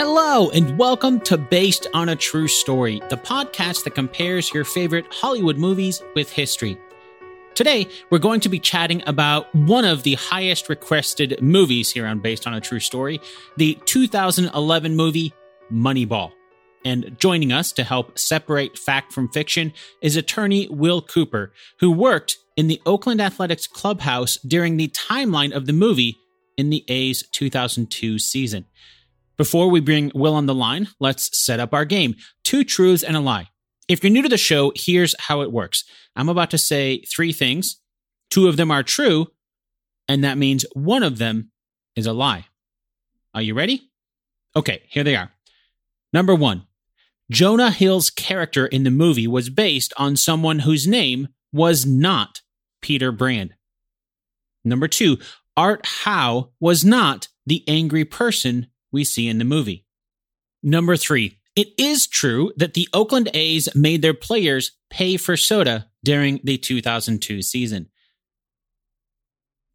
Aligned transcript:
Hello, 0.00 0.48
and 0.50 0.78
welcome 0.78 1.18
to 1.22 1.36
Based 1.36 1.88
on 1.92 2.08
a 2.08 2.14
True 2.14 2.46
Story, 2.46 3.02
the 3.10 3.16
podcast 3.16 3.82
that 3.82 3.96
compares 3.96 4.54
your 4.54 4.64
favorite 4.64 5.12
Hollywood 5.12 5.58
movies 5.58 6.00
with 6.14 6.30
history. 6.30 6.78
Today, 7.56 7.88
we're 8.08 8.20
going 8.20 8.38
to 8.42 8.48
be 8.48 8.60
chatting 8.60 9.02
about 9.08 9.52
one 9.56 9.84
of 9.84 10.04
the 10.04 10.14
highest 10.14 10.68
requested 10.68 11.42
movies 11.42 11.90
here 11.90 12.06
on 12.06 12.20
Based 12.20 12.46
on 12.46 12.54
a 12.54 12.60
True 12.60 12.78
Story, 12.78 13.20
the 13.56 13.76
2011 13.86 14.94
movie 14.94 15.34
Moneyball. 15.68 16.30
And 16.84 17.16
joining 17.18 17.50
us 17.50 17.72
to 17.72 17.82
help 17.82 18.16
separate 18.16 18.78
fact 18.78 19.12
from 19.12 19.28
fiction 19.28 19.72
is 20.00 20.14
attorney 20.14 20.68
Will 20.70 21.02
Cooper, 21.02 21.52
who 21.80 21.90
worked 21.90 22.36
in 22.56 22.68
the 22.68 22.80
Oakland 22.86 23.20
Athletics 23.20 23.66
clubhouse 23.66 24.36
during 24.36 24.76
the 24.76 24.90
timeline 24.90 25.52
of 25.52 25.66
the 25.66 25.72
movie 25.72 26.18
in 26.56 26.70
the 26.70 26.84
A's 26.86 27.26
2002 27.32 28.20
season. 28.20 28.64
Before 29.38 29.70
we 29.70 29.78
bring 29.78 30.10
Will 30.16 30.34
on 30.34 30.46
the 30.46 30.54
line, 30.54 30.88
let's 30.98 31.38
set 31.38 31.60
up 31.60 31.72
our 31.72 31.84
game. 31.84 32.16
Two 32.42 32.64
truths 32.64 33.04
and 33.04 33.16
a 33.16 33.20
lie. 33.20 33.48
If 33.86 34.02
you're 34.02 34.12
new 34.12 34.22
to 34.22 34.28
the 34.28 34.36
show, 34.36 34.72
here's 34.74 35.14
how 35.18 35.42
it 35.42 35.52
works. 35.52 35.84
I'm 36.16 36.28
about 36.28 36.50
to 36.50 36.58
say 36.58 37.02
three 37.02 37.32
things. 37.32 37.80
Two 38.30 38.48
of 38.48 38.56
them 38.56 38.72
are 38.72 38.82
true, 38.82 39.28
and 40.08 40.24
that 40.24 40.36
means 40.36 40.66
one 40.74 41.04
of 41.04 41.18
them 41.18 41.52
is 41.94 42.06
a 42.06 42.12
lie. 42.12 42.46
Are 43.32 43.40
you 43.40 43.54
ready? 43.54 43.90
Okay, 44.56 44.82
here 44.88 45.04
they 45.04 45.14
are. 45.14 45.30
Number 46.12 46.34
one, 46.34 46.66
Jonah 47.30 47.70
Hill's 47.70 48.10
character 48.10 48.66
in 48.66 48.82
the 48.82 48.90
movie 48.90 49.28
was 49.28 49.50
based 49.50 49.94
on 49.96 50.16
someone 50.16 50.60
whose 50.60 50.86
name 50.86 51.28
was 51.52 51.86
not 51.86 52.42
Peter 52.82 53.12
Brand. 53.12 53.54
Number 54.64 54.88
two, 54.88 55.18
Art 55.56 55.86
Howe 55.86 56.50
was 56.58 56.84
not 56.84 57.28
the 57.46 57.62
angry 57.68 58.04
person 58.04 58.66
we 58.92 59.04
see 59.04 59.28
in 59.28 59.38
the 59.38 59.44
movie. 59.44 59.84
Number 60.62 60.96
three, 60.96 61.38
it 61.56 61.68
is 61.78 62.06
true 62.06 62.52
that 62.56 62.74
the 62.74 62.88
Oakland 62.92 63.30
A's 63.34 63.68
made 63.74 64.02
their 64.02 64.14
players 64.14 64.72
pay 64.90 65.16
for 65.16 65.36
soda 65.36 65.88
during 66.04 66.40
the 66.44 66.56
2002 66.56 67.42
season. 67.42 67.88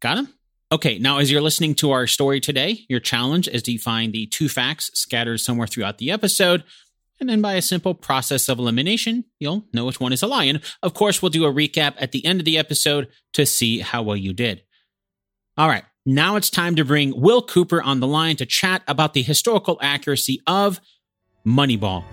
Got 0.00 0.18
him? 0.18 0.28
Okay, 0.72 0.98
now 0.98 1.18
as 1.18 1.30
you're 1.30 1.40
listening 1.40 1.74
to 1.76 1.92
our 1.92 2.06
story 2.06 2.40
today, 2.40 2.80
your 2.88 3.00
challenge 3.00 3.48
is 3.48 3.62
to 3.62 3.78
find 3.78 4.12
the 4.12 4.26
two 4.26 4.48
facts 4.48 4.90
scattered 4.94 5.38
somewhere 5.38 5.66
throughout 5.66 5.98
the 5.98 6.10
episode. 6.10 6.64
And 7.20 7.28
then 7.28 7.40
by 7.40 7.54
a 7.54 7.62
simple 7.62 7.94
process 7.94 8.48
of 8.48 8.58
elimination, 8.58 9.24
you'll 9.38 9.66
know 9.72 9.84
which 9.84 10.00
one 10.00 10.12
is 10.12 10.22
a 10.22 10.26
lie. 10.26 10.44
And 10.44 10.60
of 10.82 10.94
course, 10.94 11.22
we'll 11.22 11.30
do 11.30 11.44
a 11.44 11.52
recap 11.52 11.94
at 11.98 12.12
the 12.12 12.24
end 12.26 12.40
of 12.40 12.44
the 12.44 12.58
episode 12.58 13.08
to 13.34 13.46
see 13.46 13.80
how 13.80 14.02
well 14.02 14.16
you 14.16 14.32
did. 14.32 14.62
All 15.56 15.68
right, 15.68 15.84
now 16.06 16.36
it's 16.36 16.50
time 16.50 16.76
to 16.76 16.84
bring 16.84 17.18
Will 17.18 17.42
Cooper 17.42 17.82
on 17.82 18.00
the 18.00 18.06
line 18.06 18.36
to 18.36 18.46
chat 18.46 18.82
about 18.86 19.14
the 19.14 19.22
historical 19.22 19.78
accuracy 19.80 20.40
of 20.46 20.80
Moneyball. 21.46 22.04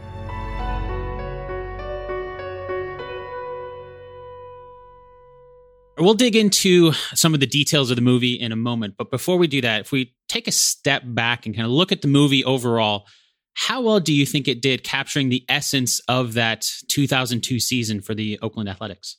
We'll 5.97 6.14
dig 6.16 6.36
into 6.36 6.94
some 7.14 7.34
of 7.34 7.42
the 7.42 7.45
details 7.45 7.92
of 7.92 7.95
the 7.95 8.02
movie 8.02 8.34
in 8.34 8.52
a 8.52 8.56
moment. 8.56 8.95
But 8.97 9.12
before 9.12 9.38
we 9.38 9.45
do 9.47 9.62
that, 9.62 9.81
if 9.81 9.92
we 9.92 10.16
take 10.30 10.47
a 10.47 10.52
step 10.52 11.03
back 11.06 11.45
and 11.45 11.53
kind 11.53 11.66
of 11.66 11.72
look 11.72 11.92
at 11.92 12.02
the 12.02 12.08
movie 12.08 12.44
overall, 12.44 13.06
how 13.53 13.81
well 13.81 14.00
do 14.00 14.14
you 14.14 14.25
think 14.25 14.47
it 14.47 14.62
did 14.62 14.84
capturing 14.84 15.30
the 15.30 15.45
essence 15.47 16.00
of 16.08 16.34
that 16.34 16.66
2002 16.88 17.59
season 17.59 18.02
for 18.02 18.16
the 18.16 18.39
Oakland 18.42 18.69
Athletics? 18.69 19.17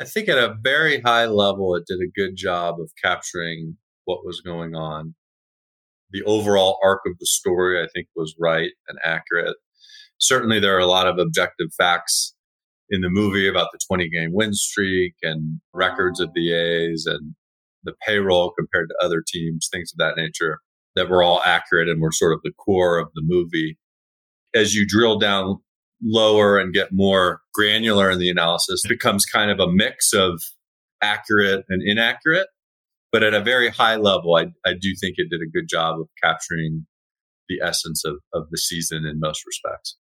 I 0.00 0.04
think 0.04 0.28
at 0.28 0.36
a 0.36 0.56
very 0.60 1.00
high 1.00 1.26
level, 1.26 1.74
it 1.76 1.84
did 1.86 2.00
a 2.00 2.10
good 2.14 2.34
job 2.34 2.80
of 2.80 2.90
capturing 3.02 3.76
what 4.10 4.26
was 4.26 4.40
going 4.40 4.74
on. 4.74 5.14
The 6.10 6.22
overall 6.24 6.78
arc 6.82 7.02
of 7.06 7.12
the 7.20 7.26
story, 7.26 7.80
I 7.80 7.86
think, 7.94 8.08
was 8.16 8.34
right 8.38 8.72
and 8.88 8.98
accurate. 9.04 9.56
Certainly, 10.18 10.60
there 10.60 10.76
are 10.76 10.80
a 10.80 10.86
lot 10.86 11.06
of 11.06 11.18
objective 11.18 11.68
facts 11.78 12.34
in 12.90 13.02
the 13.02 13.08
movie 13.08 13.48
about 13.48 13.68
the 13.72 13.78
20 13.86 14.08
game 14.10 14.30
win 14.32 14.52
streak 14.52 15.14
and 15.22 15.60
records 15.72 16.18
of 16.20 16.30
the 16.34 16.52
A's 16.52 17.06
and 17.06 17.34
the 17.84 17.94
payroll 18.06 18.52
compared 18.58 18.88
to 18.88 19.04
other 19.04 19.22
teams, 19.26 19.68
things 19.72 19.92
of 19.92 19.98
that 19.98 20.16
nature 20.16 20.58
that 20.96 21.08
were 21.08 21.22
all 21.22 21.40
accurate 21.44 21.88
and 21.88 22.00
were 22.00 22.12
sort 22.12 22.34
of 22.34 22.40
the 22.42 22.52
core 22.58 22.98
of 22.98 23.08
the 23.14 23.22
movie. 23.24 23.78
As 24.52 24.74
you 24.74 24.84
drill 24.86 25.18
down 25.18 25.60
lower 26.02 26.58
and 26.58 26.74
get 26.74 26.88
more 26.90 27.40
granular 27.54 28.10
in 28.10 28.18
the 28.18 28.28
analysis, 28.28 28.82
becomes 28.88 29.24
kind 29.24 29.50
of 29.50 29.60
a 29.60 29.70
mix 29.70 30.12
of 30.12 30.42
accurate 31.00 31.64
and 31.68 31.82
inaccurate. 31.84 32.48
But 33.12 33.22
at 33.22 33.34
a 33.34 33.40
very 33.40 33.68
high 33.68 33.96
level, 33.96 34.36
I, 34.36 34.46
I 34.64 34.74
do 34.74 34.94
think 35.00 35.14
it 35.16 35.28
did 35.30 35.40
a 35.40 35.50
good 35.50 35.68
job 35.68 36.00
of 36.00 36.08
capturing 36.22 36.86
the 37.48 37.60
essence 37.62 38.04
of, 38.04 38.16
of 38.32 38.48
the 38.50 38.58
season 38.58 39.04
in 39.04 39.18
most 39.18 39.44
respects. 39.46 39.96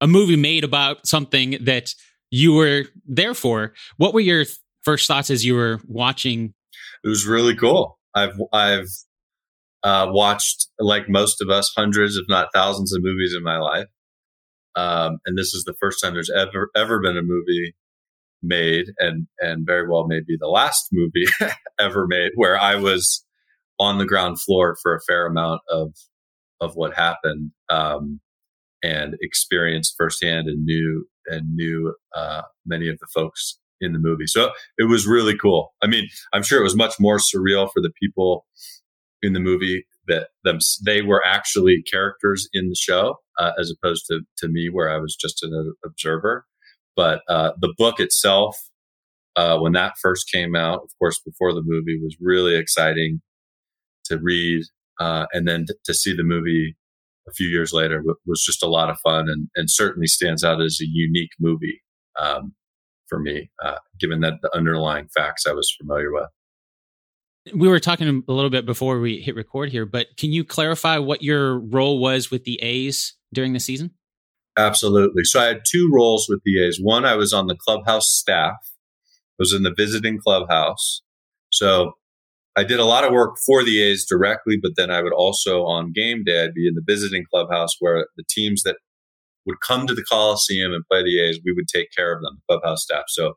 A 0.00 0.06
movie 0.06 0.36
made 0.36 0.62
about 0.62 1.06
something 1.06 1.58
that 1.62 1.94
you 2.30 2.52
were 2.52 2.84
there 3.06 3.34
for. 3.34 3.72
What 3.96 4.14
were 4.14 4.20
your 4.20 4.44
first 4.82 5.08
thoughts 5.08 5.30
as 5.30 5.44
you 5.44 5.54
were 5.54 5.80
watching? 5.88 6.54
It 7.02 7.08
was 7.08 7.26
really 7.26 7.56
cool. 7.56 7.98
I've 8.14 8.40
I've 8.52 8.88
uh, 9.82 10.06
watched, 10.10 10.68
like 10.78 11.08
most 11.08 11.42
of 11.42 11.48
us, 11.48 11.72
hundreds, 11.76 12.16
if 12.16 12.24
not 12.28 12.48
thousands, 12.54 12.92
of 12.94 13.02
movies 13.02 13.34
in 13.36 13.42
my 13.42 13.58
life, 13.58 13.86
um, 14.74 15.18
and 15.26 15.36
this 15.36 15.54
is 15.54 15.64
the 15.64 15.74
first 15.80 16.02
time 16.02 16.14
there's 16.14 16.30
ever 16.30 16.70
ever 16.76 17.00
been 17.00 17.16
a 17.16 17.22
movie 17.22 17.74
made 18.42 18.86
and 18.98 19.26
and 19.40 19.66
very 19.66 19.88
well 19.88 20.06
maybe 20.06 20.36
the 20.38 20.48
last 20.48 20.88
movie 20.92 21.26
ever 21.80 22.06
made 22.06 22.32
where 22.34 22.58
I 22.58 22.76
was 22.76 23.24
on 23.78 23.98
the 23.98 24.06
ground 24.06 24.40
floor 24.40 24.76
for 24.82 24.94
a 24.94 25.00
fair 25.00 25.26
amount 25.26 25.60
of 25.70 25.94
of 26.60 26.74
what 26.74 26.94
happened 26.94 27.50
um, 27.70 28.20
and 28.82 29.14
experienced 29.20 29.94
firsthand 29.98 30.48
and 30.48 30.64
knew 30.64 31.06
and 31.26 31.54
knew 31.54 31.94
uh, 32.14 32.42
many 32.64 32.88
of 32.88 32.98
the 32.98 33.06
folks 33.14 33.58
in 33.80 33.92
the 33.92 33.98
movie. 33.98 34.26
So 34.26 34.52
it 34.78 34.84
was 34.84 35.06
really 35.06 35.36
cool. 35.36 35.74
I 35.82 35.86
mean, 35.86 36.08
I'm 36.32 36.42
sure 36.42 36.58
it 36.60 36.64
was 36.64 36.76
much 36.76 36.94
more 36.98 37.18
surreal 37.18 37.68
for 37.72 37.82
the 37.82 37.92
people 38.00 38.46
in 39.22 39.32
the 39.32 39.40
movie 39.40 39.86
that 40.08 40.28
them 40.44 40.58
they 40.84 41.02
were 41.02 41.24
actually 41.26 41.82
characters 41.90 42.48
in 42.52 42.68
the 42.68 42.76
show 42.76 43.16
uh, 43.38 43.52
as 43.58 43.72
opposed 43.72 44.06
to 44.08 44.20
to 44.38 44.48
me 44.48 44.68
where 44.70 44.90
I 44.90 44.98
was 44.98 45.16
just 45.16 45.42
an 45.42 45.74
observer. 45.84 46.46
But 46.96 47.20
uh, 47.28 47.52
the 47.60 47.74
book 47.76 48.00
itself, 48.00 48.56
uh, 49.36 49.58
when 49.58 49.72
that 49.72 49.94
first 50.00 50.30
came 50.32 50.56
out, 50.56 50.82
of 50.82 50.90
course, 50.98 51.20
before 51.20 51.52
the 51.52 51.62
movie, 51.64 52.00
was 52.02 52.16
really 52.20 52.56
exciting 52.56 53.20
to 54.06 54.18
read. 54.18 54.64
Uh, 54.98 55.26
and 55.32 55.46
then 55.46 55.66
t- 55.66 55.74
to 55.84 55.92
see 55.92 56.16
the 56.16 56.24
movie 56.24 56.74
a 57.28 57.32
few 57.32 57.48
years 57.48 57.72
later 57.72 57.98
w- 57.98 58.16
was 58.26 58.42
just 58.42 58.62
a 58.62 58.68
lot 58.68 58.88
of 58.88 58.98
fun 59.00 59.28
and, 59.28 59.48
and, 59.54 59.70
certainly 59.70 60.06
stands 60.06 60.42
out 60.42 60.62
as 60.62 60.78
a 60.80 60.86
unique 60.86 61.32
movie 61.38 61.82
um, 62.18 62.54
for 63.06 63.18
me, 63.18 63.50
uh, 63.62 63.76
given 64.00 64.20
that 64.20 64.34
the 64.40 64.56
underlying 64.56 65.08
facts 65.14 65.46
I 65.46 65.52
was 65.52 65.74
familiar 65.78 66.10
with. 66.12 66.28
We 67.54 67.68
were 67.68 67.78
talking 67.78 68.24
a 68.26 68.32
little 68.32 68.50
bit 68.50 68.64
before 68.64 68.98
we 68.98 69.20
hit 69.20 69.36
record 69.36 69.70
here, 69.70 69.84
but 69.84 70.06
can 70.16 70.32
you 70.32 70.44
clarify 70.44 70.98
what 70.98 71.22
your 71.22 71.58
role 71.58 72.00
was 72.00 72.30
with 72.30 72.44
the 72.44 72.58
A's 72.62 73.14
during 73.34 73.52
the 73.52 73.60
season? 73.60 73.92
Absolutely. 74.56 75.22
So 75.24 75.40
I 75.40 75.46
had 75.46 75.62
two 75.70 75.90
roles 75.92 76.26
with 76.28 76.40
the 76.44 76.64
A's. 76.64 76.78
One, 76.80 77.04
I 77.04 77.14
was 77.14 77.32
on 77.32 77.46
the 77.46 77.56
clubhouse 77.56 78.08
staff. 78.08 78.54
I 78.62 79.38
was 79.38 79.52
in 79.52 79.64
the 79.64 79.74
visiting 79.76 80.18
clubhouse. 80.18 81.02
So 81.50 81.92
I 82.56 82.64
did 82.64 82.80
a 82.80 82.84
lot 82.86 83.04
of 83.04 83.12
work 83.12 83.36
for 83.44 83.62
the 83.62 83.82
A's 83.82 84.06
directly, 84.06 84.56
but 84.60 84.72
then 84.76 84.90
I 84.90 85.02
would 85.02 85.12
also 85.12 85.64
on 85.64 85.92
game 85.92 86.24
day, 86.24 86.44
I'd 86.44 86.54
be 86.54 86.66
in 86.66 86.74
the 86.74 86.82
visiting 86.86 87.24
clubhouse 87.30 87.76
where 87.80 88.06
the 88.16 88.24
teams 88.30 88.62
that 88.62 88.76
would 89.44 89.60
come 89.60 89.86
to 89.86 89.94
the 89.94 90.04
Coliseum 90.04 90.72
and 90.72 90.84
play 90.90 91.02
the 91.02 91.20
A's, 91.20 91.38
we 91.44 91.52
would 91.52 91.68
take 91.68 91.88
care 91.94 92.14
of 92.14 92.22
them, 92.22 92.36
the 92.48 92.54
clubhouse 92.54 92.82
staff. 92.82 93.04
So 93.08 93.34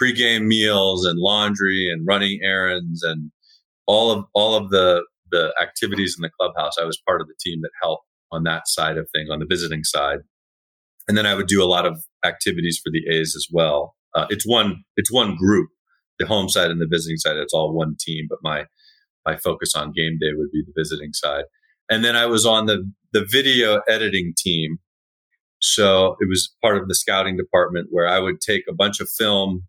pregame 0.00 0.46
meals 0.46 1.04
and 1.04 1.18
laundry 1.18 1.90
and 1.92 2.06
running 2.06 2.40
errands 2.42 3.02
and 3.02 3.30
all 3.86 4.10
of 4.10 4.24
all 4.34 4.54
of 4.54 4.70
the 4.70 5.04
the 5.30 5.54
activities 5.60 6.14
in 6.18 6.22
the 6.22 6.30
clubhouse. 6.40 6.74
I 6.80 6.84
was 6.84 7.00
part 7.06 7.20
of 7.20 7.26
the 7.26 7.34
team 7.40 7.60
that 7.62 7.70
helped 7.82 8.04
on 8.30 8.44
that 8.44 8.62
side 8.66 8.96
of 8.98 9.08
things, 9.14 9.28
on 9.30 9.38
the 9.38 9.46
visiting 9.48 9.84
side 9.84 10.18
and 11.08 11.16
then 11.16 11.26
I 11.26 11.34
would 11.34 11.46
do 11.46 11.62
a 11.62 11.66
lot 11.66 11.86
of 11.86 12.04
activities 12.24 12.80
for 12.82 12.90
the 12.90 13.14
A's 13.14 13.34
as 13.36 13.46
well. 13.50 13.94
Uh, 14.14 14.26
it's 14.30 14.46
one 14.46 14.82
it's 14.96 15.12
one 15.12 15.36
group, 15.36 15.68
the 16.18 16.26
home 16.26 16.48
side 16.48 16.70
and 16.70 16.80
the 16.80 16.88
visiting 16.90 17.16
side. 17.16 17.36
It's 17.36 17.54
all 17.54 17.72
one 17.72 17.96
team, 17.98 18.26
but 18.28 18.38
my 18.42 18.66
my 19.26 19.36
focus 19.36 19.74
on 19.74 19.92
game 19.92 20.18
day 20.20 20.30
would 20.34 20.50
be 20.50 20.62
the 20.66 20.72
visiting 20.76 21.12
side. 21.12 21.44
And 21.90 22.04
then 22.04 22.16
I 22.16 22.26
was 22.26 22.46
on 22.46 22.66
the 22.66 22.90
the 23.12 23.26
video 23.28 23.80
editing 23.88 24.32
team. 24.36 24.78
So 25.60 26.16
it 26.20 26.28
was 26.28 26.54
part 26.62 26.76
of 26.76 26.88
the 26.88 26.94
scouting 26.94 27.36
department 27.36 27.88
where 27.90 28.08
I 28.08 28.18
would 28.18 28.40
take 28.40 28.64
a 28.68 28.74
bunch 28.74 29.00
of 29.00 29.08
film, 29.08 29.62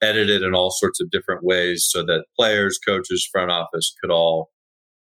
edit 0.00 0.30
it 0.30 0.42
in 0.42 0.54
all 0.54 0.70
sorts 0.70 1.00
of 1.00 1.10
different 1.10 1.42
ways 1.42 1.86
so 1.88 2.04
that 2.04 2.26
players, 2.38 2.78
coaches, 2.78 3.28
front 3.30 3.50
office 3.50 3.92
could 4.00 4.10
all 4.10 4.50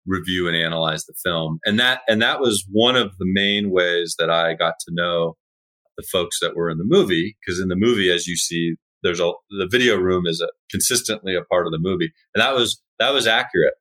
review 0.06 0.48
and 0.48 0.58
analyze 0.58 1.06
the 1.06 1.14
film. 1.24 1.60
And 1.66 1.80
that 1.80 2.02
and 2.08 2.22
that 2.22 2.40
was 2.40 2.66
one 2.72 2.96
of 2.96 3.18
the 3.18 3.26
main 3.26 3.70
ways 3.72 4.16
that 4.20 4.30
I 4.30 4.54
got 4.54 4.76
to 4.88 4.94
know 4.94 5.36
the 6.00 6.07
folks 6.12 6.40
that 6.40 6.56
were 6.56 6.69
in 6.69 6.78
the 6.78 6.86
movie 6.86 7.36
because 7.42 7.60
in 7.60 7.68
the 7.68 7.75
movie 7.75 8.10
as 8.10 8.25
you 8.25 8.38
see 8.38 8.75
there's 9.04 9.19
a 9.19 9.31
the 9.50 9.68
video 9.69 9.98
room 9.98 10.25
is 10.25 10.42
a, 10.42 10.48
consistently 10.72 11.36
a 11.36 11.44
part 11.44 11.66
of 11.66 11.72
the 11.72 11.80
movie. 11.80 12.12
And 12.34 12.42
that 12.42 12.56
was 12.56 12.81
that 13.00 13.13
was 13.13 13.28
accurate. 13.28 13.74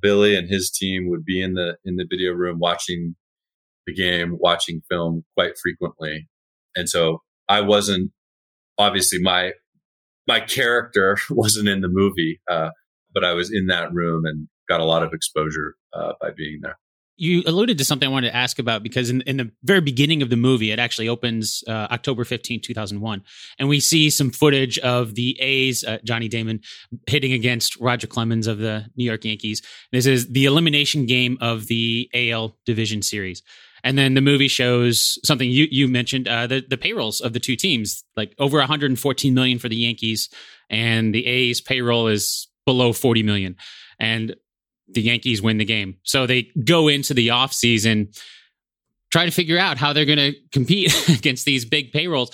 Billy 0.00 0.36
and 0.36 0.48
his 0.48 0.70
team 0.70 1.08
would 1.08 1.24
be 1.24 1.42
in 1.42 1.54
the 1.54 1.76
in 1.84 1.96
the 1.96 2.06
video 2.08 2.32
room 2.32 2.58
watching 2.58 3.16
the 3.86 3.94
game, 3.94 4.36
watching 4.38 4.82
film 4.88 5.24
quite 5.36 5.52
frequently. 5.60 6.28
And 6.74 6.88
so 6.88 7.22
I 7.48 7.60
wasn't 7.60 8.12
obviously 8.78 9.20
my 9.20 9.52
my 10.26 10.40
character 10.40 11.16
wasn't 11.30 11.68
in 11.68 11.80
the 11.80 11.88
movie, 11.90 12.40
uh, 12.50 12.70
but 13.14 13.24
I 13.24 13.32
was 13.32 13.52
in 13.52 13.66
that 13.66 13.92
room 13.92 14.24
and 14.26 14.48
got 14.68 14.80
a 14.80 14.84
lot 14.84 15.02
of 15.02 15.12
exposure 15.12 15.76
uh, 15.94 16.12
by 16.20 16.30
being 16.36 16.60
there 16.62 16.78
you 17.16 17.42
alluded 17.46 17.78
to 17.78 17.84
something 17.84 18.08
I 18.08 18.12
wanted 18.12 18.30
to 18.30 18.36
ask 18.36 18.58
about 18.58 18.82
because 18.82 19.10
in, 19.10 19.22
in 19.22 19.38
the 19.38 19.50
very 19.62 19.80
beginning 19.80 20.22
of 20.22 20.30
the 20.30 20.36
movie, 20.36 20.70
it 20.70 20.78
actually 20.78 21.08
opens 21.08 21.64
uh, 21.66 21.88
October 21.90 22.24
15, 22.24 22.60
2001. 22.60 23.22
And 23.58 23.68
we 23.68 23.80
see 23.80 24.10
some 24.10 24.30
footage 24.30 24.78
of 24.80 25.14
the 25.14 25.38
A's, 25.40 25.82
uh, 25.84 25.98
Johnny 26.04 26.28
Damon, 26.28 26.60
hitting 27.06 27.32
against 27.32 27.76
Roger 27.80 28.06
Clemens 28.06 28.46
of 28.46 28.58
the 28.58 28.86
New 28.96 29.04
York 29.04 29.24
Yankees. 29.24 29.62
This 29.92 30.06
is 30.06 30.28
the 30.28 30.44
elimination 30.44 31.06
game 31.06 31.38
of 31.40 31.66
the 31.66 32.10
AL 32.12 32.56
Division 32.66 33.02
Series. 33.02 33.42
And 33.82 33.96
then 33.96 34.14
the 34.14 34.20
movie 34.20 34.48
shows 34.48 35.18
something 35.24 35.48
you, 35.48 35.68
you 35.70 35.86
mentioned 35.86 36.26
uh, 36.26 36.46
the, 36.46 36.64
the 36.68 36.76
payrolls 36.76 37.20
of 37.20 37.32
the 37.32 37.40
two 37.40 37.56
teams, 37.56 38.04
like 38.16 38.34
over 38.38 38.58
114 38.58 39.32
million 39.32 39.58
for 39.58 39.68
the 39.68 39.76
Yankees, 39.76 40.28
and 40.68 41.14
the 41.14 41.24
A's 41.24 41.60
payroll 41.60 42.08
is 42.08 42.48
below 42.64 42.92
40 42.92 43.22
million. 43.22 43.56
And 43.98 44.34
the 44.88 45.02
Yankees 45.02 45.42
win 45.42 45.58
the 45.58 45.64
game. 45.64 45.96
So 46.02 46.26
they 46.26 46.50
go 46.64 46.88
into 46.88 47.14
the 47.14 47.28
offseason 47.28 48.16
trying 49.10 49.26
to 49.26 49.32
figure 49.32 49.58
out 49.58 49.78
how 49.78 49.92
they're 49.92 50.04
going 50.04 50.18
to 50.18 50.34
compete 50.52 51.08
against 51.18 51.44
these 51.44 51.64
big 51.64 51.92
payrolls. 51.92 52.30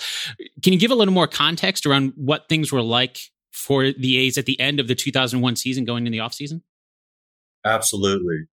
Can 0.61 0.73
you 0.73 0.79
give 0.79 0.91
a 0.91 0.95
little 0.95 1.13
more 1.13 1.27
context 1.27 1.85
around 1.85 2.13
what 2.15 2.49
things 2.49 2.71
were 2.71 2.81
like 2.81 3.19
for 3.51 3.91
the 3.91 4.17
A's 4.17 4.37
at 4.37 4.45
the 4.45 4.59
end 4.59 4.79
of 4.79 4.87
the 4.87 4.95
2001 4.95 5.55
season 5.55 5.85
going 5.85 6.05
in 6.05 6.11
the 6.11 6.17
offseason? 6.19 6.61
Absolutely. 7.65 8.47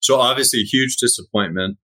So 0.00 0.20
obviously 0.20 0.60
a 0.60 0.64
huge 0.64 0.96
disappointment. 0.96 1.78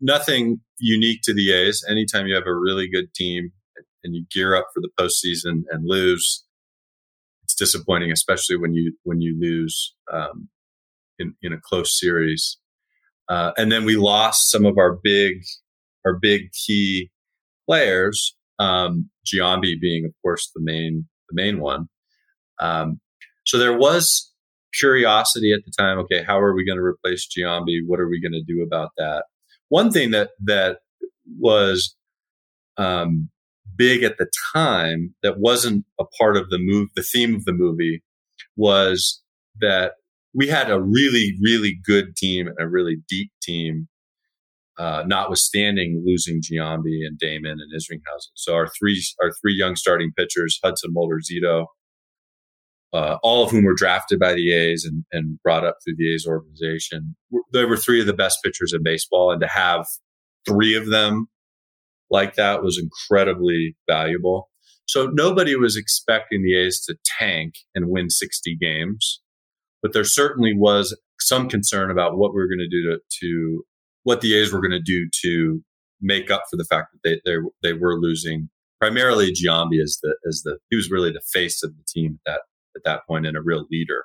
Nothing 0.00 0.60
unique 0.78 1.20
to 1.24 1.34
the 1.34 1.52
A's. 1.52 1.84
Anytime 1.88 2.26
you 2.26 2.34
have 2.34 2.46
a 2.46 2.54
really 2.54 2.88
good 2.88 3.12
team 3.14 3.52
and 4.04 4.14
you 4.14 4.24
gear 4.30 4.54
up 4.54 4.66
for 4.72 4.80
the 4.80 4.90
postseason 5.00 5.62
and 5.70 5.84
lose, 5.84 6.44
it's 7.42 7.54
disappointing, 7.54 8.12
especially 8.12 8.56
when 8.56 8.74
you 8.74 8.94
when 9.02 9.20
you 9.20 9.36
lose 9.40 9.94
um, 10.12 10.48
in, 11.18 11.34
in 11.42 11.52
a 11.52 11.60
close 11.62 11.98
series. 11.98 12.58
Uh, 13.28 13.52
and 13.56 13.70
then 13.70 13.84
we 13.84 13.96
lost 13.96 14.50
some 14.50 14.64
of 14.64 14.78
our 14.78 14.98
big, 15.02 15.42
our 16.04 16.18
big 16.18 16.52
key 16.52 17.10
players. 17.66 18.36
Um, 18.58 19.10
Giambi 19.26 19.80
being, 19.80 20.04
of 20.04 20.12
course, 20.22 20.50
the 20.54 20.60
main, 20.62 21.06
the 21.28 21.34
main 21.34 21.60
one. 21.60 21.88
Um, 22.60 23.00
so 23.44 23.58
there 23.58 23.76
was 23.76 24.32
curiosity 24.74 25.52
at 25.52 25.60
the 25.64 25.72
time. 25.76 25.98
Okay, 25.98 26.22
how 26.22 26.38
are 26.38 26.54
we 26.54 26.66
going 26.66 26.78
to 26.78 26.84
replace 26.84 27.26
Giambi? 27.26 27.80
What 27.86 28.00
are 28.00 28.08
we 28.08 28.20
going 28.20 28.32
to 28.32 28.42
do 28.42 28.62
about 28.62 28.90
that? 28.98 29.24
One 29.68 29.90
thing 29.90 30.10
that 30.10 30.30
that 30.44 30.78
was 31.38 31.96
um, 32.76 33.30
big 33.76 34.02
at 34.02 34.18
the 34.18 34.30
time 34.54 35.14
that 35.22 35.38
wasn't 35.38 35.84
a 35.98 36.04
part 36.18 36.36
of 36.36 36.50
the 36.50 36.58
move, 36.58 36.88
the 36.94 37.02
theme 37.02 37.34
of 37.34 37.44
the 37.44 37.52
movie 37.52 38.02
was 38.56 39.22
that 39.60 39.94
we 40.34 40.48
had 40.48 40.70
a 40.70 40.80
really, 40.80 41.36
really 41.42 41.78
good 41.84 42.16
team 42.16 42.46
and 42.46 42.56
a 42.58 42.68
really 42.68 42.96
deep 43.08 43.30
team, 43.42 43.88
uh, 44.78 45.04
notwithstanding 45.06 46.02
losing 46.06 46.40
Giambi 46.40 47.06
and 47.06 47.18
Damon 47.18 47.58
and 47.60 47.72
Isringhausen. 47.74 48.30
So 48.34 48.54
our 48.54 48.68
three, 48.68 49.02
our 49.22 49.30
three 49.40 49.54
young 49.54 49.76
starting 49.76 50.12
pitchers, 50.16 50.58
Hudson 50.62 50.92
Mulder, 50.92 51.20
Zito, 51.20 51.66
uh, 52.92 53.16
all 53.22 53.44
of 53.44 53.50
whom 53.50 53.64
were 53.64 53.74
drafted 53.74 54.18
by 54.18 54.34
the 54.34 54.52
A's 54.52 54.84
and, 54.84 55.04
and 55.12 55.38
brought 55.42 55.64
up 55.64 55.76
through 55.84 55.96
the 55.96 56.14
A's 56.14 56.26
organization. 56.26 57.16
They 57.52 57.64
were 57.64 57.76
three 57.76 58.00
of 58.00 58.06
the 58.06 58.12
best 58.12 58.38
pitchers 58.44 58.72
in 58.72 58.82
baseball, 58.82 59.30
and 59.30 59.40
to 59.40 59.46
have 59.48 59.86
three 60.46 60.74
of 60.74 60.86
them 60.86 61.28
like 62.10 62.34
that 62.34 62.62
was 62.62 62.78
incredibly 62.78 63.76
valuable. 63.88 64.50
So 64.86 65.06
nobody 65.06 65.56
was 65.56 65.76
expecting 65.76 66.42
the 66.42 66.58
A's 66.58 66.84
to 66.86 66.96
tank 67.18 67.54
and 67.74 67.88
win 67.88 68.10
60 68.10 68.56
games 68.60 69.22
but 69.82 69.92
there 69.92 70.04
certainly 70.04 70.54
was 70.56 70.96
some 71.20 71.48
concern 71.48 71.90
about 71.90 72.16
what 72.16 72.32
we 72.32 72.40
were 72.40 72.48
going 72.48 72.58
to 72.58 72.68
do 72.68 72.82
to, 72.90 72.98
to 73.20 73.64
what 74.04 74.20
the 74.20 74.34
A's 74.34 74.52
were 74.52 74.60
going 74.60 74.70
to 74.70 74.80
do 74.80 75.08
to 75.22 75.62
make 76.00 76.30
up 76.30 76.42
for 76.50 76.56
the 76.56 76.64
fact 76.64 76.88
that 76.92 77.00
they 77.04 77.20
they, 77.30 77.38
they 77.62 77.72
were 77.72 77.98
losing 77.98 78.48
primarily 78.80 79.32
Giambi 79.32 79.80
as 79.82 79.98
the 80.02 80.16
as 80.28 80.42
the 80.44 80.58
he 80.70 80.76
was 80.76 80.90
really 80.90 81.10
the 81.10 81.22
face 81.32 81.62
of 81.62 81.72
the 81.76 81.84
team 81.86 82.18
at 82.26 82.32
that 82.32 82.40
at 82.76 82.82
that 82.84 83.06
point 83.06 83.26
and 83.26 83.36
a 83.36 83.42
real 83.42 83.66
leader. 83.70 84.04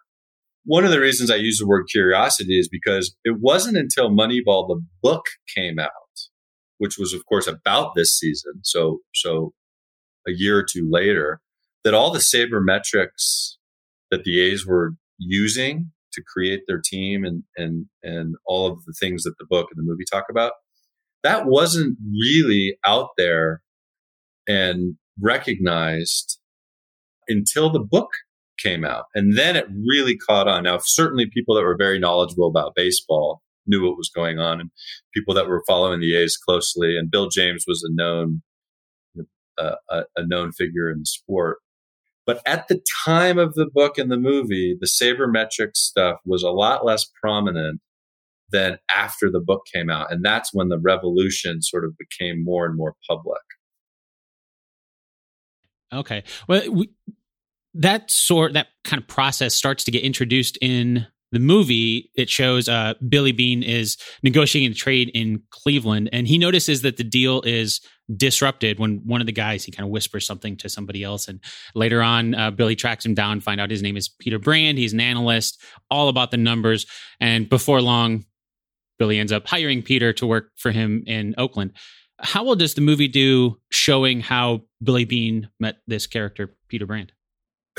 One 0.65 0.83
of 0.83 0.91
the 0.91 0.99
reasons 0.99 1.31
I 1.31 1.35
use 1.35 1.59
the 1.59 1.67
word 1.67 1.85
curiosity 1.89 2.59
is 2.59 2.67
because 2.67 3.15
it 3.23 3.37
wasn't 3.39 3.77
until 3.77 4.09
Moneyball 4.09 4.67
the 4.67 4.81
book 5.01 5.23
came 5.55 5.79
out, 5.79 5.91
which 6.77 6.97
was 6.97 7.13
of 7.13 7.25
course 7.25 7.47
about 7.47 7.93
this 7.95 8.17
season, 8.17 8.59
so 8.63 8.99
so 9.13 9.53
a 10.27 10.31
year 10.31 10.57
or 10.57 10.65
two 10.69 10.87
later, 10.91 11.39
that 11.83 11.93
all 11.93 12.11
the 12.11 12.19
sabermetrics 12.19 13.55
that 14.11 14.23
the 14.23 14.41
A's 14.41 14.65
were 14.65 14.93
using 15.17 15.91
to 16.13 16.23
create 16.25 16.61
their 16.67 16.81
team 16.83 17.23
and 17.23 17.43
and 17.55 17.85
and 18.03 18.35
all 18.45 18.67
of 18.67 18.79
the 18.85 18.93
things 18.99 19.23
that 19.23 19.35
the 19.39 19.45
book 19.49 19.67
and 19.71 19.77
the 19.79 19.89
movie 19.89 20.05
talk 20.09 20.25
about 20.29 20.53
that 21.23 21.45
wasn't 21.45 21.97
really 22.11 22.77
out 22.85 23.09
there 23.17 23.61
and 24.47 24.95
recognized 25.21 26.39
until 27.27 27.69
the 27.71 27.79
book 27.79 28.09
came 28.59 28.85
out. 28.85 29.05
And 29.13 29.37
then 29.37 29.55
it 29.55 29.67
really 29.69 30.15
caught 30.15 30.47
on. 30.47 30.63
Now 30.63 30.79
certainly 30.81 31.25
people 31.25 31.55
that 31.55 31.63
were 31.63 31.75
very 31.77 31.99
knowledgeable 31.99 32.47
about 32.47 32.75
baseball 32.75 33.41
knew 33.67 33.85
what 33.85 33.97
was 33.97 34.09
going 34.09 34.39
on 34.39 34.59
and 34.59 34.71
people 35.13 35.33
that 35.33 35.47
were 35.47 35.63
following 35.67 35.99
the 35.99 36.15
a's 36.15 36.37
closely 36.37 36.97
and 36.97 37.11
bill 37.11 37.27
james 37.27 37.65
was 37.67 37.83
a 37.83 37.93
known 37.93 38.41
uh, 39.57 39.75
a, 39.89 40.03
a 40.15 40.25
known 40.25 40.51
figure 40.51 40.89
in 40.89 40.99
the 40.99 41.05
sport 41.05 41.57
but 42.27 42.41
at 42.45 42.67
the 42.67 42.79
time 43.05 43.39
of 43.39 43.55
the 43.55 43.67
book 43.73 43.97
and 43.97 44.11
the 44.11 44.17
movie, 44.17 44.77
the 44.79 44.85
sabermetric 44.85 45.75
stuff 45.75 46.19
was 46.25 46.43
a 46.43 46.51
lot 46.51 46.85
less 46.85 47.05
prominent 47.19 47.79
than 48.51 48.77
after 48.95 49.31
the 49.31 49.39
book 49.39 49.63
came 49.73 49.89
out. 49.89 50.11
And 50.11 50.23
that's 50.23 50.53
when 50.53 50.67
the 50.67 50.77
revolution 50.77 51.61
sort 51.61 51.85
of 51.85 51.97
became 51.97 52.43
more 52.43 52.65
and 52.65 52.75
more 52.75 52.95
public. 53.09 53.41
Okay. 55.93 56.23
Well, 56.49 56.69
we, 56.69 56.89
that 57.73 58.11
sort, 58.11 58.53
that 58.53 58.67
kind 58.83 59.01
of 59.01 59.07
process 59.07 59.55
starts 59.55 59.85
to 59.85 59.91
get 59.91 60.03
introduced 60.03 60.57
in 60.61 61.07
the 61.31 61.39
movie, 61.39 62.09
it 62.15 62.29
shows 62.29 62.69
uh, 62.69 62.93
Billy 63.07 63.33
Beane 63.33 63.63
is 63.63 63.97
negotiating 64.23 64.71
a 64.71 64.75
trade 64.75 65.11
in 65.13 65.41
Cleveland, 65.49 66.09
and 66.13 66.27
he 66.27 66.37
notices 66.37 66.83
that 66.83 66.97
the 66.97 67.03
deal 67.03 67.41
is 67.41 67.81
disrupted 68.15 68.79
when 68.79 69.01
one 69.05 69.21
of 69.21 69.27
the 69.27 69.33
guys 69.33 69.63
he 69.63 69.71
kind 69.71 69.85
of 69.85 69.91
whispers 69.91 70.25
something 70.25 70.55
to 70.57 70.69
somebody 70.69 71.03
else, 71.03 71.27
and 71.27 71.39
later 71.75 72.01
on, 72.01 72.35
uh, 72.35 72.51
Billy 72.51 72.75
tracks 72.75 73.05
him 73.05 73.13
down, 73.13 73.39
find 73.39 73.59
out 73.59 73.69
his 73.69 73.81
name 73.81 73.97
is 73.97 74.09
Peter 74.09 74.39
Brand. 74.39 74.77
He's 74.77 74.93
an 74.93 74.99
analyst, 74.99 75.61
all 75.89 76.09
about 76.09 76.31
the 76.31 76.37
numbers, 76.37 76.85
and 77.19 77.49
before 77.49 77.81
long, 77.81 78.25
Billy 78.99 79.19
ends 79.19 79.31
up 79.31 79.47
hiring 79.47 79.83
Peter 79.83 80.13
to 80.13 80.25
work 80.25 80.51
for 80.55 80.71
him 80.71 81.03
in 81.05 81.35
Oakland. 81.37 81.73
How 82.19 82.43
well 82.43 82.55
does 82.55 82.73
the 82.73 82.81
movie 82.81 83.07
do 83.07 83.59
showing 83.71 84.21
how 84.21 84.61
Billy 84.81 85.05
Beane 85.05 85.49
met 85.59 85.77
this 85.85 86.07
character, 86.07 86.55
Peter 86.67 86.85
Brand? 86.85 87.11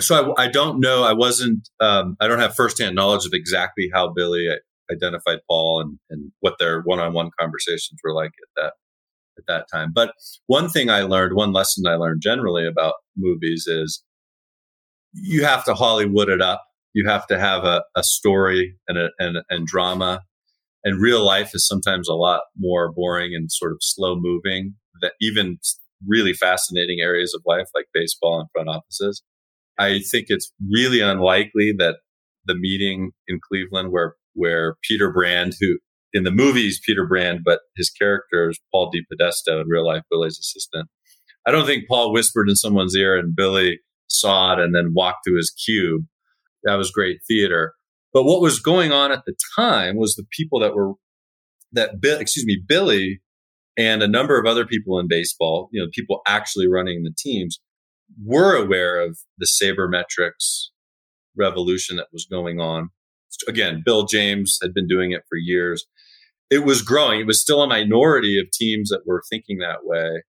so 0.00 0.35
I, 0.37 0.44
I, 0.44 0.49
don't 0.49 0.80
know. 0.80 1.02
I 1.02 1.12
wasn't. 1.12 1.68
Um, 1.80 2.16
I 2.20 2.28
don't 2.28 2.38
have 2.38 2.54
firsthand 2.54 2.94
knowledge 2.94 3.26
of 3.26 3.32
exactly 3.32 3.90
how 3.92 4.12
Billy 4.12 4.49
identified 4.90 5.40
Paul 5.49 5.80
and, 5.80 5.99
and 6.11 6.32
what 6.40 6.54
their 6.58 6.82
one-on-one 6.82 7.30
conversations 7.38 7.99
were 8.02 8.14
like 8.14 8.30
at 8.30 8.62
that 8.62 8.73
at 9.38 9.45
that 9.47 9.66
time. 9.73 9.92
But 9.95 10.12
one 10.47 10.68
thing 10.68 10.90
I 10.90 11.02
learned, 11.02 11.35
one 11.35 11.52
lesson 11.52 11.87
I 11.87 11.95
learned 11.95 12.21
generally 12.23 12.66
about 12.66 12.95
movies 13.16 13.66
is 13.66 14.02
you 15.12 15.45
have 15.45 15.64
to 15.64 15.75
Hollywood 15.75 16.28
it 16.28 16.42
up. 16.42 16.64
You 16.95 17.09
have 17.09 17.26
to 17.28 17.38
have 17.38 17.64
a, 17.64 17.85
a 17.97 18.02
story 18.02 18.76
and, 18.88 18.99
a, 18.99 19.09
and 19.18 19.38
and 19.49 19.66
drama. 19.66 20.23
And 20.85 21.00
real 21.00 21.25
life 21.25 21.54
is 21.54 21.66
sometimes 21.66 22.09
a 22.09 22.14
lot 22.14 22.42
more 22.57 22.92
boring 22.92 23.35
and 23.35 23.50
sort 23.50 23.73
of 23.73 23.78
slow 23.80 24.16
moving. 24.16 24.75
That 25.00 25.12
even 25.21 25.59
really 26.07 26.33
fascinating 26.33 26.99
areas 27.00 27.35
of 27.35 27.42
life 27.45 27.68
like 27.75 27.87
baseball 27.92 28.40
and 28.40 28.49
front 28.52 28.68
offices 28.68 29.23
I 29.78 30.00
think 30.00 30.26
it's 30.28 30.52
really 30.68 31.00
unlikely 31.00 31.73
that 31.78 31.99
the 32.45 32.57
meeting 32.57 33.12
in 33.28 33.38
Cleveland 33.47 33.92
where 33.92 34.16
where 34.35 34.76
Peter 34.83 35.12
Brand, 35.12 35.54
who 35.61 35.78
in 36.12 36.24
the 36.24 36.30
movies 36.30 36.80
Peter 36.84 37.06
Brand, 37.06 37.40
but 37.44 37.60
his 37.76 37.90
character 37.90 38.50
is 38.50 38.60
Paul 38.72 38.92
DePodesta 38.92 39.60
in 39.60 39.68
real 39.68 39.86
life, 39.86 40.02
Billy's 40.10 40.38
assistant. 40.38 40.88
I 41.46 41.50
don't 41.50 41.66
think 41.66 41.88
Paul 41.88 42.12
whispered 42.12 42.48
in 42.48 42.56
someone's 42.56 42.96
ear 42.96 43.16
and 43.16 43.34
Billy 43.34 43.80
saw 44.08 44.54
it 44.54 44.58
and 44.58 44.74
then 44.74 44.92
walked 44.94 45.24
to 45.26 45.34
his 45.34 45.50
cube. 45.50 46.02
That 46.64 46.74
was 46.74 46.90
great 46.90 47.20
theater. 47.26 47.74
But 48.12 48.24
what 48.24 48.40
was 48.40 48.58
going 48.58 48.92
on 48.92 49.12
at 49.12 49.22
the 49.26 49.34
time 49.56 49.96
was 49.96 50.14
the 50.14 50.26
people 50.30 50.60
that 50.60 50.74
were 50.74 50.94
that 51.72 52.00
Bill, 52.00 52.18
excuse 52.18 52.46
me, 52.46 52.60
Billy 52.66 53.20
and 53.76 54.02
a 54.02 54.08
number 54.08 54.40
of 54.40 54.46
other 54.46 54.66
people 54.66 54.98
in 54.98 55.06
baseball, 55.06 55.68
you 55.72 55.80
know, 55.80 55.88
people 55.92 56.20
actually 56.26 56.66
running 56.66 57.02
the 57.02 57.14
teams 57.16 57.60
were 58.24 58.56
aware 58.56 59.00
of 59.00 59.18
the 59.36 59.46
sabermetrics 59.46 60.68
revolution 61.36 61.96
that 61.96 62.08
was 62.12 62.26
going 62.30 62.60
on. 62.60 62.88
Again, 63.46 63.82
Bill 63.84 64.04
James 64.06 64.58
had 64.60 64.74
been 64.74 64.88
doing 64.88 65.12
it 65.12 65.22
for 65.28 65.36
years. 65.36 65.86
It 66.50 66.64
was 66.64 66.82
growing. 66.82 67.20
It 67.20 67.26
was 67.26 67.40
still 67.40 67.62
a 67.62 67.68
minority 67.68 68.38
of 68.38 68.50
teams 68.50 68.88
that 68.90 69.06
were 69.06 69.22
thinking 69.28 69.58
that 69.58 69.84
way. 69.84 70.22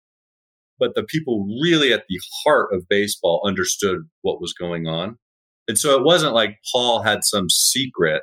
But 0.78 0.94
the 0.94 1.02
people 1.02 1.46
really 1.62 1.92
at 1.92 2.04
the 2.08 2.20
heart 2.44 2.70
of 2.72 2.88
baseball 2.88 3.42
understood 3.46 4.08
what 4.22 4.40
was 4.40 4.52
going 4.52 4.86
on. 4.86 5.18
And 5.68 5.78
so 5.78 5.96
it 5.96 6.04
wasn't 6.04 6.34
like 6.34 6.58
Paul 6.72 7.02
had 7.02 7.22
some 7.22 7.48
secret 7.48 8.22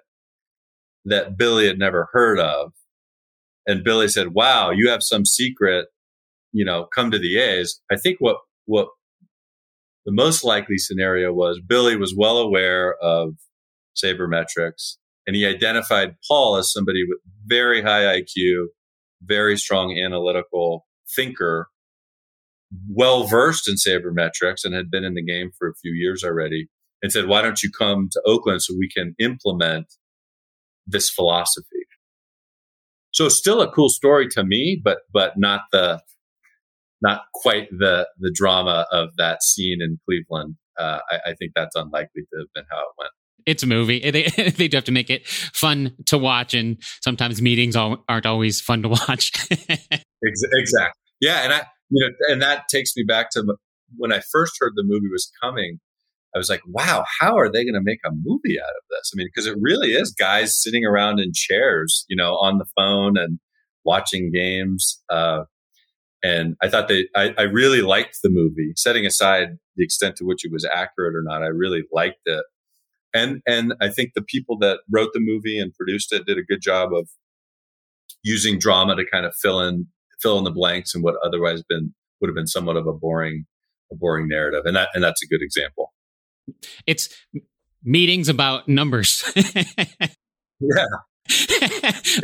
that 1.06 1.38
Billy 1.38 1.68
had 1.68 1.80
never 1.80 2.10
heard 2.12 2.40
of. 2.40 2.74
And 3.66 3.84
Billy 3.84 4.08
said, 4.08 4.34
Wow, 4.34 4.72
you 4.72 4.90
have 4.90 5.04
some 5.04 5.26
secret, 5.26 5.88
you 6.52 6.66
know, 6.66 6.88
come 6.94 7.12
to 7.12 7.20
the 7.20 7.38
A's. 7.38 7.82
I 7.92 7.96
think 7.96 8.18
what, 8.20 8.38
what 8.66 8.90
the 10.06 10.12
most 10.12 10.44
likely 10.44 10.78
scenario 10.78 11.34
was 11.34 11.60
Billy 11.66 11.96
was 11.96 12.16
well 12.16 12.38
aware 12.38 12.96
of 13.02 13.36
sabermetrics 13.96 14.98
and 15.28 15.36
he 15.36 15.46
identified 15.46 16.16
Paul 16.26 16.56
as 16.56 16.72
somebody 16.72 17.04
with 17.08 17.20
very 17.46 17.82
high 17.82 18.22
IQ, 18.22 18.68
very 19.22 19.58
strong 19.58 19.98
analytical 19.98 20.88
thinker, 21.16 21.68
well 22.90 23.26
versed 23.26 23.68
in 23.68 23.76
sabermetrics 23.76 24.64
and 24.64 24.74
had 24.74 24.90
been 24.90 25.04
in 25.04 25.16
the 25.16 25.24
game 25.24 25.52
for 25.58 25.68
a 25.68 25.76
few 25.76 25.92
years 25.92 26.24
already 26.24 26.70
and 27.04 27.12
said, 27.12 27.28
why 27.28 27.42
don't 27.42 27.62
you 27.62 27.70
come 27.70 28.08
to 28.12 28.22
Oakland 28.26 28.64
so 28.64 28.74
we 28.78 28.90
can 28.90 29.16
implement 29.20 29.88
this 30.86 31.10
philosophy? 31.10 31.66
So 33.12 33.30
still 33.30 33.62
a 33.62 33.72
cool 33.72 33.90
story 33.90 34.28
to 34.30 34.44
me, 34.44 34.80
but, 34.82 35.00
but 35.12 35.34
not 35.38 35.62
the, 35.72 36.02
not 37.02 37.24
quite 37.34 37.70
the, 37.70 38.08
the 38.20 38.32
drama 38.34 38.86
of 38.92 39.10
that 39.18 39.44
scene 39.44 39.82
in 39.82 40.00
Cleveland. 40.06 40.56
Uh, 40.80 41.00
I, 41.12 41.32
I 41.32 41.34
think 41.34 41.52
that's 41.56 41.76
unlikely 41.76 42.24
to 42.24 42.40
have 42.40 42.54
been 42.54 42.66
how 42.70 42.80
it 42.80 42.94
went 42.98 43.12
it's 43.48 43.64
a 43.64 43.68
movie. 43.68 44.02
They 44.18 44.52
they 44.52 44.68
do 44.68 44.78
have 44.78 44.84
to 44.86 44.92
make 44.92 45.10
it 45.10 45.28
fun 45.28 45.96
to 46.08 46.18
watch, 46.18 46.54
and 46.54 46.78
sometimes 47.02 47.42
meetings 47.42 47.76
aren't 47.76 48.26
always 48.26 48.62
fun 48.62 48.84
to 48.84 48.90
watch. 48.90 49.32
exactly. 50.24 51.02
Yeah, 51.20 51.44
and 51.44 51.54
I 51.54 51.66
you 51.90 52.06
know, 52.06 52.14
and 52.30 52.42
that 52.42 52.66
takes 52.70 52.96
me 52.96 53.04
back 53.08 53.32
to 53.32 53.44
when 53.96 54.12
I 54.12 54.22
first 54.32 54.54
heard 54.60 54.74
the 54.76 54.84
movie 54.86 55.08
was 55.12 55.32
coming. 55.42 55.80
I 56.36 56.38
was 56.38 56.50
like, 56.50 56.62
wow, 56.68 57.06
how 57.20 57.36
are 57.38 57.52
they 57.52 57.64
going 57.64 57.74
to 57.74 57.82
make 57.82 58.02
a 58.06 58.12
movie 58.12 58.60
out 58.60 58.70
of 58.70 58.84
this? 58.90 59.12
I 59.14 59.16
mean, 59.16 59.28
because 59.34 59.48
it 59.48 59.58
really 59.60 59.94
is 59.94 60.12
guys 60.12 60.62
sitting 60.62 60.86
around 60.86 61.20
in 61.20 61.32
chairs, 61.34 62.06
you 62.10 62.16
know, 62.16 62.34
on 62.34 62.58
the 62.58 62.66
phone 62.76 63.18
and 63.18 63.40
watching 63.86 64.32
games. 64.32 65.02
Uh, 65.10 65.44
and 66.22 66.56
I 66.62 66.70
thought 66.70 66.90
they, 66.90 67.08
I, 67.16 67.34
I 67.38 67.44
really 67.44 67.82
liked 67.82 68.18
the 68.22 68.30
movie, 68.30 68.74
setting 68.76 69.06
aside 69.06 69.58
the 69.78 69.84
extent 69.84 70.18
to 70.18 70.26
which 70.26 70.44
it 70.44 70.52
was 70.52 70.66
accurate 70.66 71.16
or 71.16 71.24
not. 71.24 71.44
I 71.44 71.48
really 71.48 71.84
liked 71.92 72.20
it 72.26 72.44
and 73.18 73.42
and 73.46 73.74
I 73.82 73.90
think 73.90 74.12
the 74.14 74.22
people 74.22 74.58
that 74.60 74.80
wrote 74.92 75.10
the 75.14 75.20
movie 75.20 75.60
and 75.60 75.74
produced 75.74 76.14
it 76.14 76.26
did 76.26 76.38
a 76.38 76.44
good 76.44 76.62
job 76.62 76.94
of 76.94 77.10
using 78.24 78.60
drama 78.60 78.96
to 78.96 79.06
kind 79.12 79.26
of 79.26 79.36
fill 79.36 79.62
in 79.62 79.88
fill 80.22 80.38
in 80.38 80.44
the 80.44 80.52
blanks 80.52 80.94
and 80.94 81.04
what 81.04 81.16
otherwise 81.24 81.64
been 81.68 81.94
would 82.20 82.28
have 82.28 82.36
been 82.36 82.48
somewhat 82.48 82.78
of 82.78 82.88
a 82.88 82.94
boring 82.94 83.46
a 83.92 83.96
boring 83.96 84.28
narrative. 84.28 84.64
And 84.66 84.76
that 84.76 84.90
and 84.94 85.04
that's 85.04 85.22
a 85.24 85.28
good 85.28 85.42
example. 85.42 85.94
It's 86.86 87.10
meetings 87.84 88.30
about 88.30 88.68
numbers. 88.68 89.24
Yeah. 90.60 90.86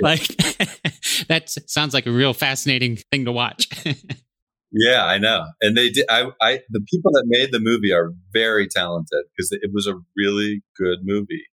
Like 0.02 0.28
that 1.28 1.44
sounds 1.68 1.94
like 1.94 2.06
a 2.06 2.12
real 2.12 2.34
fascinating 2.34 2.98
thing 3.12 3.26
to 3.26 3.32
watch 3.32 3.68
yeah, 4.74 5.06
I 5.06 5.20
know. 5.20 5.46
And 5.62 5.78
they 5.78 5.90
did. 5.90 6.06
I, 6.10 6.32
I, 6.42 6.60
the 6.70 6.82
people 6.92 7.12
that 7.12 7.26
made 7.28 7.52
the 7.52 7.60
movie 7.60 7.94
are 7.94 8.12
very 8.34 8.68
talented 8.68 9.26
because 9.36 9.52
it 9.52 9.72
was 9.72 9.88
a 9.88 9.96
really 10.18 10.64
good 10.78 11.00
movie. 11.04 11.46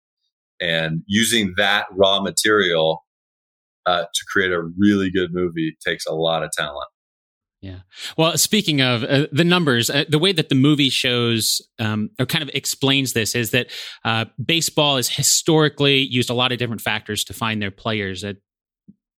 And 0.62 1.04
using 1.06 1.54
that 1.58 1.86
raw 1.92 2.22
material 2.22 3.06
uh, 3.86 4.04
to 4.04 4.26
create 4.32 4.52
a 4.52 4.62
really 4.78 5.12
good 5.12 5.34
movie 5.34 5.78
takes 5.86 6.06
a 6.06 6.14
lot 6.14 6.44
of 6.44 6.52
talent. 6.52 6.88
Yeah. 7.62 7.80
Well, 8.18 8.38
speaking 8.38 8.82
of 8.82 9.04
uh, 9.04 9.28
the 9.34 9.44
numbers, 9.44 9.90
uh, 9.90 10.06
the 10.08 10.20
way 10.20 10.32
that 10.32 10.48
the 10.48 10.56
movie 10.56 10.90
shows 10.90 11.62
um, 11.78 12.10
or 12.18 12.26
kind 12.26 12.42
of 12.42 12.50
explains 12.54 13.12
this 13.12 13.36
is 13.36 13.52
that 13.52 13.68
uh, 14.06 14.26
baseball 14.44 14.96
has 14.96 15.10
historically 15.10 15.98
used 15.98 16.30
a 16.30 16.34
lot 16.34 16.54
of 16.54 16.58
different 16.58 16.82
factors 16.82 17.26
to 17.26 17.34
find 17.34 17.62
their 17.62 17.72
players. 17.72 18.24
At 18.24 18.38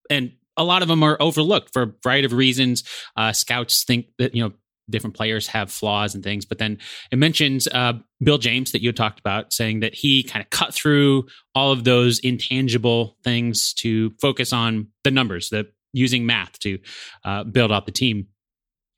and 0.09 0.31
a 0.57 0.63
lot 0.63 0.81
of 0.81 0.87
them 0.87 1.03
are 1.03 1.17
overlooked 1.19 1.73
for 1.73 1.83
a 1.83 1.93
variety 2.03 2.25
of 2.25 2.33
reasons. 2.33 2.83
Uh, 3.15 3.33
scouts 3.33 3.83
think 3.83 4.07
that 4.17 4.35
you 4.35 4.43
know 4.43 4.53
different 4.89 5.15
players 5.15 5.47
have 5.47 5.71
flaws 5.71 6.13
and 6.13 6.23
things, 6.23 6.45
but 6.45 6.57
then 6.57 6.77
it 7.11 7.17
mentions 7.17 7.67
uh, 7.67 7.93
Bill 8.21 8.37
James 8.37 8.71
that 8.71 8.81
you 8.81 8.91
talked 8.91 9.19
about, 9.19 9.53
saying 9.53 9.79
that 9.79 9.93
he 9.93 10.23
kind 10.23 10.43
of 10.43 10.49
cut 10.49 10.73
through 10.73 11.25
all 11.55 11.71
of 11.71 11.83
those 11.83 12.19
intangible 12.19 13.17
things 13.23 13.73
to 13.75 14.11
focus 14.21 14.51
on 14.51 14.87
the 15.03 15.11
numbers, 15.11 15.49
that 15.49 15.67
using 15.93 16.25
math 16.25 16.59
to 16.59 16.79
uh, 17.25 17.43
build 17.43 17.71
out 17.71 17.85
the 17.85 17.91
team. 17.91 18.27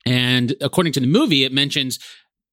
And 0.06 0.54
according 0.60 0.92
to 0.94 1.00
the 1.00 1.06
movie, 1.06 1.44
it 1.44 1.52
mentions 1.52 1.98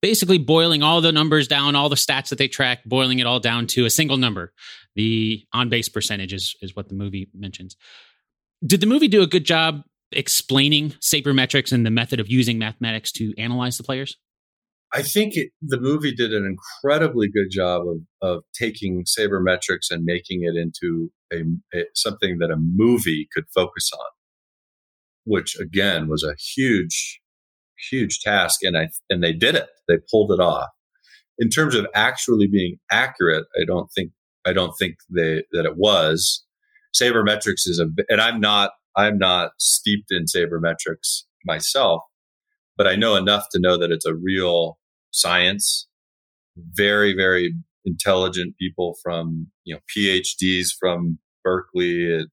basically 0.00 0.38
boiling 0.38 0.82
all 0.82 1.00
the 1.00 1.12
numbers 1.12 1.46
down, 1.46 1.76
all 1.76 1.88
the 1.88 1.96
stats 1.96 2.28
that 2.30 2.38
they 2.38 2.48
track, 2.48 2.84
boiling 2.84 3.20
it 3.20 3.26
all 3.26 3.40
down 3.40 3.66
to 3.68 3.84
a 3.84 3.90
single 3.90 4.16
number. 4.16 4.52
The 4.96 5.44
on 5.52 5.68
base 5.68 5.88
percentage 5.88 6.32
is, 6.32 6.56
is 6.60 6.74
what 6.74 6.88
the 6.88 6.94
movie 6.94 7.30
mentions. 7.34 7.76
Did 8.64 8.80
the 8.80 8.86
movie 8.86 9.08
do 9.08 9.22
a 9.22 9.26
good 9.26 9.44
job 9.44 9.82
explaining 10.12 10.90
sabermetrics 11.00 11.72
and 11.72 11.84
the 11.84 11.90
method 11.90 12.20
of 12.20 12.28
using 12.28 12.58
mathematics 12.58 13.10
to 13.12 13.34
analyze 13.38 13.76
the 13.76 13.82
players? 13.82 14.16
I 14.94 15.02
think 15.02 15.36
it, 15.36 15.50
the 15.62 15.80
movie 15.80 16.14
did 16.14 16.34
an 16.34 16.44
incredibly 16.44 17.28
good 17.28 17.50
job 17.50 17.82
of, 17.88 17.96
of 18.20 18.44
taking 18.54 19.04
sabermetrics 19.04 19.90
and 19.90 20.04
making 20.04 20.42
it 20.42 20.54
into 20.54 21.10
a, 21.32 21.42
a, 21.76 21.84
something 21.94 22.38
that 22.38 22.50
a 22.50 22.56
movie 22.56 23.26
could 23.34 23.44
focus 23.54 23.90
on, 23.92 24.06
which 25.24 25.58
again 25.58 26.08
was 26.08 26.22
a 26.22 26.34
huge, 26.54 27.20
huge 27.90 28.20
task. 28.20 28.62
And 28.62 28.76
I 28.76 28.90
and 29.08 29.24
they 29.24 29.32
did 29.32 29.54
it. 29.54 29.70
They 29.88 29.96
pulled 30.10 30.30
it 30.30 30.40
off. 30.40 30.68
In 31.38 31.48
terms 31.48 31.74
of 31.74 31.86
actually 31.94 32.46
being 32.46 32.78
accurate, 32.90 33.46
I 33.56 33.64
don't 33.66 33.88
think 33.94 34.12
I 34.44 34.52
don't 34.52 34.74
think 34.78 34.96
they, 35.08 35.44
that 35.52 35.64
it 35.64 35.76
was 35.76 36.44
sabermetrics 37.00 37.66
is 37.66 37.80
a, 37.80 37.86
and 38.08 38.20
I'm 38.20 38.40
not, 38.40 38.70
I'm 38.96 39.18
not 39.18 39.52
steeped 39.58 40.10
in 40.10 40.24
sabermetrics 40.24 41.22
myself, 41.44 42.02
but 42.76 42.86
I 42.86 42.96
know 42.96 43.16
enough 43.16 43.46
to 43.52 43.60
know 43.60 43.78
that 43.78 43.90
it's 43.90 44.06
a 44.06 44.14
real 44.14 44.78
science. 45.10 45.88
Very, 46.56 47.14
very 47.14 47.54
intelligent 47.84 48.56
people 48.58 48.96
from, 49.02 49.48
you 49.64 49.74
know, 49.74 49.80
PhDs 49.96 50.68
from 50.78 51.18
Berkeley 51.42 52.14
at 52.14 52.26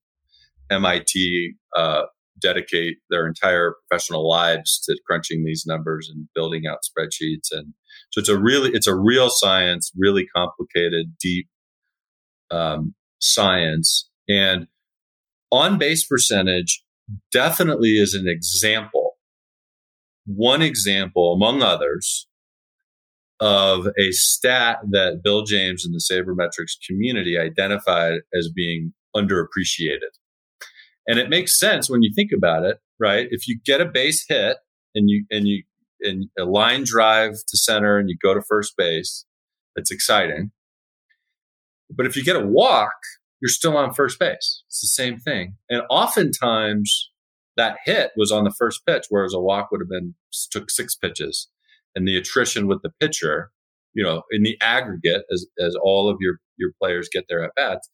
MIT, 0.69 1.55
uh, 1.75 2.03
dedicate 2.39 2.97
their 3.09 3.27
entire 3.27 3.75
professional 3.87 4.27
lives 4.27 4.79
to 4.85 4.97
crunching 5.05 5.43
these 5.43 5.65
numbers 5.65 6.09
and 6.13 6.27
building 6.35 6.63
out 6.69 6.79
spreadsheets 6.83 7.51
and 7.51 7.73
so 8.11 8.19
it's 8.19 8.29
a 8.29 8.39
really 8.39 8.71
it's 8.71 8.87
a 8.87 8.95
real 8.95 9.29
science 9.29 9.91
really 9.97 10.25
complicated 10.35 11.13
deep 11.19 11.47
um, 12.51 12.93
science 13.19 14.08
and 14.29 14.67
on 15.51 15.77
base 15.77 16.05
percentage 16.05 16.83
definitely 17.31 17.97
is 17.97 18.13
an 18.13 18.27
example, 18.27 19.17
one 20.25 20.61
example 20.61 21.33
among 21.33 21.61
others 21.61 22.27
of 23.39 23.87
a 23.97 24.11
stat 24.11 24.79
that 24.91 25.21
Bill 25.23 25.43
James 25.43 25.85
and 25.85 25.93
the 25.93 26.03
sabermetrics 26.11 26.73
community 26.87 27.37
identified 27.37 28.19
as 28.37 28.49
being 28.53 28.93
underappreciated. 29.15 30.11
And 31.07 31.17
it 31.17 31.29
makes 31.29 31.59
sense 31.59 31.89
when 31.89 32.03
you 32.03 32.11
think 32.13 32.31
about 32.35 32.65
it, 32.65 32.77
right? 32.99 33.27
If 33.31 33.47
you 33.47 33.59
get 33.65 33.81
a 33.81 33.85
base 33.85 34.25
hit 34.27 34.57
and 34.93 35.09
you 35.09 35.25
and 35.31 35.47
you 35.47 35.63
and 36.01 36.25
a 36.37 36.43
line 36.43 36.83
drive 36.83 37.33
to 37.47 37.57
center 37.57 37.97
and 37.97 38.09
you 38.09 38.17
go 38.21 38.33
to 38.33 38.41
first 38.41 38.75
base, 38.77 39.25
it's 39.75 39.91
exciting. 39.91 40.51
But 41.89 42.05
if 42.05 42.15
you 42.15 42.23
get 42.23 42.35
a 42.35 42.45
walk, 42.45 42.93
you're 43.41 43.49
still 43.49 43.77
on 43.77 43.93
first 43.93 44.19
base. 44.19 44.63
It's 44.67 44.81
the 44.81 44.87
same 44.87 45.19
thing. 45.19 45.55
And 45.69 45.83
oftentimes 45.89 47.09
that 47.57 47.77
hit 47.85 48.11
was 48.15 48.31
on 48.31 48.43
the 48.43 48.53
first 48.57 48.85
pitch, 48.85 49.05
whereas 49.09 49.33
a 49.33 49.39
walk 49.39 49.69
would 49.71 49.81
have 49.81 49.89
been 49.89 50.15
took 50.51 50.69
six 50.69 50.95
pitches. 50.95 51.49
And 51.95 52.07
the 52.07 52.17
attrition 52.17 52.67
with 52.67 52.81
the 52.83 52.91
pitcher, 52.99 53.51
you 53.93 54.03
know, 54.03 54.23
in 54.31 54.43
the 54.43 54.57
aggregate, 54.61 55.23
as, 55.31 55.45
as 55.59 55.75
all 55.81 56.09
of 56.09 56.17
your, 56.19 56.37
your 56.57 56.71
players 56.81 57.09
get 57.11 57.25
their 57.27 57.43
at 57.43 57.55
bats, 57.55 57.89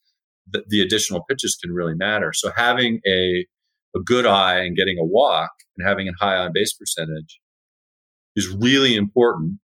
the, 0.48 0.64
the 0.68 0.80
additional 0.80 1.24
pitches 1.28 1.58
can 1.60 1.72
really 1.72 1.94
matter. 1.94 2.32
So 2.32 2.52
having 2.54 3.00
a, 3.06 3.46
a 3.96 4.00
good 4.04 4.26
eye 4.26 4.60
and 4.60 4.76
getting 4.76 4.98
a 4.98 5.04
walk 5.04 5.50
and 5.76 5.86
having 5.86 6.08
a 6.08 6.12
high 6.24 6.36
on 6.36 6.52
base 6.52 6.74
percentage 6.74 7.40
is 8.36 8.48
really 8.48 8.94
important. 8.94 9.58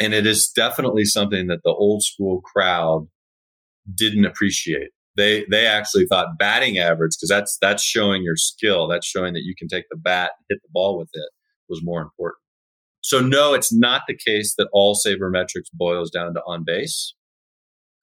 And 0.00 0.14
it 0.14 0.26
is 0.26 0.52
definitely 0.54 1.04
something 1.04 1.48
that 1.48 1.62
the 1.64 1.70
old 1.70 2.04
school 2.04 2.40
crowd 2.40 3.08
didn't 3.94 4.24
appreciate. 4.24 4.90
They 5.16 5.44
they 5.50 5.66
actually 5.66 6.06
thought 6.06 6.38
batting 6.38 6.78
average 6.78 7.16
because 7.16 7.28
that's 7.28 7.58
that's 7.60 7.82
showing 7.82 8.22
your 8.22 8.36
skill. 8.36 8.86
That's 8.86 9.06
showing 9.06 9.34
that 9.34 9.42
you 9.42 9.54
can 9.58 9.68
take 9.68 9.86
the 9.90 9.96
bat 9.96 10.32
and 10.38 10.46
hit 10.48 10.60
the 10.62 10.68
ball 10.72 10.98
with 10.98 11.08
it 11.12 11.30
was 11.68 11.80
more 11.82 12.00
important. 12.00 12.40
So 13.00 13.20
no, 13.20 13.54
it's 13.54 13.72
not 13.72 14.02
the 14.06 14.16
case 14.16 14.54
that 14.58 14.68
all 14.72 14.94
sabermetrics 14.96 15.70
boils 15.72 16.10
down 16.10 16.34
to 16.34 16.42
on 16.46 16.64
base. 16.64 17.14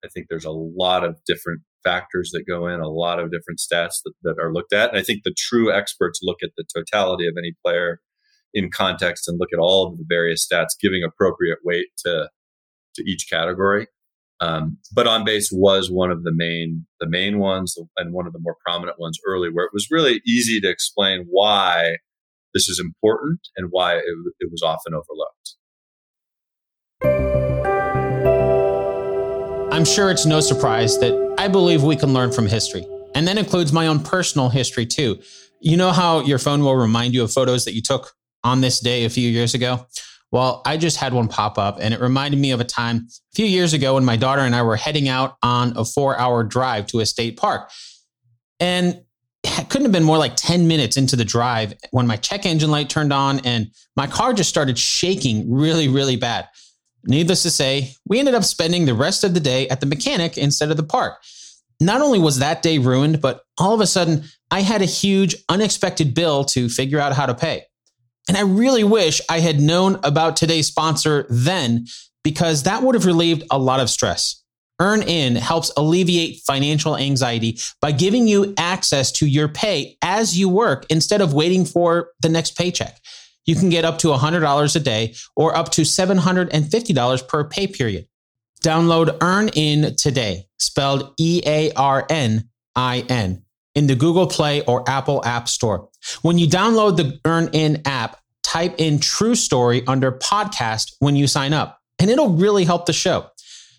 I 0.04 0.08
think 0.08 0.26
there's 0.28 0.44
a 0.44 0.50
lot 0.50 1.04
of 1.04 1.16
different 1.26 1.62
factors 1.84 2.30
that 2.32 2.44
go 2.46 2.66
in, 2.66 2.80
a 2.80 2.88
lot 2.88 3.18
of 3.18 3.30
different 3.30 3.60
stats 3.60 4.00
that, 4.04 4.12
that 4.22 4.36
are 4.40 4.52
looked 4.52 4.72
at. 4.72 4.90
And 4.90 4.98
I 4.98 5.02
think 5.02 5.22
the 5.22 5.34
true 5.36 5.72
experts 5.72 6.20
look 6.22 6.38
at 6.42 6.50
the 6.56 6.64
totality 6.74 7.26
of 7.26 7.34
any 7.38 7.54
player 7.64 8.00
in 8.52 8.70
context 8.70 9.28
and 9.28 9.38
look 9.38 9.50
at 9.52 9.58
all 9.58 9.86
of 9.86 9.98
the 9.98 10.04
various 10.08 10.46
stats, 10.46 10.78
giving 10.80 11.02
appropriate 11.02 11.58
weight 11.64 11.88
to 12.04 12.28
to 12.96 13.04
each 13.10 13.26
category. 13.30 13.86
Um, 14.40 14.78
but 14.94 15.06
on 15.06 15.24
base 15.24 15.50
was 15.50 15.90
one 15.90 16.10
of 16.10 16.22
the 16.22 16.32
main 16.32 16.86
the 17.00 17.08
main 17.08 17.38
ones 17.38 17.76
and 17.96 18.12
one 18.12 18.26
of 18.26 18.32
the 18.32 18.38
more 18.38 18.56
prominent 18.64 18.98
ones 18.98 19.18
early, 19.26 19.48
where 19.50 19.64
it 19.64 19.70
was 19.72 19.88
really 19.90 20.20
easy 20.26 20.60
to 20.60 20.68
explain 20.68 21.26
why 21.28 21.96
this 22.52 22.68
is 22.68 22.78
important 22.78 23.40
and 23.56 23.68
why 23.70 23.96
it, 23.96 24.04
it 24.40 24.50
was 24.50 24.62
often 24.62 24.92
overlooked. 24.94 25.56
I'm 29.72 29.84
sure 29.84 30.10
it's 30.10 30.24
no 30.24 30.40
surprise 30.40 30.98
that 31.00 31.34
I 31.38 31.48
believe 31.48 31.82
we 31.82 31.96
can 31.96 32.14
learn 32.14 32.32
from 32.32 32.46
history. 32.46 32.86
And 33.14 33.28
that 33.28 33.36
includes 33.36 33.72
my 33.72 33.86
own 33.86 34.00
personal 34.00 34.48
history 34.48 34.86
too. 34.86 35.20
You 35.60 35.76
know 35.76 35.92
how 35.92 36.20
your 36.20 36.38
phone 36.38 36.62
will 36.62 36.76
remind 36.76 37.14
you 37.14 37.22
of 37.22 37.32
photos 37.32 37.64
that 37.66 37.74
you 37.74 37.82
took 37.82 38.12
on 38.42 38.62
this 38.62 38.80
day 38.80 39.04
a 39.04 39.10
few 39.10 39.28
years 39.28 39.54
ago? 39.54 39.86
Well, 40.36 40.60
I 40.66 40.76
just 40.76 40.98
had 40.98 41.14
one 41.14 41.28
pop 41.28 41.56
up 41.56 41.78
and 41.80 41.94
it 41.94 42.00
reminded 42.02 42.38
me 42.38 42.50
of 42.50 42.60
a 42.60 42.64
time 42.64 43.08
a 43.08 43.34
few 43.34 43.46
years 43.46 43.72
ago 43.72 43.94
when 43.94 44.04
my 44.04 44.16
daughter 44.16 44.42
and 44.42 44.54
I 44.54 44.60
were 44.60 44.76
heading 44.76 45.08
out 45.08 45.38
on 45.42 45.72
a 45.78 45.82
four 45.82 46.14
hour 46.18 46.44
drive 46.44 46.88
to 46.88 47.00
a 47.00 47.06
state 47.06 47.38
park. 47.38 47.70
And 48.60 49.00
it 49.42 49.70
couldn't 49.70 49.86
have 49.86 49.92
been 49.92 50.04
more 50.04 50.18
like 50.18 50.36
10 50.36 50.68
minutes 50.68 50.98
into 50.98 51.16
the 51.16 51.24
drive 51.24 51.72
when 51.90 52.06
my 52.06 52.18
check 52.18 52.44
engine 52.44 52.70
light 52.70 52.90
turned 52.90 53.14
on 53.14 53.40
and 53.46 53.70
my 53.96 54.06
car 54.06 54.34
just 54.34 54.50
started 54.50 54.78
shaking 54.78 55.50
really, 55.50 55.88
really 55.88 56.16
bad. 56.16 56.46
Needless 57.04 57.42
to 57.44 57.50
say, 57.50 57.94
we 58.06 58.18
ended 58.18 58.34
up 58.34 58.44
spending 58.44 58.84
the 58.84 58.92
rest 58.92 59.24
of 59.24 59.32
the 59.32 59.40
day 59.40 59.66
at 59.70 59.80
the 59.80 59.86
mechanic 59.86 60.36
instead 60.36 60.70
of 60.70 60.76
the 60.76 60.82
park. 60.82 61.14
Not 61.80 62.02
only 62.02 62.18
was 62.18 62.40
that 62.40 62.60
day 62.60 62.76
ruined, 62.76 63.22
but 63.22 63.40
all 63.56 63.72
of 63.72 63.80
a 63.80 63.86
sudden, 63.86 64.24
I 64.50 64.60
had 64.60 64.82
a 64.82 64.84
huge, 64.84 65.34
unexpected 65.48 66.12
bill 66.12 66.44
to 66.44 66.68
figure 66.68 67.00
out 67.00 67.14
how 67.14 67.24
to 67.24 67.34
pay. 67.34 67.62
And 68.28 68.36
I 68.36 68.42
really 68.42 68.84
wish 68.84 69.20
I 69.28 69.40
had 69.40 69.60
known 69.60 69.98
about 70.02 70.36
today's 70.36 70.66
sponsor 70.66 71.26
then, 71.28 71.86
because 72.24 72.64
that 72.64 72.82
would 72.82 72.94
have 72.94 73.06
relieved 73.06 73.44
a 73.50 73.58
lot 73.58 73.80
of 73.80 73.90
stress. 73.90 74.42
EarnIn 74.80 75.36
helps 75.36 75.72
alleviate 75.76 76.40
financial 76.46 76.96
anxiety 76.96 77.58
by 77.80 77.92
giving 77.92 78.28
you 78.28 78.52
access 78.58 79.10
to 79.12 79.26
your 79.26 79.48
pay 79.48 79.96
as 80.02 80.36
you 80.38 80.48
work 80.48 80.84
instead 80.90 81.22
of 81.22 81.32
waiting 81.32 81.64
for 81.64 82.10
the 82.20 82.28
next 82.28 82.58
paycheck 82.58 83.00
you 83.46 83.54
can 83.54 83.70
get 83.70 83.84
up 83.84 83.98
to 83.98 84.08
$100 84.08 84.76
a 84.76 84.80
day 84.80 85.14
or 85.34 85.56
up 85.56 85.70
to 85.70 85.82
$750 85.82 87.28
per 87.28 87.44
pay 87.44 87.66
period. 87.66 88.06
Download 88.62 89.16
EarnIn 89.18 89.96
today, 89.96 90.46
spelled 90.58 91.14
E 91.18 91.40
A 91.46 91.72
R 91.72 92.04
N 92.10 92.48
I 92.74 93.04
N, 93.08 93.44
in 93.74 93.86
the 93.86 93.94
Google 93.94 94.26
Play 94.26 94.62
or 94.62 94.88
Apple 94.88 95.24
App 95.24 95.48
Store. 95.48 95.88
When 96.22 96.38
you 96.38 96.46
download 96.46 96.96
the 96.96 97.18
EarnIn 97.24 97.82
app, 97.86 98.20
type 98.42 98.74
in 98.78 99.00
True 99.00 99.34
Story 99.34 99.82
under 99.86 100.12
podcast 100.12 100.94
when 101.00 101.16
you 101.16 101.26
sign 101.26 101.52
up, 101.52 101.78
and 101.98 102.10
it'll 102.10 102.36
really 102.36 102.64
help 102.64 102.86
the 102.86 102.92
show. 102.92 103.26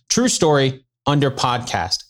True 0.10 0.28
Story 0.28 0.86
under 1.06 1.32
podcast. 1.32 2.04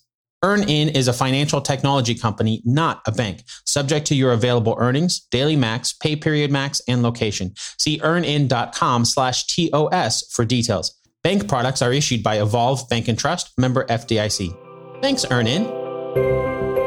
EarnIn 0.44 0.96
is 0.96 1.08
a 1.08 1.14
financial 1.14 1.62
technology 1.62 2.14
company, 2.14 2.62
not 2.64 3.02
a 3.08 3.12
bank, 3.12 3.44
subject 3.66 4.06
to 4.08 4.16
your 4.16 4.32
available 4.32 4.76
earnings, 4.80 5.22
daily 5.32 5.56
max, 5.56 5.94
pay 5.94 6.16
period 6.16 6.52
max, 6.52 6.80
and 6.88 7.02
location. 7.02 7.54
See 7.80 8.00
earnin.com 8.04 9.06
slash 9.06 9.46
TOS 9.48 10.32
for 10.32 10.46
details. 10.46 10.94
Bank 11.24 11.48
products 11.48 11.82
are 11.82 11.92
issued 11.92 12.22
by 12.24 12.40
Evolve 12.40 12.88
Bank 12.88 13.08
and 13.08 13.18
Trust, 13.18 13.52
member 13.58 13.86
FDIC. 13.86 14.56
Thanks, 15.02 15.26
EarnIn. 15.26 16.87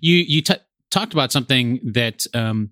You, 0.00 0.16
you 0.16 0.42
t- 0.42 0.54
talked 0.90 1.12
about 1.12 1.32
something 1.32 1.80
that 1.92 2.24
um, 2.34 2.70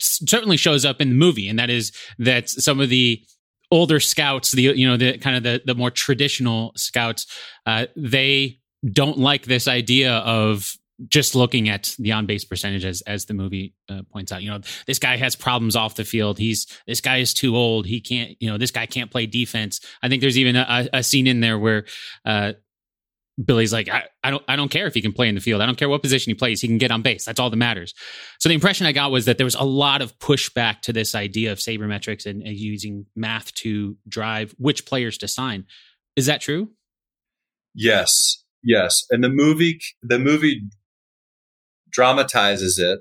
certainly 0.00 0.56
shows 0.56 0.84
up 0.84 1.00
in 1.00 1.10
the 1.10 1.14
movie, 1.14 1.48
and 1.48 1.58
that 1.58 1.70
is 1.70 1.92
that 2.18 2.48
some 2.48 2.80
of 2.80 2.88
the 2.88 3.22
older 3.70 4.00
scouts, 4.00 4.52
the 4.52 4.62
you 4.62 4.86
know 4.86 4.96
the 4.96 5.18
kind 5.18 5.36
of 5.36 5.42
the 5.42 5.62
the 5.64 5.74
more 5.74 5.90
traditional 5.90 6.72
scouts, 6.76 7.26
uh, 7.66 7.86
they 7.96 8.60
don't 8.92 9.18
like 9.18 9.44
this 9.44 9.68
idea 9.68 10.14
of 10.18 10.72
just 11.08 11.34
looking 11.34 11.68
at 11.68 11.94
the 11.98 12.12
on 12.12 12.26
base 12.26 12.44
percentage 12.44 12.84
as 12.84 13.02
as 13.02 13.26
the 13.26 13.34
movie 13.34 13.74
uh, 13.88 14.02
points 14.10 14.32
out. 14.32 14.42
You 14.42 14.50
know, 14.50 14.60
this 14.86 14.98
guy 14.98 15.16
has 15.16 15.36
problems 15.36 15.76
off 15.76 15.94
the 15.94 16.04
field. 16.04 16.38
He's 16.38 16.66
this 16.86 17.00
guy 17.00 17.18
is 17.18 17.34
too 17.34 17.56
old. 17.56 17.86
He 17.86 18.00
can't. 18.00 18.36
You 18.40 18.50
know, 18.50 18.58
this 18.58 18.70
guy 18.70 18.86
can't 18.86 19.10
play 19.10 19.26
defense. 19.26 19.80
I 20.02 20.08
think 20.08 20.20
there's 20.20 20.38
even 20.38 20.56
a, 20.56 20.88
a 20.92 21.02
scene 21.02 21.26
in 21.26 21.40
there 21.40 21.58
where 21.58 21.84
uh, 22.24 22.54
Billy's 23.44 23.72
like, 23.72 23.88
I, 23.88 24.04
I, 24.24 24.30
don't, 24.30 24.42
I 24.48 24.56
don't 24.56 24.70
care 24.70 24.86
if 24.86 24.94
he 24.94 25.02
can 25.02 25.12
play 25.12 25.28
in 25.28 25.34
the 25.34 25.40
field. 25.40 25.60
I 25.60 25.66
don't 25.66 25.76
care 25.76 25.88
what 25.88 26.02
position 26.02 26.30
he 26.30 26.34
plays. 26.34 26.60
He 26.60 26.68
can 26.68 26.78
get 26.78 26.90
on 26.90 27.02
base. 27.02 27.24
That's 27.24 27.38
all 27.38 27.50
that 27.50 27.56
matters. 27.56 27.92
So 28.38 28.48
the 28.48 28.54
impression 28.54 28.86
I 28.86 28.92
got 28.92 29.10
was 29.10 29.26
that 29.26 29.36
there 29.36 29.44
was 29.44 29.54
a 29.54 29.64
lot 29.64 30.00
of 30.00 30.18
pushback 30.18 30.80
to 30.82 30.92
this 30.92 31.14
idea 31.14 31.52
of 31.52 31.58
sabermetrics 31.58 32.24
and, 32.24 32.42
and 32.42 32.56
using 32.56 33.06
math 33.14 33.52
to 33.56 33.96
drive 34.08 34.54
which 34.58 34.86
players 34.86 35.18
to 35.18 35.28
sign. 35.28 35.66
Is 36.16 36.26
that 36.26 36.40
true? 36.40 36.70
Yes, 37.74 38.42
yes. 38.62 39.04
And 39.10 39.22
the 39.22 39.28
movie, 39.28 39.80
the 40.02 40.18
movie 40.18 40.62
dramatizes 41.90 42.78
it 42.78 43.00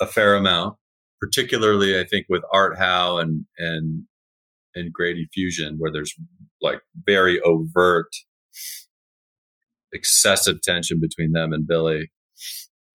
a 0.00 0.06
fair 0.06 0.36
amount, 0.36 0.76
particularly 1.20 1.98
I 1.98 2.04
think 2.04 2.26
with 2.28 2.42
Art 2.52 2.78
Howe 2.78 3.18
and 3.18 3.44
and 3.58 4.04
and 4.74 4.92
Grady 4.92 5.28
Fuson, 5.36 5.76
where 5.78 5.92
there's 5.92 6.14
like 6.60 6.80
very 7.06 7.40
overt 7.40 8.08
excessive 9.94 10.60
tension 10.62 10.98
between 11.00 11.32
them 11.32 11.52
and 11.52 11.66
Billy. 11.66 12.10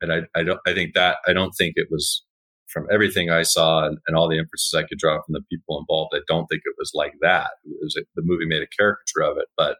And 0.01 0.11
I, 0.11 0.21
I 0.35 0.43
don't, 0.43 0.59
I 0.67 0.73
think 0.73 0.93
that, 0.95 1.17
I 1.27 1.33
don't 1.33 1.51
think 1.51 1.73
it 1.75 1.87
was 1.89 2.23
from 2.67 2.87
everything 2.91 3.29
I 3.29 3.41
saw 3.41 3.85
and, 3.85 3.97
and, 4.05 4.15
all 4.15 4.29
the 4.29 4.37
inferences 4.37 4.73
I 4.75 4.83
could 4.83 4.99
draw 4.99 5.15
from 5.15 5.33
the 5.33 5.41
people 5.51 5.79
involved. 5.79 6.13
I 6.15 6.21
don't 6.27 6.45
think 6.47 6.61
it 6.65 6.75
was 6.77 6.91
like 6.93 7.13
that. 7.21 7.49
Was 7.81 7.95
a, 7.97 8.01
the 8.15 8.21
movie 8.23 8.45
made 8.45 8.61
a 8.61 8.67
caricature 8.77 9.21
of 9.23 9.37
it, 9.37 9.47
but, 9.57 9.77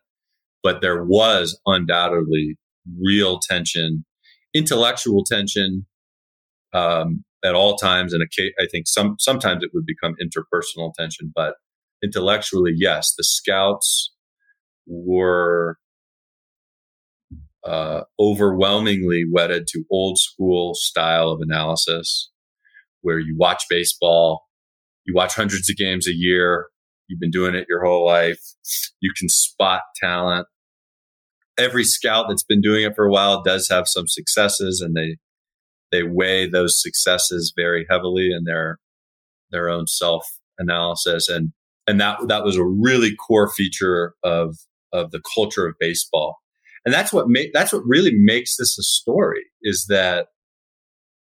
but 0.64 0.82
there 0.82 1.04
was 1.04 1.60
undoubtedly 1.66 2.58
real 3.00 3.40
tension, 3.40 4.06
intellectual 4.56 5.24
tension, 5.24 5.86
um, 6.74 7.24
at 7.46 7.56
all 7.56 7.78
times. 7.78 8.14
And 8.14 8.24
I 8.24 8.68
think 8.70 8.88
some, 8.88 9.16
sometimes 9.20 9.64
it 9.64 9.70
would 9.74 9.86
become 9.86 10.16
interpersonal 10.22 10.94
tension, 10.94 11.32
but 11.34 11.56
intellectually, 12.04 12.74
yes, 12.76 13.14
the 13.18 13.24
scouts 13.24 14.12
were 14.88 15.78
uh, 17.66 18.02
overwhelmingly 18.20 19.26
wedded 19.30 19.68
to 19.68 19.84
old 19.92 20.18
school 20.18 20.74
style 20.76 21.30
of 21.30 21.42
analysis 21.42 22.30
where 23.02 23.20
you 23.20 23.36
watch 23.38 23.64
baseball, 23.70 24.48
you 25.06 25.14
watch 25.14 25.36
hundreds 25.36 25.70
of 25.70 25.78
games 25.78 26.08
a 26.08 26.14
year, 26.14 26.68
you've 27.08 27.20
been 27.20 27.32
doing 27.32 27.56
it 27.56 27.68
your 27.70 27.84
whole 27.84 28.06
life, 28.06 28.40
you 29.02 29.12
can 29.18 29.30
spot 29.30 29.82
talent. 30.02 30.48
Every 31.58 31.84
scout 31.84 32.28
that's 32.30 32.44
been 32.44 32.62
doing 32.62 32.84
it 32.84 32.96
for 32.96 33.06
a 33.06 33.12
while 33.12 33.44
does 33.44 33.68
have 33.70 33.88
some 33.88 34.08
successes 34.08 34.82
and 34.82 34.96
they 34.96 35.18
they 35.92 36.04
weigh 36.04 36.48
those 36.48 36.80
successes 36.80 37.52
very 37.56 37.86
heavily 37.90 38.32
in 38.32 38.44
their 38.46 38.78
their 39.52 39.70
own 39.70 39.88
self 39.88 40.24
analysis 40.58 41.28
and 41.28 41.52
and 41.88 42.00
that 42.00 42.20
that 42.28 42.44
was 42.44 42.56
a 42.56 42.64
really 42.64 43.16
core 43.16 43.50
feature 43.50 44.14
of 44.24 44.56
of 44.94 45.12
the 45.12 45.22
culture 45.36 45.68
of 45.68 45.76
baseball 45.80 46.38
and 46.86 46.94
that's 46.94 47.14
what 47.14 47.26
ma- 47.28 47.50
that's 47.54 47.74
what 47.74 47.84
really 47.86 48.14
makes 48.14 48.58
this 48.58 48.78
a 48.78 48.84
story 48.84 49.46
is 49.62 49.86
that 49.90 50.28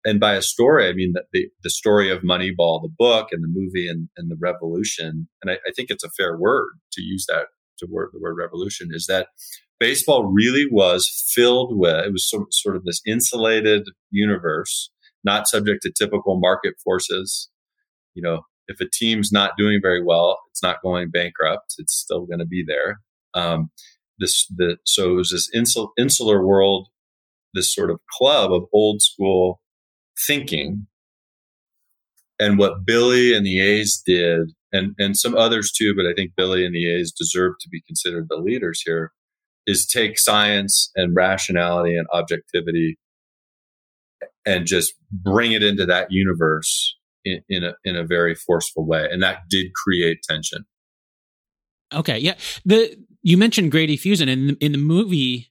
and 0.05 0.21
by 0.21 0.35
a 0.35 0.43
story 0.43 0.89
i 0.89 0.93
mean 0.93 1.15
the, 1.33 1.49
the 1.63 1.71
story 1.71 2.11
of 2.11 2.23
moneyball 2.23 2.83
the 2.83 2.93
book 2.99 3.29
and 3.33 3.43
the 3.43 3.49
movie 3.49 3.89
and, 3.89 4.09
and 4.17 4.31
the 4.31 4.37
revolution 4.41 5.29
and 5.43 5.51
I, 5.51 5.55
I 5.55 5.73
think 5.75 5.91
it's 5.91 6.05
a 6.05 6.11
fair 6.11 6.37
word 6.37 6.71
to 6.93 7.03
use 7.03 7.27
that 7.29 7.47
to 7.79 7.87
word 7.91 8.11
the 8.13 8.21
word 8.21 8.37
revolution 8.39 8.89
is 8.93 9.07
that 9.07 9.29
baseball 9.79 10.25
really 10.25 10.67
was 10.71 11.11
filled 11.35 11.79
with 11.79 12.07
it 12.07 12.13
was 12.13 12.29
sort, 12.29 12.53
sort 12.53 12.77
of 12.77 12.85
this 12.85 13.01
insulated 13.07 13.89
universe 14.11 14.91
not 15.25 15.49
subject 15.49 15.83
to 15.83 15.93
typical 15.93 16.39
market 16.39 16.75
forces 16.85 17.51
you 18.15 18.23
know 18.23 18.43
if 18.69 18.81
a 18.81 18.87
team's 18.91 19.31
not 19.33 19.53
doing 19.57 19.79
very 19.81 20.03
well 20.03 20.41
It's 20.51 20.63
not 20.63 20.83
going 20.83 21.11
bankrupt. 21.11 21.75
It's 21.79 21.95
still 21.95 22.27
going 22.27 22.39
to 22.39 22.47
be 22.47 22.65
there. 22.67 23.01
Um, 23.35 23.71
this 24.19 24.47
the 24.55 24.79
so 24.85 25.13
it 25.13 25.17
was 25.17 25.31
this 25.31 25.51
insul, 25.55 25.91
insular 25.99 26.45
world, 26.45 26.89
this 27.55 27.73
sort 27.73 27.91
of 27.91 28.01
club 28.11 28.53
of 28.53 28.65
old 28.73 29.03
school 29.03 29.61
thinking. 30.27 30.87
And 32.39 32.59
what 32.59 32.85
Billy 32.85 33.35
and 33.35 33.47
the 33.47 33.61
A's 33.61 34.03
did, 34.05 34.53
and 34.73 34.95
and 34.99 35.17
some 35.17 35.35
others 35.35 35.73
too, 35.73 35.95
but 35.97 36.07
I 36.07 36.13
think 36.15 36.33
Billy 36.37 36.65
and 36.65 36.75
the 36.75 36.91
A's 36.95 37.13
deserve 37.13 37.55
to 37.61 37.69
be 37.69 37.81
considered 37.87 38.27
the 38.29 38.37
leaders 38.37 38.83
here, 38.85 39.13
is 39.67 39.87
take 39.87 40.19
science 40.19 40.91
and 40.95 41.17
rationality 41.17 41.97
and 41.97 42.07
objectivity 42.13 42.99
and 44.45 44.67
just 44.67 44.95
bring 45.11 45.53
it 45.53 45.63
into 45.63 45.85
that 45.87 46.09
universe 46.11 46.97
in, 47.25 47.43
in, 47.49 47.65
a 47.65 47.75
in 47.85 47.97
a 47.97 48.05
very 48.05 48.35
forceful 48.35 48.87
way, 48.87 49.09
and 49.11 49.23
that 49.23 49.41
did 49.51 49.73
create 49.75 50.19
tension. 50.23 50.65
Okay, 51.93 52.19
yeah. 52.19 52.35
The 52.65 52.97
you 53.27 53.37
mentioned 53.37 53.73
Grady 53.73 53.99
Fuson, 53.99 54.33
and 54.33 54.57
in 54.61 54.71
the 54.71 54.79
movie, 54.79 55.51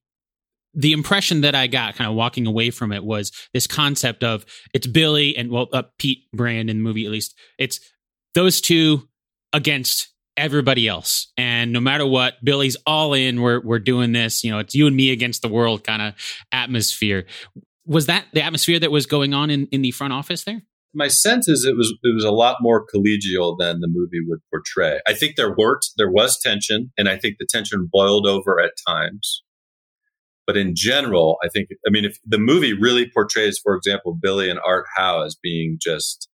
the 0.74 0.94
impression 0.94 1.42
that 1.42 1.56
I 1.56 1.68
got, 1.68 1.96
kind 1.96 2.10
of 2.10 2.16
walking 2.16 2.48
away 2.48 2.72
from 2.72 2.94
it, 2.94 3.04
was 3.04 3.34
this 3.54 3.68
concept 3.68 4.24
of 4.24 4.46
it's 4.74 4.88
Billy 4.88 5.36
and 5.36 5.52
well, 5.52 5.68
uh, 5.74 5.84
Pete 6.00 6.32
Brand 6.32 6.70
in 6.70 6.78
the 6.78 6.84
movie 6.84 7.06
at 7.06 7.12
least. 7.12 7.36
It's 7.60 7.82
those 8.34 8.62
two 8.62 9.10
against 9.52 10.08
everybody 10.38 10.88
else, 10.88 11.34
and 11.36 11.74
no 11.74 11.82
matter 11.82 12.06
what, 12.08 12.36
Billy's 12.42 12.78
all 12.88 13.14
in. 13.14 13.42
We're 13.42 13.60
we're 13.60 13.80
doing 13.80 14.14
this. 14.14 14.42
You 14.46 14.52
know, 14.52 14.60
it's 14.60 14.74
you 14.74 14.88
and 14.88 14.96
me 14.96 15.12
against 15.12 15.42
the 15.42 15.50
world 15.50 15.84
kind 15.84 16.02
of 16.02 16.14
atmosphere. 16.54 17.26
Was 17.86 18.06
that 18.06 18.28
the 18.32 18.42
atmosphere 18.42 18.80
that 18.80 18.90
was 18.90 19.06
going 19.06 19.34
on 19.34 19.50
in 19.50 19.68
in 19.74 19.82
the 19.82 19.92
front 19.92 20.14
office 20.14 20.46
there? 20.46 20.62
My 20.96 21.10
sense 21.10 21.48
is 21.48 21.66
it 21.66 21.76
was 21.76 21.94
it 22.04 22.16
was 22.16 22.24
a 22.24 22.32
lot 22.32 22.58
more 22.62 22.86
collegial 22.86 23.58
than 23.60 23.82
the 23.82 23.88
movie 23.88 24.22
would 24.26 24.40
portray. 24.50 25.00
I 25.06 25.14
think 25.14 25.36
there 25.36 25.54
were 25.56 25.80
there 25.98 26.12
was 26.12 26.40
tension, 26.42 26.92
and 26.98 27.10
I 27.10 27.18
think 27.18 27.36
the 27.38 27.48
tension 27.48 27.90
boiled 27.92 28.26
over 28.26 28.60
at 28.60 28.72
times. 28.88 29.44
But 30.48 30.58
in 30.58 30.74
general, 30.76 31.38
I 31.44 31.50
think 31.50 31.70
I 31.86 31.90
mean 31.90 32.06
if 32.06 32.18
the 32.26 32.40
movie 32.40 32.74
really 32.74 33.12
portrays, 33.14 33.60
for 33.62 33.76
example, 33.76 34.18
Billy 34.20 34.50
and 34.50 34.60
Art 34.66 34.86
Howe 34.96 35.24
as 35.24 35.36
being 35.36 35.78
just 35.82 36.30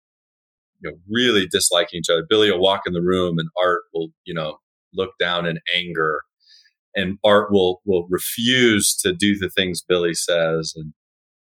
you 0.80 0.91
know 0.91 0.97
really 1.10 1.47
disliking 1.47 2.00
each 2.00 2.10
other. 2.10 2.26
Billy 2.30 2.52
will 2.52 2.62
walk 2.62 2.82
in 2.86 2.93
the 2.93 3.02
room, 3.02 3.39
and 3.39 3.50
Art 3.62 3.82
will 3.93 4.10
you 4.26 4.34
know 4.34 4.58
look 4.93 5.12
down 5.19 5.47
in 5.47 5.58
anger, 5.76 6.21
and 6.95 7.17
Art 7.24 7.52
will 7.52 7.82
will 7.86 8.08
refuse 8.10 8.95
to 8.97 9.12
do 9.12 9.38
the 9.39 9.50
things 9.50 9.82
Billy 9.82 10.13
says, 10.13 10.74
and 10.76 10.93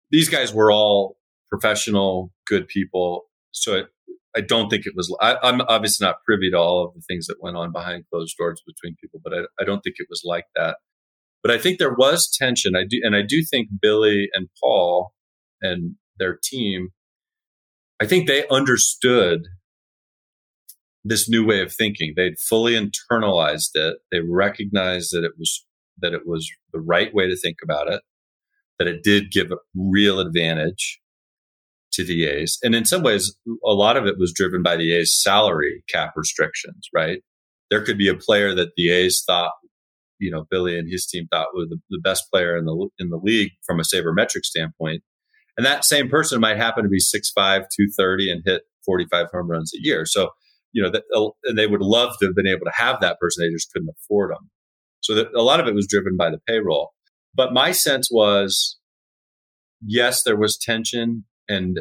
these 0.09 0.29
guys 0.29 0.53
were 0.53 0.71
all 0.71 1.17
professional, 1.53 2.31
good 2.47 2.67
people. 2.67 3.25
So 3.51 3.75
it, 3.75 3.85
I 4.35 4.41
don't 4.41 4.69
think 4.69 4.87
it 4.87 4.93
was. 4.95 5.15
I, 5.21 5.37
am 5.43 5.61
obviously 5.67 6.03
not 6.03 6.23
privy 6.25 6.49
to 6.49 6.57
all 6.57 6.87
of 6.87 6.95
the 6.95 7.01
things 7.07 7.27
that 7.27 7.35
went 7.39 7.57
on 7.57 7.71
behind 7.71 8.05
closed 8.11 8.35
doors 8.39 8.63
between 8.65 8.95
people, 8.99 9.21
but 9.23 9.33
I, 9.33 9.41
I 9.61 9.63
don't 9.63 9.81
think 9.81 9.97
it 9.99 10.07
was 10.09 10.23
like 10.25 10.45
that. 10.55 10.77
But 11.43 11.51
I 11.51 11.59
think 11.59 11.77
there 11.77 11.93
was 11.93 12.35
tension. 12.35 12.75
I 12.75 12.85
do, 12.89 12.99
and 13.03 13.15
I 13.15 13.21
do 13.21 13.43
think 13.43 13.67
Billy 13.79 14.29
and 14.33 14.47
Paul 14.59 15.13
and 15.61 15.95
their 16.17 16.39
team. 16.43 16.89
I 18.01 18.07
think 18.07 18.27
they 18.27 18.47
understood 18.47 19.43
this 21.03 21.29
new 21.29 21.45
way 21.45 21.61
of 21.61 21.71
thinking. 21.71 22.13
They'd 22.15 22.39
fully 22.39 22.73
internalized 22.73 23.75
it. 23.75 23.97
They 24.11 24.21
recognized 24.27 25.13
that 25.13 25.23
it 25.23 25.33
was 25.37 25.63
that 25.99 26.13
it 26.13 26.25
was 26.25 26.49
the 26.71 26.79
right 26.79 27.13
way 27.13 27.27
to 27.27 27.37
think 27.37 27.57
about 27.63 27.93
it. 27.93 28.01
That 28.79 28.87
it 28.87 29.03
did 29.03 29.31
give 29.31 29.51
a 29.51 29.57
real 29.75 30.19
advantage 30.19 30.99
to 31.93 32.03
the 32.03 32.25
A's. 32.25 32.57
And 32.63 32.75
in 32.75 32.85
some 32.85 33.03
ways, 33.03 33.35
a 33.65 33.73
lot 33.73 33.97
of 33.97 34.05
it 34.05 34.15
was 34.17 34.33
driven 34.33 34.61
by 34.63 34.75
the 34.75 34.93
A's 34.93 35.19
salary 35.21 35.83
cap 35.87 36.13
restrictions, 36.15 36.87
right? 36.93 37.19
There 37.69 37.83
could 37.83 37.97
be 37.97 38.07
a 38.07 38.15
player 38.15 38.53
that 38.55 38.71
the 38.75 38.89
A's 38.91 39.23
thought, 39.25 39.53
you 40.19 40.31
know, 40.31 40.45
Billy 40.49 40.77
and 40.77 40.89
his 40.89 41.05
team 41.05 41.27
thought 41.31 41.47
was 41.53 41.69
the, 41.69 41.77
the 41.89 42.01
best 42.03 42.23
player 42.31 42.57
in 42.57 42.65
the 42.65 42.89
in 42.99 43.09
the 43.09 43.19
league 43.21 43.51
from 43.65 43.79
a 43.79 43.83
sabermetric 43.83 44.43
standpoint. 44.43 45.03
And 45.57 45.65
that 45.65 45.85
same 45.85 46.09
person 46.09 46.41
might 46.41 46.57
happen 46.57 46.83
to 46.83 46.89
be 46.89 46.99
6'5, 46.99 47.35
230 47.35 48.31
and 48.31 48.41
hit 48.45 48.63
45 48.85 49.27
home 49.31 49.49
runs 49.49 49.71
a 49.73 49.79
year. 49.81 50.05
So, 50.05 50.29
you 50.71 50.81
know, 50.81 50.89
that, 50.89 51.03
uh, 51.15 51.29
and 51.43 51.57
they 51.57 51.67
would 51.67 51.81
love 51.81 52.15
to 52.19 52.25
have 52.25 52.35
been 52.35 52.47
able 52.47 52.65
to 52.65 52.71
have 52.73 53.01
that 53.01 53.19
person. 53.19 53.43
They 53.43 53.53
just 53.53 53.71
couldn't 53.71 53.93
afford 54.01 54.31
them. 54.31 54.49
So 55.01 55.13
that, 55.15 55.27
a 55.35 55.43
lot 55.43 55.59
of 55.59 55.67
it 55.67 55.75
was 55.75 55.87
driven 55.87 56.17
by 56.17 56.31
the 56.31 56.39
payroll. 56.47 56.93
But 57.35 57.53
my 57.53 57.71
sense 57.71 58.09
was, 58.11 58.79
yes, 59.85 60.23
there 60.23 60.37
was 60.37 60.57
tension 60.57 61.25
and 61.49 61.79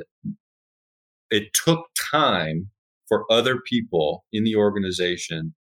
it 1.30 1.52
took 1.54 1.86
time 2.12 2.70
for 3.08 3.24
other 3.30 3.58
people 3.68 4.24
in 4.32 4.44
the 4.44 4.56
organization 4.56 5.54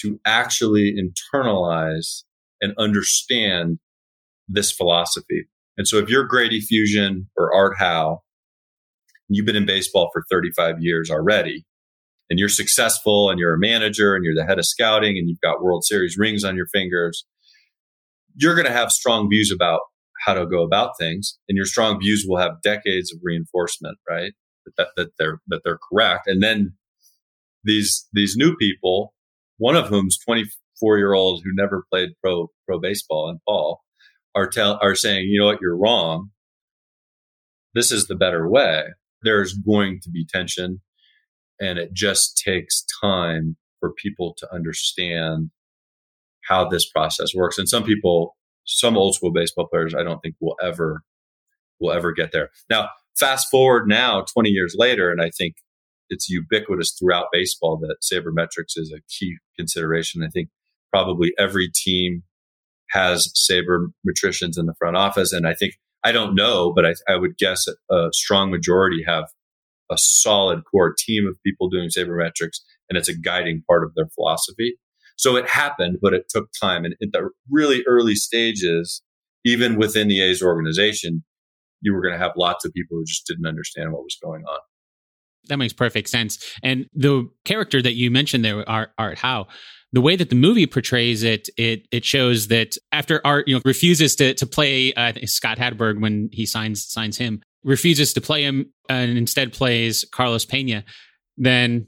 to 0.00 0.20
actually 0.24 0.94
internalize 0.94 2.22
and 2.60 2.72
understand 2.78 3.78
this 4.48 4.72
philosophy. 4.72 5.48
And 5.76 5.86
so 5.86 5.98
if 5.98 6.08
you're 6.08 6.24
Grady 6.24 6.60
Fuson 6.60 7.26
or 7.36 7.54
Art 7.54 7.78
Howe, 7.78 8.22
you've 9.28 9.46
been 9.46 9.56
in 9.56 9.66
baseball 9.66 10.10
for 10.12 10.24
35 10.30 10.76
years 10.80 11.10
already, 11.10 11.64
and 12.30 12.38
you're 12.38 12.48
successful 12.48 13.30
and 13.30 13.38
you're 13.38 13.54
a 13.54 13.58
manager 13.58 14.14
and 14.14 14.24
you're 14.24 14.34
the 14.34 14.46
head 14.46 14.58
of 14.58 14.66
scouting 14.66 15.16
and 15.18 15.28
you've 15.28 15.40
got 15.40 15.62
World 15.62 15.84
Series 15.84 16.16
rings 16.18 16.44
on 16.44 16.56
your 16.56 16.66
fingers, 16.72 17.26
you're 18.34 18.54
going 18.54 18.66
to 18.66 18.72
have 18.72 18.90
strong 18.90 19.28
views 19.28 19.52
about 19.54 19.80
how 20.28 20.34
to 20.34 20.46
go 20.46 20.62
about 20.62 20.98
things 20.98 21.38
and 21.48 21.56
your 21.56 21.64
strong 21.64 21.98
views 21.98 22.26
will 22.28 22.38
have 22.38 22.62
decades 22.62 23.12
of 23.12 23.18
reinforcement 23.22 23.98
right? 24.08 24.32
That, 24.76 24.88
that 24.96 25.08
they're 25.18 25.40
that 25.48 25.62
they're 25.64 25.78
correct. 25.90 26.26
And 26.26 26.42
then 26.42 26.74
these 27.64 28.06
these 28.12 28.36
new 28.36 28.54
people 28.56 29.14
one 29.56 29.76
of 29.76 29.88
whom's 29.88 30.18
24 30.18 30.98
year 30.98 31.14
old 31.14 31.40
who 31.42 31.50
never 31.54 31.84
played 31.90 32.10
pro 32.22 32.48
pro 32.66 32.78
baseball 32.78 33.30
and 33.30 33.40
paul 33.48 33.80
are 34.34 34.46
tell 34.46 34.78
are 34.82 34.94
saying 34.94 35.26
you 35.28 35.40
know 35.40 35.46
what? 35.46 35.60
You're 35.62 35.76
wrong. 35.76 36.30
This 37.74 37.90
is 37.90 38.06
the 38.06 38.14
better 38.14 38.48
way. 38.48 38.88
There's 39.22 39.54
going 39.54 40.00
to 40.02 40.10
be 40.10 40.26
tension 40.26 40.82
and 41.60 41.78
it 41.78 41.92
just 41.92 42.36
takes 42.36 42.84
time 43.02 43.56
for 43.80 43.92
people 43.92 44.34
to 44.38 44.54
understand 44.54 45.50
how 46.48 46.68
this 46.68 46.88
process 46.88 47.34
works. 47.34 47.58
And 47.58 47.68
some 47.68 47.84
people 47.84 48.36
some 48.68 48.96
old 48.96 49.14
school 49.14 49.32
baseball 49.32 49.66
players 49.66 49.94
I 49.94 50.02
don't 50.02 50.20
think 50.20 50.36
will 50.40 50.56
ever 50.62 51.02
will 51.80 51.92
ever 51.92 52.12
get 52.12 52.32
there. 52.32 52.50
Now, 52.68 52.90
fast 53.18 53.48
forward 53.50 53.88
now 53.88 54.24
20 54.32 54.50
years 54.50 54.74
later, 54.76 55.10
and 55.10 55.22
I 55.22 55.30
think 55.36 55.54
it's 56.10 56.28
ubiquitous 56.28 56.96
throughout 56.98 57.26
baseball 57.32 57.78
that 57.78 57.96
sabermetrics 58.02 58.76
is 58.76 58.92
a 58.92 59.00
key 59.08 59.36
consideration. 59.56 60.22
I 60.22 60.28
think 60.28 60.48
probably 60.92 61.32
every 61.38 61.70
team 61.74 62.22
has 62.90 63.32
sabermetricians 63.50 64.58
in 64.58 64.66
the 64.66 64.74
front 64.78 64.96
office, 64.96 65.32
and 65.32 65.46
I 65.46 65.54
think 65.54 65.74
I 66.04 66.12
don't 66.12 66.34
know, 66.34 66.72
but 66.72 66.86
I, 66.86 66.94
I 67.08 67.16
would 67.16 67.36
guess 67.38 67.66
a 67.90 68.08
strong 68.12 68.50
majority 68.50 69.02
have 69.06 69.24
a 69.90 69.96
solid 69.98 70.62
core 70.70 70.94
team 70.96 71.26
of 71.26 71.38
people 71.44 71.68
doing 71.68 71.88
sabermetrics, 71.88 72.60
and 72.88 72.96
it's 72.98 73.08
a 73.08 73.18
guiding 73.18 73.62
part 73.66 73.84
of 73.84 73.94
their 73.94 74.08
philosophy. 74.14 74.76
So 75.18 75.36
it 75.36 75.48
happened, 75.48 75.98
but 76.00 76.14
it 76.14 76.28
took 76.28 76.48
time. 76.58 76.84
And 76.84 76.94
at 77.02 77.08
the 77.12 77.28
really 77.50 77.84
early 77.86 78.14
stages, 78.14 79.02
even 79.44 79.76
within 79.76 80.08
the 80.08 80.22
A's 80.22 80.42
organization, 80.42 81.24
you 81.80 81.92
were 81.92 82.00
going 82.00 82.14
to 82.14 82.18
have 82.18 82.32
lots 82.36 82.64
of 82.64 82.72
people 82.72 82.96
who 82.96 83.04
just 83.04 83.26
didn't 83.26 83.46
understand 83.46 83.92
what 83.92 84.02
was 84.02 84.16
going 84.22 84.44
on. 84.44 84.58
That 85.48 85.56
makes 85.56 85.72
perfect 85.72 86.08
sense. 86.08 86.38
And 86.62 86.86
the 86.94 87.28
character 87.44 87.82
that 87.82 87.94
you 87.94 88.10
mentioned 88.10 88.44
there, 88.44 88.68
Art, 88.68 88.90
Art 88.98 89.18
Howe, 89.18 89.48
the 89.92 90.00
way 90.00 90.16
that 90.16 90.30
the 90.30 90.36
movie 90.36 90.66
portrays 90.66 91.22
it, 91.22 91.48
it 91.56 91.88
it 91.90 92.04
shows 92.04 92.48
that 92.48 92.76
after 92.92 93.22
Art, 93.24 93.48
you 93.48 93.54
know, 93.54 93.62
refuses 93.64 94.14
to 94.16 94.34
to 94.34 94.46
play 94.46 94.92
uh, 94.92 95.14
Scott 95.24 95.58
Hatteberg 95.58 96.00
when 96.00 96.28
he 96.32 96.44
signs 96.44 96.86
signs 96.86 97.16
him, 97.16 97.40
refuses 97.64 98.12
to 98.12 98.20
play 98.20 98.42
him 98.42 98.70
and 98.90 99.16
instead 99.16 99.52
plays 99.52 100.04
Carlos 100.12 100.44
Pena, 100.44 100.84
then 101.38 101.86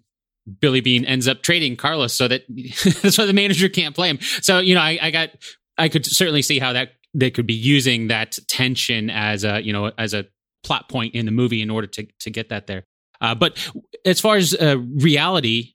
Billy 0.60 0.80
Beane 0.80 1.04
ends 1.04 1.28
up 1.28 1.42
trading 1.42 1.76
Carlos 1.76 2.12
so 2.12 2.28
that 2.28 2.42
so 3.10 3.26
the 3.26 3.32
manager 3.32 3.68
can't 3.68 3.94
play 3.94 4.08
him. 4.08 4.18
So 4.40 4.58
you 4.58 4.74
know, 4.74 4.80
I, 4.80 4.98
I 5.00 5.10
got 5.10 5.30
I 5.78 5.88
could 5.88 6.06
certainly 6.06 6.42
see 6.42 6.58
how 6.58 6.72
that 6.72 6.92
they 7.14 7.30
could 7.30 7.46
be 7.46 7.54
using 7.54 8.08
that 8.08 8.38
tension 8.48 9.10
as 9.10 9.44
a 9.44 9.60
you 9.62 9.72
know 9.72 9.92
as 9.98 10.14
a 10.14 10.26
plot 10.62 10.88
point 10.88 11.14
in 11.14 11.26
the 11.26 11.32
movie 11.32 11.62
in 11.62 11.70
order 11.70 11.86
to 11.86 12.06
to 12.20 12.30
get 12.30 12.48
that 12.50 12.66
there. 12.66 12.84
Uh, 13.20 13.34
but 13.34 13.58
as 14.04 14.20
far 14.20 14.36
as 14.36 14.54
uh, 14.54 14.78
reality, 14.78 15.74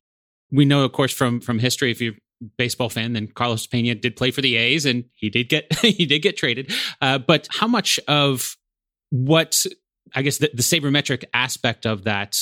we 0.52 0.66
know, 0.66 0.84
of 0.84 0.92
course, 0.92 1.14
from 1.14 1.42
from 1.42 1.60
history, 1.60 1.92
if 1.92 2.02
you're 2.02 2.14
a 2.14 2.46
baseball 2.58 2.90
fan, 2.90 3.14
then 3.14 3.28
Carlos 3.28 3.68
Pena 3.68 3.96
did 3.96 4.16
play 4.16 4.32
for 4.32 4.42
the 4.42 4.56
A's, 4.56 4.86
and 4.86 5.06
he 5.14 5.30
did 5.30 5.50
get 5.50 5.74
he 5.80 6.06
did 6.06 6.20
get 6.20 6.38
traded. 6.38 6.72
Uh, 7.02 7.18
but 7.18 7.48
how 7.52 7.68
much 7.68 8.00
of 8.08 8.56
what 9.10 9.66
I 10.14 10.22
guess 10.22 10.38
the, 10.38 10.50
the 10.54 10.64
sabermetric 10.64 11.26
aspect 11.34 11.86
of 11.86 12.04
that 12.06 12.38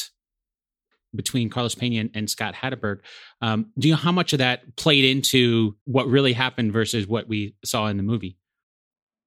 between 1.16 1.50
Carlos 1.50 1.76
Pena 1.76 2.10
and, 2.14 2.30
Scott 2.30 2.56
Hatteberg. 2.56 3.00
Um, 3.42 3.72
do 3.78 3.88
you 3.88 3.94
know 3.94 4.00
how 4.00 4.12
much 4.12 4.34
of 4.34 4.40
that 4.40 4.76
played 4.76 5.06
into 5.06 5.76
what 5.86 6.08
really 6.08 6.34
happened 6.34 6.74
versus 6.74 7.08
what 7.08 7.28
we 7.28 7.56
saw 7.64 7.88
in 7.88 7.98
the 7.98 8.04
movie? 8.04 8.38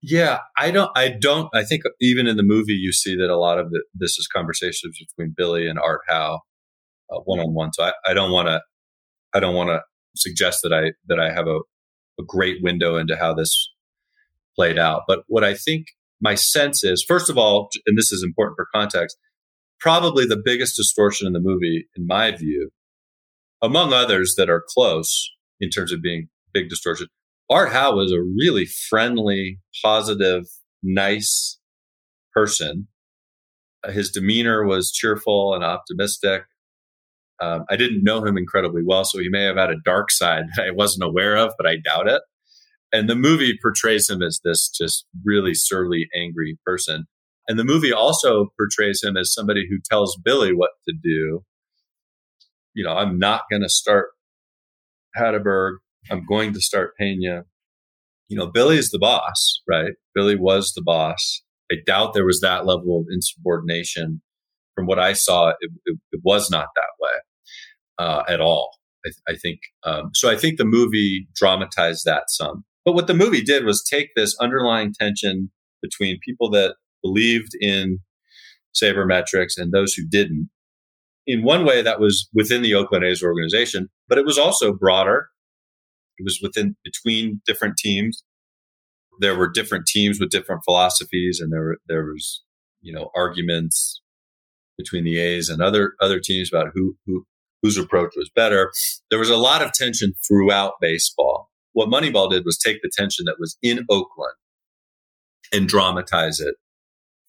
Yeah, 0.03 0.38
I 0.59 0.70
don't. 0.70 0.90
I 0.94 1.09
don't. 1.09 1.49
I 1.55 1.64
think 1.64 1.83
even 2.01 2.27
in 2.27 2.37
the 2.37 2.42
movie, 2.42 2.75
you 2.75 2.92
see 2.92 3.16
that 3.16 3.31
a 3.31 3.37
lot 3.37 3.59
of 3.59 3.70
the, 3.70 3.83
this 3.94 4.18
is 4.18 4.29
conversations 4.33 4.99
between 4.99 5.35
Billy 5.37 5.66
and 5.66 5.79
Art 5.79 6.03
Howe, 6.09 6.40
one 7.25 7.40
on 7.40 7.55
one. 7.55 7.72
So 7.72 7.85
I, 7.85 7.92
I 8.07 8.14
don't 8.14 8.31
want 8.31 8.49
to 8.49 8.61
I 9.35 9.40
don't 9.40 9.55
want 9.55 9.70
to 9.70 9.81
suggest 10.14 10.61
that 10.62 10.72
I 10.72 10.92
that 11.09 11.18
I 11.18 11.33
have 11.33 11.46
a, 11.46 11.59
a 12.20 12.25
great 12.27 12.62
window 12.62 12.96
into 12.96 13.16
how 13.16 13.35
this 13.35 13.70
played 14.55 14.79
out. 14.79 15.03
But 15.07 15.20
what 15.29 15.44
I 15.44 15.55
think 15.55 15.87
my 16.20 16.35
sense 16.35 16.83
is, 16.85 17.05
first 17.07 17.29
of 17.29 17.37
all, 17.37 17.68
and 17.87 17.99
this 17.99 18.12
is 18.12 18.22
important 18.22 18.57
for 18.57 18.66
context, 18.75 19.16
probably 19.81 20.27
the 20.27 20.41
biggest 20.43 20.77
distortion 20.77 21.27
in 21.27 21.33
the 21.33 21.41
movie, 21.41 21.89
in 21.97 22.07
my 22.07 22.31
view, 22.31 22.71
among 23.62 23.93
others 23.93 24.35
that 24.37 24.51
are 24.51 24.65
close 24.69 25.31
in 25.61 25.71
terms 25.71 25.93
of 25.93 26.03
being 26.03 26.29
big 26.53 26.69
distortion. 26.69 27.09
Art 27.49 27.73
Howe 27.73 27.95
was 27.95 28.12
a 28.12 28.21
really 28.21 28.67
friendly, 28.67 29.61
positive, 29.83 30.45
nice 30.83 31.59
person. 32.35 32.89
His 33.89 34.11
demeanor 34.11 34.65
was 34.65 34.91
cheerful 34.91 35.55
and 35.55 35.62
optimistic. 35.62 36.43
Um, 37.41 37.65
I 37.71 37.77
didn't 37.77 38.03
know 38.03 38.25
him 38.25 38.37
incredibly 38.37 38.83
well, 38.85 39.05
so 39.05 39.19
he 39.19 39.29
may 39.29 39.45
have 39.45 39.57
had 39.57 39.71
a 39.71 39.81
dark 39.85 40.11
side 40.11 40.45
that 40.57 40.67
I 40.67 40.71
wasn't 40.71 41.05
aware 41.05 41.37
of, 41.37 41.53
but 41.57 41.67
I 41.67 41.77
doubt 41.77 42.09
it. 42.09 42.23
And 42.93 43.11
the 43.11 43.17
movie 43.17 43.59
portrays 43.61 44.09
him 44.09 44.23
as 44.23 44.41
this 44.45 44.69
just 44.69 45.07
really 45.25 45.55
surly, 45.55 46.09
angry 46.17 46.59
person. 46.65 47.07
And 47.49 47.59
the 47.59 47.65
movie 47.65 47.93
also 47.93 48.49
portrays 48.59 49.03
him 49.03 49.17
as 49.17 49.33
somebody 49.33 49.67
who 49.69 49.79
tells 49.89 50.19
Billy 50.23 50.53
what 50.53 50.71
to 50.89 50.95
do. 51.01 51.45
You 52.75 52.85
know, 52.85 52.93
I'm 52.93 53.19
not 53.19 53.43
going 53.51 53.63
to 53.63 53.69
start 53.69 54.09
Hatteberg. 55.17 55.77
I'm 56.11 56.25
going 56.27 56.53
to 56.55 56.61
start 56.61 56.95
Pena. 56.99 57.45
You 58.29 58.37
know, 58.37 58.47
Billy 58.47 58.77
is 58.77 58.91
the 58.91 58.99
boss, 58.99 59.63
right? 59.69 59.93
Billy 60.15 60.37
was 60.37 60.73
the 60.75 60.83
boss. 60.83 61.43
I 61.71 61.77
doubt 61.87 62.15
there 62.15 62.25
was 62.25 62.41
that 62.41 62.67
level 62.67 63.01
of 63.01 63.07
insubordination. 63.11 64.23
From 64.75 64.87
what 64.87 64.99
I 64.99 65.15
saw, 65.15 65.51
it, 65.51 65.71
it, 65.87 65.99
it 66.13 66.21
was 66.23 66.51
not 66.51 66.67
that 66.75 66.83
way 67.01 67.11
uh, 67.99 68.23
at 68.29 68.41
all. 68.41 68.71
I, 69.07 69.33
I 69.33 69.37
think 69.37 69.61
um, 69.85 70.11
so. 70.13 70.29
I 70.29 70.37
think 70.37 70.59
the 70.59 70.65
movie 70.67 71.29
dramatized 71.35 72.05
that 72.05 72.25
some. 72.29 72.65
But 72.85 72.95
what 72.95 73.07
the 73.07 73.15
movie 73.15 73.43
did 73.43 73.65
was 73.65 73.83
take 73.83 74.11
this 74.15 74.37
underlying 74.39 74.93
tension 74.93 75.51
between 75.83 76.19
people 76.23 76.51
that 76.51 76.77
believed 77.07 77.53
in 77.61 78.01
sabermetrics 78.75 79.57
and 79.57 79.73
those 79.73 79.95
who 79.95 80.07
didn't. 80.07 80.51
In 81.27 81.42
one 81.42 81.64
way, 81.64 81.83
that 81.83 82.01
was 82.01 82.29
within 82.33 82.62
the 82.62 82.75
Oakland 82.75 83.05
A's 83.05 83.23
organization, 83.23 83.88
but 84.09 84.19
it 84.19 84.25
was 84.25 84.38
also 84.38 84.73
broader. 84.73 85.29
It 86.19 86.25
was 86.25 86.38
within 86.42 86.77
between 86.85 87.40
different 87.47 87.77
teams. 87.77 88.25
There 89.21 89.37
were 89.37 89.51
different 89.51 89.87
teams 89.87 90.21
with 90.21 90.31
different 90.31 90.62
philosophies, 90.64 91.40
and 91.40 91.53
there 91.53 91.62
were, 91.62 91.79
there 91.88 92.05
was 92.05 92.42
you 92.81 92.92
know 92.92 93.11
arguments 93.14 94.03
between 94.79 95.05
the 95.05 95.19
A's 95.19 95.49
and 95.49 95.61
other 95.61 95.95
other 96.01 96.21
teams 96.21 96.51
about 96.53 96.69
who 96.75 96.97
who 97.07 97.27
whose 97.62 97.77
approach 97.77 98.12
was 98.16 98.31
better. 98.35 98.71
There 99.11 99.19
was 99.19 99.31
a 99.31 99.37
lot 99.37 99.62
of 99.62 99.73
tension 99.73 100.14
throughout 100.27 100.75
baseball. 100.81 101.51
What 101.73 101.88
Moneyball 101.88 102.31
did 102.31 102.45
was 102.45 102.59
take 102.59 102.81
the 102.83 102.90
tension 102.97 103.25
that 103.27 103.40
was 103.40 103.59
in 103.62 103.85
Oakland 103.90 104.37
and 105.53 105.69
dramatize 105.69 106.40
it 106.40 106.55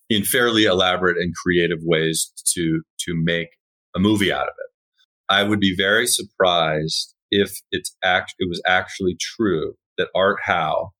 in 0.10 0.24
fairly 0.24 0.64
elaborate 0.66 1.18
and 1.18 1.34
creative 1.36 1.80
ways 1.82 2.32
to 2.54 2.82
to 3.00 3.14
make 3.16 3.50
a 3.96 4.00
movie 4.00 4.32
out 4.32 4.48
of 4.48 4.54
it. 4.58 4.72
I 5.30 5.44
would 5.44 5.60
be 5.60 5.76
very 5.76 6.08
surprised 6.08 7.14
if 7.32 7.60
it's 7.72 7.96
act 8.04 8.36
it 8.40 8.50
was 8.50 8.62
actually 8.66 9.18
true 9.20 9.74
that 9.98 10.10
Art 10.16 10.40
Howe 10.44 10.92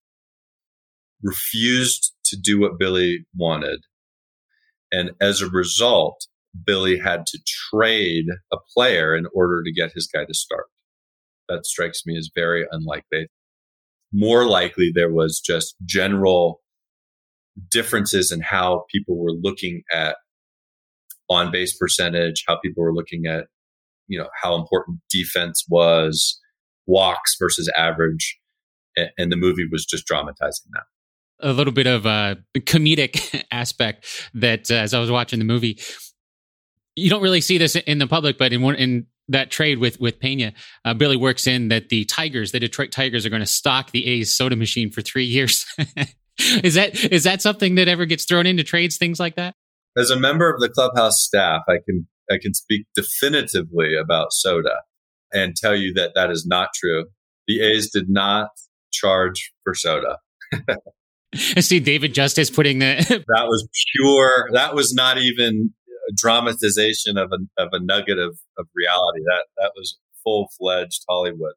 refused 1.24 2.14
to 2.26 2.38
do 2.38 2.60
what 2.60 2.80
Billy 2.80 3.26
wanted. 3.36 3.80
And 4.92 5.12
as 5.22 5.42
a 5.42 5.50
result, 5.50 6.28
Billy 6.66 7.00
had 7.00 7.26
to 7.28 7.40
trade 7.70 8.26
a 8.52 8.58
player 8.76 9.16
in 9.16 9.28
order 9.34 9.64
to 9.64 9.72
get 9.72 9.94
his 9.94 10.08
guy 10.08 10.26
to 10.26 10.34
start. 10.34 10.66
That 11.50 11.66
strikes 11.66 12.06
me 12.06 12.18
as 12.18 12.30
very 12.36 12.66
unlikely. 12.72 13.28
More 14.14 14.46
likely, 14.46 14.92
there 14.94 15.12
was 15.12 15.40
just 15.40 15.76
general 15.86 16.62
differences 17.70 18.32
in 18.32 18.42
how 18.42 18.86
people 18.92 19.18
were 19.18 19.32
looking 19.32 19.84
at 19.92 20.18
on 21.30 21.52
base 21.52 21.76
percentage, 21.76 22.44
how 22.48 22.58
people 22.58 22.84
were 22.84 22.94
looking 22.94 23.26
at, 23.26 23.46
you 24.08 24.18
know, 24.18 24.28
how 24.42 24.56
important 24.56 25.00
defense 25.10 25.66
was, 25.70 26.40
walks 26.86 27.36
versus 27.40 27.70
average. 27.76 28.40
And 29.18 29.32
the 29.32 29.36
movie 29.36 29.68
was 29.72 29.86
just 29.86 30.08
dramatizing 30.08 30.72
that. 30.74 30.84
A 31.40 31.54
little 31.54 31.74
bit 31.74 31.86
of 31.86 32.06
a 32.06 32.38
comedic 32.56 33.44
aspect 33.52 34.08
that 34.34 34.72
uh, 34.72 34.76
as 34.76 34.94
I 34.94 35.00
was 35.00 35.12
watching 35.12 35.38
the 35.38 35.46
movie, 35.46 35.80
you 36.96 37.12
don't 37.12 37.22
really 37.22 37.42
see 37.42 37.60
this 37.60 37.76
in 37.76 38.00
the 38.00 38.08
public, 38.08 38.40
but 38.40 38.54
in 38.54 38.64
one, 38.64 38.74
in 38.76 39.06
that 39.28 39.52
trade 39.52 39.78
with 39.78 40.00
with 40.00 40.20
Pena, 40.20 40.54
uh, 40.84 40.96
Billy 40.96 41.18
works 41.18 41.46
in 41.46 41.68
that 41.68 41.90
the 41.90 42.06
Tigers, 42.06 42.54
the 42.54 42.60
Detroit 42.60 42.92
Tigers, 42.92 43.26
are 43.26 43.30
going 43.30 43.42
to 43.42 43.46
stock 43.46 43.92
the 43.92 44.06
A's 44.08 44.36
soda 44.36 44.56
machine 44.56 44.90
for 44.90 45.02
three 45.02 45.26
years. 45.26 45.66
is 46.64 46.76
that 46.76 46.96
is 47.12 47.24
that 47.24 47.42
something 47.42 47.76
that 47.76 47.88
ever 47.88 48.06
gets 48.06 48.26
thrown 48.26 48.46
into 48.46 48.64
trades, 48.64 48.98
things 48.98 49.20
like 49.20 49.36
that? 49.36 49.56
As 49.98 50.12
a 50.12 50.20
member 50.20 50.54
of 50.54 50.60
the 50.60 50.70
clubhouse 50.70 51.24
staff, 51.24 51.62
I 51.68 51.78
can 51.86 52.08
I 52.30 52.38
can 52.42 52.54
speak 52.54 52.86
definitively 52.96 53.96
about 53.96 54.34
soda 54.34 54.82
and 55.34 55.56
tell 55.56 55.76
you 55.76 55.94
that 55.94 56.12
that 56.16 56.32
is 56.32 56.46
not 56.46 56.70
true. 56.76 57.06
The 57.48 57.62
A's 57.62 57.90
did 57.90 58.10
not 58.10 58.50
charge 58.92 59.52
for 59.64 59.74
soda. 59.74 60.18
I 61.34 61.60
see 61.60 61.80
David 61.80 62.14
Justice 62.14 62.50
putting 62.50 62.80
the 62.80 62.96
that 63.28 63.46
was 63.48 63.68
pure. 63.96 64.50
That 64.54 64.76
was 64.76 64.94
not 64.94 65.18
even 65.18 65.74
dramatization 66.16 67.18
of 67.18 67.32
a, 67.32 67.62
of 67.62 67.70
a 67.72 67.80
nugget 67.80 68.18
of, 68.18 68.38
of 68.58 68.68
reality. 68.76 69.22
That 69.26 69.46
that 69.58 69.72
was 69.76 69.98
full 70.24 70.50
fledged 70.60 71.04
Hollywood. 71.10 71.54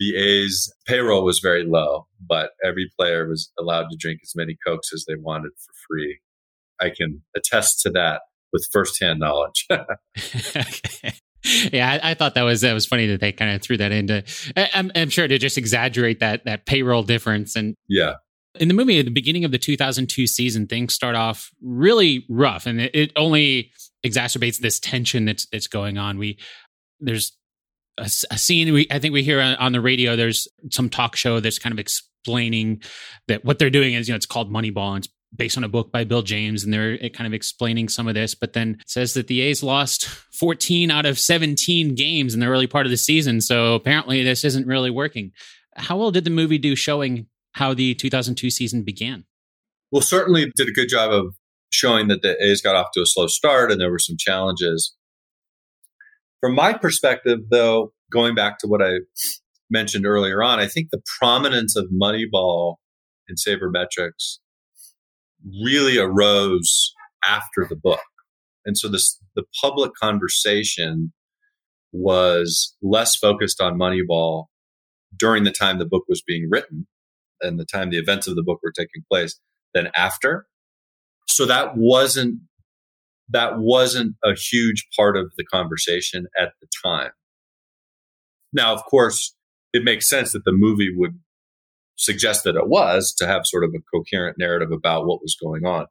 The 0.00 0.16
A's 0.16 0.72
payroll 0.86 1.24
was 1.24 1.38
very 1.38 1.64
low, 1.64 2.06
but 2.26 2.50
every 2.64 2.90
player 2.98 3.28
was 3.28 3.52
allowed 3.58 3.88
to 3.90 3.96
drink 3.98 4.20
as 4.22 4.32
many 4.34 4.56
cokes 4.66 4.92
as 4.92 5.04
they 5.06 5.14
wanted 5.14 5.52
for 5.56 5.72
free. 5.88 6.20
I 6.80 6.90
can 6.90 7.22
attest 7.36 7.80
to 7.82 7.90
that 7.90 8.22
with 8.52 8.66
firsthand 8.72 9.20
knowledge. 9.20 9.68
Yeah, 11.72 11.90
I, 11.90 12.10
I, 12.10 12.14
thought 12.14 12.34
that 12.34 12.42
was 12.42 12.60
that 12.60 12.74
was 12.74 12.84
funny 12.84 13.06
that 13.06 13.20
they 13.20 13.32
kind 13.32 13.54
of 13.54 13.62
threw 13.62 13.78
that 13.78 13.92
into. 13.92 14.22
I'm, 14.74 14.92
I'm 14.94 15.08
sure 15.08 15.26
to 15.26 15.38
just 15.38 15.56
exaggerate 15.56 16.20
that 16.20 16.44
that 16.44 16.66
payroll 16.66 17.02
difference 17.02 17.56
and 17.56 17.74
yeah, 17.88 18.16
in 18.58 18.68
the 18.68 18.74
movie 18.74 18.98
at 18.98 19.04
the 19.04 19.10
beginning 19.10 19.44
of 19.44 19.50
the 19.50 19.58
2002 19.58 20.26
season 20.26 20.66
things 20.66 20.92
start 20.94 21.14
off 21.14 21.50
really 21.62 22.26
rough 22.28 22.66
and 22.66 22.80
it, 22.80 22.90
it 22.94 23.12
only 23.16 23.70
exacerbates 24.04 24.58
this 24.58 24.80
tension 24.80 25.24
that's 25.24 25.46
that's 25.46 25.66
going 25.66 25.98
on 25.98 26.18
we 26.18 26.38
there's 26.98 27.36
a, 28.00 28.04
a 28.30 28.38
scene 28.38 28.72
we 28.72 28.86
i 28.90 28.98
think 28.98 29.12
we 29.12 29.22
hear 29.22 29.40
on, 29.40 29.54
on, 29.56 29.72
the 29.72 29.80
radio 29.80 30.16
there's 30.16 30.48
some 30.70 30.88
talk 30.88 31.16
show 31.16 31.40
that's 31.40 31.58
kind 31.58 31.72
of 31.72 31.78
explaining 31.78 32.82
that 33.28 33.44
what 33.44 33.58
they're 33.58 33.70
doing 33.70 33.94
is 33.94 34.08
you 34.08 34.12
know 34.12 34.16
it's 34.16 34.26
called 34.26 34.50
moneyball 34.50 34.94
and 34.94 35.04
it's 35.04 35.14
based 35.34 35.56
on 35.56 35.62
a 35.62 35.68
book 35.68 35.92
by 35.92 36.02
bill 36.02 36.22
james 36.22 36.64
and 36.64 36.72
they're 36.74 36.98
eh, 37.00 37.08
kind 37.08 37.26
of 37.26 37.32
explaining 37.32 37.88
some 37.88 38.08
of 38.08 38.14
this 38.14 38.34
but 38.34 38.52
then 38.52 38.78
says 38.86 39.14
that 39.14 39.28
the 39.28 39.40
a's 39.42 39.62
lost 39.62 40.06
14 40.32 40.90
out 40.90 41.06
of 41.06 41.18
17 41.18 41.94
games 41.94 42.34
in 42.34 42.40
the 42.40 42.46
early 42.46 42.66
part 42.66 42.86
of 42.86 42.90
the 42.90 42.96
season 42.96 43.40
so 43.40 43.74
apparently 43.74 44.24
this 44.24 44.44
isn't 44.44 44.66
really 44.66 44.90
working 44.90 45.30
how 45.76 45.96
well 45.96 46.10
did 46.10 46.24
the 46.24 46.30
movie 46.30 46.58
do 46.58 46.74
showing 46.74 47.26
how 47.52 47.74
the 47.74 47.94
2002 47.94 48.50
season 48.50 48.82
began. 48.82 49.24
Well, 49.90 50.02
certainly 50.02 50.52
did 50.54 50.68
a 50.68 50.72
good 50.72 50.88
job 50.88 51.12
of 51.12 51.34
showing 51.70 52.08
that 52.08 52.22
the 52.22 52.36
A's 52.44 52.60
got 52.60 52.76
off 52.76 52.88
to 52.94 53.02
a 53.02 53.06
slow 53.06 53.26
start 53.26 53.70
and 53.70 53.80
there 53.80 53.90
were 53.90 53.98
some 53.98 54.16
challenges. 54.18 54.94
From 56.40 56.54
my 56.54 56.72
perspective, 56.72 57.40
though, 57.50 57.92
going 58.10 58.34
back 58.34 58.58
to 58.58 58.66
what 58.66 58.82
I 58.82 59.00
mentioned 59.70 60.06
earlier 60.06 60.42
on, 60.42 60.58
I 60.58 60.66
think 60.66 60.88
the 60.90 61.02
prominence 61.18 61.76
of 61.76 61.88
Moneyball 61.90 62.76
and 63.28 63.38
sabermetrics 63.38 64.38
really 65.62 65.98
arose 65.98 66.92
after 67.24 67.66
the 67.68 67.76
book. 67.76 68.00
And 68.64 68.76
so 68.76 68.88
this, 68.88 69.18
the 69.36 69.44
public 69.60 69.92
conversation 69.94 71.12
was 71.92 72.76
less 72.82 73.16
focused 73.16 73.60
on 73.60 73.78
Moneyball 73.78 74.46
during 75.16 75.44
the 75.44 75.52
time 75.52 75.78
the 75.78 75.86
book 75.86 76.04
was 76.08 76.22
being 76.26 76.48
written 76.50 76.86
and 77.40 77.58
the 77.58 77.64
time 77.64 77.90
the 77.90 77.98
events 77.98 78.26
of 78.26 78.36
the 78.36 78.42
book 78.42 78.60
were 78.62 78.72
taking 78.72 79.02
place 79.10 79.38
than 79.74 79.88
after. 79.94 80.46
So 81.28 81.46
that 81.46 81.76
wasn't 81.76 82.40
that 83.30 83.58
wasn't 83.58 84.16
a 84.24 84.34
huge 84.34 84.86
part 84.96 85.16
of 85.16 85.32
the 85.36 85.44
conversation 85.44 86.26
at 86.38 86.52
the 86.60 86.68
time. 86.84 87.10
Now, 88.52 88.74
of 88.74 88.84
course, 88.84 89.34
it 89.72 89.84
makes 89.84 90.08
sense 90.08 90.32
that 90.32 90.44
the 90.44 90.52
movie 90.52 90.90
would 90.94 91.18
suggest 91.96 92.44
that 92.44 92.56
it 92.56 92.66
was 92.68 93.14
to 93.18 93.26
have 93.26 93.42
sort 93.44 93.62
of 93.62 93.70
a 93.74 93.82
coherent 93.94 94.36
narrative 94.38 94.72
about 94.72 95.06
what 95.06 95.20
was 95.20 95.36
going 95.40 95.64
on. 95.64 95.86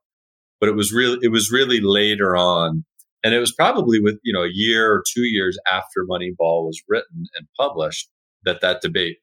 But 0.60 0.70
it 0.70 0.76
was 0.76 0.92
really 0.92 1.20
it 1.22 1.32
was 1.32 1.52
really 1.52 1.80
later 1.82 2.36
on 2.36 2.84
and 3.24 3.34
it 3.34 3.40
was 3.40 3.54
probably 3.54 4.00
with 4.00 4.20
you 4.24 4.34
know 4.34 4.44
a 4.44 4.52
year 4.52 4.92
or 4.92 5.04
two 5.14 5.24
years 5.24 5.58
after 5.72 6.06
moneyball 6.10 6.66
was 6.66 6.82
written 6.88 7.26
and 7.36 7.48
published 7.58 8.10
that 8.44 8.62
that 8.62 8.82
debate 8.82 9.18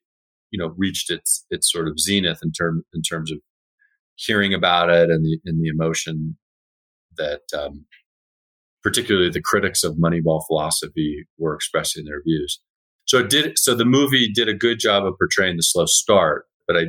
you 0.50 0.58
know 0.58 0.74
reached 0.76 1.10
its 1.10 1.44
its 1.50 1.70
sort 1.70 1.88
of 1.88 1.98
zenith 1.98 2.38
in 2.42 2.52
term 2.52 2.84
in 2.94 3.02
terms 3.02 3.30
of 3.32 3.38
hearing 4.14 4.54
about 4.54 4.90
it 4.90 5.10
and 5.10 5.24
the 5.24 5.38
and 5.44 5.62
the 5.62 5.68
emotion 5.68 6.36
that 7.16 7.42
um, 7.56 7.86
particularly 8.86 9.28
the 9.28 9.42
critics 9.42 9.82
of 9.82 9.96
Moneyball 9.96 10.46
philosophy 10.46 11.26
were 11.38 11.56
expressing 11.56 12.04
their 12.04 12.22
views. 12.22 12.60
So 13.06 13.18
it 13.18 13.28
did. 13.28 13.58
So 13.58 13.74
the 13.74 13.84
movie 13.84 14.30
did 14.32 14.48
a 14.48 14.54
good 14.54 14.78
job 14.78 15.04
of 15.04 15.18
portraying 15.18 15.56
the 15.56 15.64
slow 15.64 15.86
start, 15.86 16.44
but 16.68 16.76
I, 16.76 16.84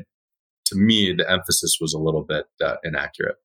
to 0.66 0.76
me, 0.76 1.12
the 1.18 1.28
emphasis 1.28 1.80
was 1.82 1.96
a 1.96 1.98
little 1.98 2.24
bit 2.24 2.46
uh, 2.64 2.76
inaccurate. 2.84 3.38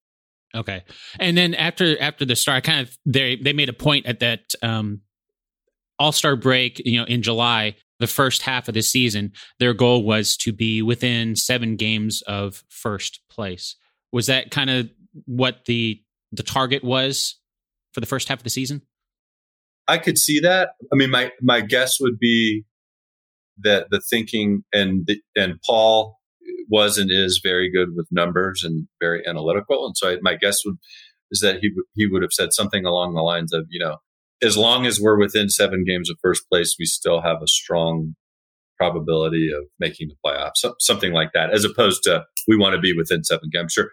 Okay, 0.55 0.85
and 1.19 1.35
then 1.35 1.55
after 1.55 1.99
after 1.99 2.27
the 2.27 2.37
start, 2.37 2.59
I 2.59 2.61
kind 2.61 2.87
of 2.87 2.99
they 3.07 3.37
they 3.37 3.55
made 3.55 3.71
a 3.71 3.73
point 3.73 4.05
at 4.05 4.21
that 4.21 4.41
um, 4.63 5.01
All 5.99 6.13
Star 6.13 6.37
break, 6.37 6.79
you 6.85 7.01
know, 7.01 7.07
in 7.07 7.23
July, 7.23 7.77
the 8.01 8.07
first 8.07 8.43
half 8.43 8.69
of 8.69 8.75
the 8.75 8.83
season, 8.83 9.33
their 9.61 9.73
goal 9.73 10.05
was 10.05 10.37
to 10.39 10.53
be 10.53 10.83
within 10.83 11.37
seven 11.37 11.77
games 11.77 12.21
of 12.27 12.65
first 12.69 13.21
place. 13.31 13.77
Was 14.13 14.27
that 14.27 14.51
kind 14.51 14.69
of 14.69 14.91
what 15.25 15.65
the 15.65 16.03
the 16.33 16.43
target 16.43 16.85
was 16.85 17.39
for 17.93 18.01
the 18.01 18.07
first 18.07 18.29
half 18.29 18.39
of 18.39 18.45
the 18.45 18.51
season? 18.51 18.83
I 19.89 19.99
could 19.99 20.19
see 20.19 20.41
that. 20.41 20.71
I 20.93 20.97
mean, 20.97 21.11
my 21.11 21.33
my 21.41 21.61
guess 21.61 21.99
would 22.01 22.19
be 22.19 22.65
that 23.59 23.89
the 23.91 24.01
thinking 24.01 24.65
and 24.73 25.07
the, 25.07 25.21
and 25.37 25.61
Paul 25.67 26.19
was 26.69 26.99
and 26.99 27.11
is 27.11 27.41
very 27.43 27.71
good 27.71 27.89
with 27.95 28.07
numbers 28.11 28.63
and 28.65 28.89
very 29.01 29.27
analytical, 29.27 29.87
and 29.87 29.97
so 29.97 30.11
I, 30.11 30.17
my 30.23 30.37
guess 30.37 30.59
would 30.65 30.77
is 31.31 31.41
that 31.41 31.59
he 31.61 31.71
would 31.75 31.85
he 31.95 32.07
would 32.07 32.23
have 32.23 32.33
said 32.33 32.53
something 32.53 32.85
along 32.85 33.15
the 33.15 33.23
lines 33.23 33.53
of, 33.53 33.67
you 33.71 33.81
know, 33.81 33.97
as 34.43 34.57
long 34.57 34.87
as 34.87 35.01
we're 35.01 35.19
within 35.19 35.49
seven 35.49 35.85
games 35.87 36.11
of 36.11 36.17
first 36.23 36.45
place, 36.51 36.77
we 36.79 36.85
still 36.85 37.21
have 37.23 37.43
a 37.43 37.49
strong 37.49 38.15
probability 38.79 39.51
of 39.57 39.65
making 39.79 40.09
the 40.09 40.17
playoffs, 40.25 40.57
so, 40.57 40.75
something 40.81 41.13
like 41.13 41.33
that, 41.35 41.53
as 41.53 41.65
opposed 41.65 42.03
to 42.05 42.25
we 42.49 42.57
want 42.57 42.75
to 42.75 42.81
be 42.81 42.93
within 42.97 43.25
seven 43.25 43.49
games. 43.53 43.63
I'm 43.63 43.69
sure, 43.69 43.91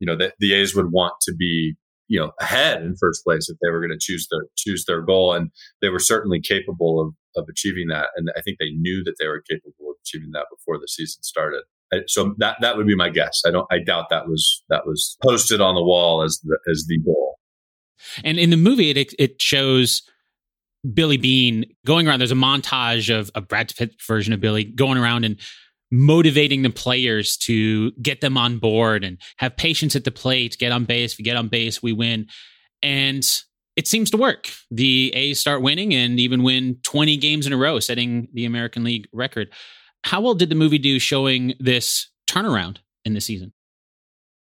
you 0.00 0.06
know, 0.06 0.16
the, 0.16 0.32
the 0.38 0.54
A's 0.54 0.74
would 0.74 0.92
want 0.92 1.14
to 1.22 1.34
be 1.34 1.74
you 2.12 2.20
know 2.20 2.32
ahead 2.40 2.82
in 2.82 2.94
first 3.00 3.24
place 3.24 3.48
if 3.48 3.56
they 3.62 3.70
were 3.70 3.80
going 3.80 3.96
to 3.98 3.98
choose 3.98 4.28
their 4.30 4.44
choose 4.56 4.84
their 4.84 5.00
goal 5.00 5.32
and 5.32 5.50
they 5.80 5.88
were 5.88 5.98
certainly 5.98 6.40
capable 6.40 7.00
of 7.00 7.14
of 7.40 7.48
achieving 7.48 7.88
that 7.88 8.08
and 8.16 8.28
i 8.36 8.40
think 8.42 8.58
they 8.58 8.70
knew 8.70 9.02
that 9.02 9.14
they 9.18 9.26
were 9.26 9.42
capable 9.48 9.90
of 9.90 9.96
achieving 10.02 10.30
that 10.32 10.46
before 10.50 10.78
the 10.78 10.88
season 10.88 11.22
started. 11.22 11.62
So 12.06 12.34
that 12.38 12.56
that 12.60 12.76
would 12.76 12.86
be 12.86 12.96
my 12.96 13.10
guess. 13.10 13.42
I 13.46 13.50
don't 13.50 13.66
i 13.70 13.78
doubt 13.78 14.08
that 14.10 14.26
was 14.26 14.64
that 14.70 14.86
was 14.86 15.16
posted 15.22 15.60
on 15.60 15.74
the 15.74 15.82
wall 15.82 16.22
as 16.22 16.40
the 16.42 16.58
as 16.70 16.86
the 16.88 16.98
goal. 16.98 17.38
And 18.24 18.38
in 18.38 18.50
the 18.50 18.56
movie 18.56 18.90
it 18.90 19.14
it 19.18 19.40
shows 19.40 20.02
Billy 20.94 21.16
Beane 21.16 21.66
going 21.86 22.08
around. 22.08 22.20
There's 22.20 22.32
a 22.32 22.36
montage 22.36 23.14
of 23.14 23.30
a 23.34 23.40
Brad 23.40 23.74
Pitt 23.76 23.94
version 24.06 24.32
of 24.32 24.40
Billy 24.40 24.64
going 24.64 24.98
around 24.98 25.24
and 25.24 25.38
motivating 25.92 26.62
the 26.62 26.70
players 26.70 27.36
to 27.36 27.92
get 28.02 28.22
them 28.22 28.38
on 28.38 28.58
board 28.58 29.04
and 29.04 29.20
have 29.36 29.56
patience 29.56 29.94
at 29.94 30.04
the 30.04 30.10
plate, 30.10 30.56
get 30.58 30.72
on 30.72 30.86
base. 30.86 31.18
We 31.18 31.22
get 31.22 31.36
on 31.36 31.48
base, 31.48 31.82
we 31.82 31.92
win. 31.92 32.26
And 32.82 33.22
it 33.76 33.86
seems 33.86 34.10
to 34.10 34.16
work. 34.16 34.48
The 34.70 35.12
A's 35.14 35.38
start 35.38 35.60
winning 35.62 35.94
and 35.94 36.18
even 36.18 36.42
win 36.42 36.78
20 36.82 37.18
games 37.18 37.46
in 37.46 37.52
a 37.52 37.58
row, 37.58 37.78
setting 37.78 38.28
the 38.32 38.46
American 38.46 38.84
League 38.84 39.06
record. 39.12 39.50
How 40.04 40.20
well 40.22 40.34
did 40.34 40.48
the 40.48 40.54
movie 40.54 40.78
do 40.78 40.98
showing 40.98 41.54
this 41.60 42.10
turnaround 42.26 42.78
in 43.04 43.12
the 43.12 43.20
season? 43.20 43.52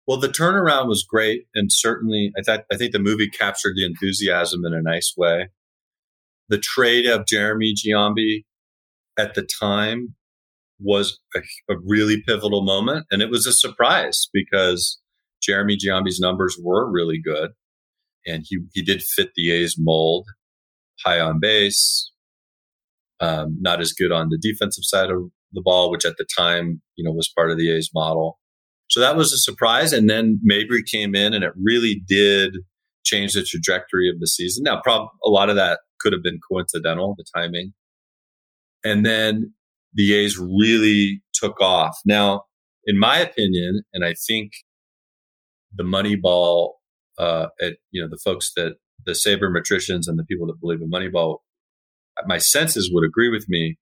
Well, 0.05 0.19
the 0.19 0.29
turnaround 0.29 0.87
was 0.87 1.03
great, 1.03 1.47
and 1.53 1.71
certainly, 1.71 2.31
I 2.37 2.41
thought 2.41 2.65
I 2.71 2.77
think 2.77 2.93
the 2.93 2.99
movie 2.99 3.29
captured 3.29 3.75
the 3.75 3.85
enthusiasm 3.85 4.63
in 4.65 4.73
a 4.73 4.81
nice 4.81 5.13
way. 5.17 5.49
The 6.47 6.59
trade 6.59 7.05
of 7.05 7.25
Jeremy 7.25 7.73
Giambi 7.73 8.45
at 9.17 9.33
the 9.33 9.41
time 9.41 10.15
was 10.79 11.19
a, 11.35 11.39
a, 11.69 11.75
really 11.85 12.21
pivotal 12.25 12.63
moment. 12.63 13.05
And 13.11 13.21
it 13.21 13.29
was 13.29 13.45
a 13.47 13.53
surprise 13.53 14.29
because 14.31 14.99
Jeremy 15.41 15.75
Giambi's 15.77 16.19
numbers 16.19 16.57
were 16.61 16.89
really 16.89 17.19
good. 17.23 17.51
And 18.25 18.43
he, 18.47 18.59
he 18.73 18.81
did 18.81 19.01
fit 19.01 19.31
the 19.35 19.51
A's 19.51 19.75
mold, 19.77 20.27
high 21.03 21.19
on 21.19 21.39
base, 21.39 22.11
um, 23.19 23.57
not 23.59 23.81
as 23.81 23.93
good 23.93 24.11
on 24.11 24.29
the 24.29 24.37
defensive 24.39 24.83
side 24.83 25.09
of 25.09 25.31
the 25.53 25.61
ball, 25.61 25.89
which 25.89 26.05
at 26.05 26.17
the 26.17 26.27
time, 26.37 26.81
you 26.95 27.03
know, 27.03 27.11
was 27.11 27.31
part 27.35 27.51
of 27.51 27.57
the 27.57 27.71
A's 27.71 27.89
model. 27.93 28.37
So 28.89 28.99
that 28.99 29.15
was 29.15 29.33
a 29.33 29.37
surprise. 29.37 29.93
And 29.93 30.09
then 30.09 30.39
Mabry 30.43 30.83
came 30.83 31.15
in 31.15 31.33
and 31.33 31.43
it 31.43 31.53
really 31.61 32.01
did 32.07 32.57
change 33.03 33.33
the 33.33 33.43
trajectory 33.43 34.09
of 34.09 34.19
the 34.19 34.27
season. 34.27 34.63
Now, 34.63 34.81
prob- 34.81 35.09
a 35.25 35.29
lot 35.29 35.49
of 35.49 35.55
that 35.55 35.79
could 35.99 36.13
have 36.13 36.23
been 36.23 36.39
coincidental, 36.49 37.15
the 37.17 37.25
timing. 37.35 37.73
And 38.83 39.05
then 39.05 39.53
the 39.97 40.13
A's 40.13 40.37
really 40.37 41.21
took 41.33 41.59
off. 41.59 41.97
Now, 42.05 42.43
in 42.85 42.97
my 42.97 43.17
opinion, 43.17 43.81
and 43.93 44.05
I 44.05 44.13
think 44.27 44.51
the 45.75 45.83
Moneyball, 45.83 46.73
uh, 47.17 47.47
at, 47.59 47.73
you 47.91 48.01
know, 48.01 48.07
the 48.07 48.19
folks 48.23 48.51
that 48.55 48.75
the 49.05 49.11
sabermetricians 49.11 50.03
and 50.07 50.17
the 50.17 50.23
people 50.23 50.47
that 50.47 50.61
believe 50.61 50.81
in 50.81 50.89
Moneyball, 50.89 51.39
my 52.25 52.37
senses 52.37 52.89
would 52.93 53.05
agree 53.05 53.29
with 53.29 53.49
me. 53.49 53.77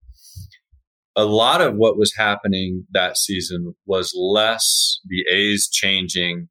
A 1.15 1.25
lot 1.25 1.61
of 1.61 1.75
what 1.75 1.97
was 1.97 2.13
happening 2.15 2.85
that 2.91 3.17
season 3.17 3.75
was 3.85 4.13
less 4.15 4.99
the 5.05 5.25
A's 5.31 5.67
changing, 5.71 6.47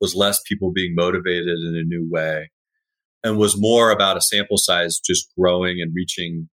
was 0.00 0.14
less 0.14 0.40
people 0.46 0.72
being 0.72 0.94
motivated 0.94 1.58
in 1.58 1.76
a 1.76 1.82
new 1.82 2.08
way, 2.10 2.50
and 3.22 3.38
was 3.38 3.54
more 3.56 3.90
about 3.90 4.16
a 4.16 4.20
sample 4.20 4.58
size 4.58 5.00
just 5.04 5.32
growing 5.38 5.80
and 5.80 5.92
reaching 5.94 6.48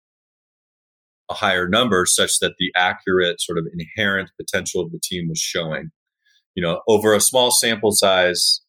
a 1.32 1.34
higher 1.34 1.68
number 1.68 2.06
such 2.06 2.40
that 2.40 2.56
the 2.60 2.72
accurate 2.76 3.42
sort 3.42 3.58
of 3.58 3.66
inherent 3.74 4.30
potential 4.40 4.82
of 4.82 4.92
the 4.92 5.00
team 5.02 5.30
was 5.30 5.40
showing. 5.40 5.90
You 6.56 6.64
know, 6.64 6.82
over 6.88 7.14
a 7.14 7.22
small 7.22 7.50
sample 7.50 7.92
size, 7.92 8.62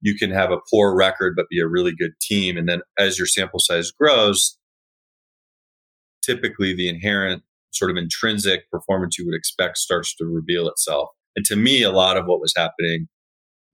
you 0.00 0.16
can 0.16 0.30
have 0.30 0.50
a 0.50 0.60
poor 0.70 0.96
record 0.96 1.34
but 1.36 1.48
be 1.50 1.60
a 1.60 1.66
really 1.66 1.92
good 1.94 2.12
team. 2.20 2.56
And 2.56 2.68
then 2.68 2.80
as 2.98 3.18
your 3.18 3.26
sample 3.26 3.60
size 3.60 3.90
grows, 3.90 4.58
typically 6.24 6.74
the 6.74 6.88
inherent 6.88 7.42
sort 7.72 7.90
of 7.90 7.96
intrinsic 7.96 8.70
performance 8.70 9.18
you 9.18 9.26
would 9.26 9.36
expect 9.36 9.76
starts 9.76 10.14
to 10.16 10.24
reveal 10.24 10.68
itself. 10.68 11.10
And 11.36 11.44
to 11.46 11.56
me, 11.56 11.82
a 11.82 11.92
lot 11.92 12.16
of 12.16 12.24
what 12.24 12.40
was 12.40 12.54
happening 12.56 13.08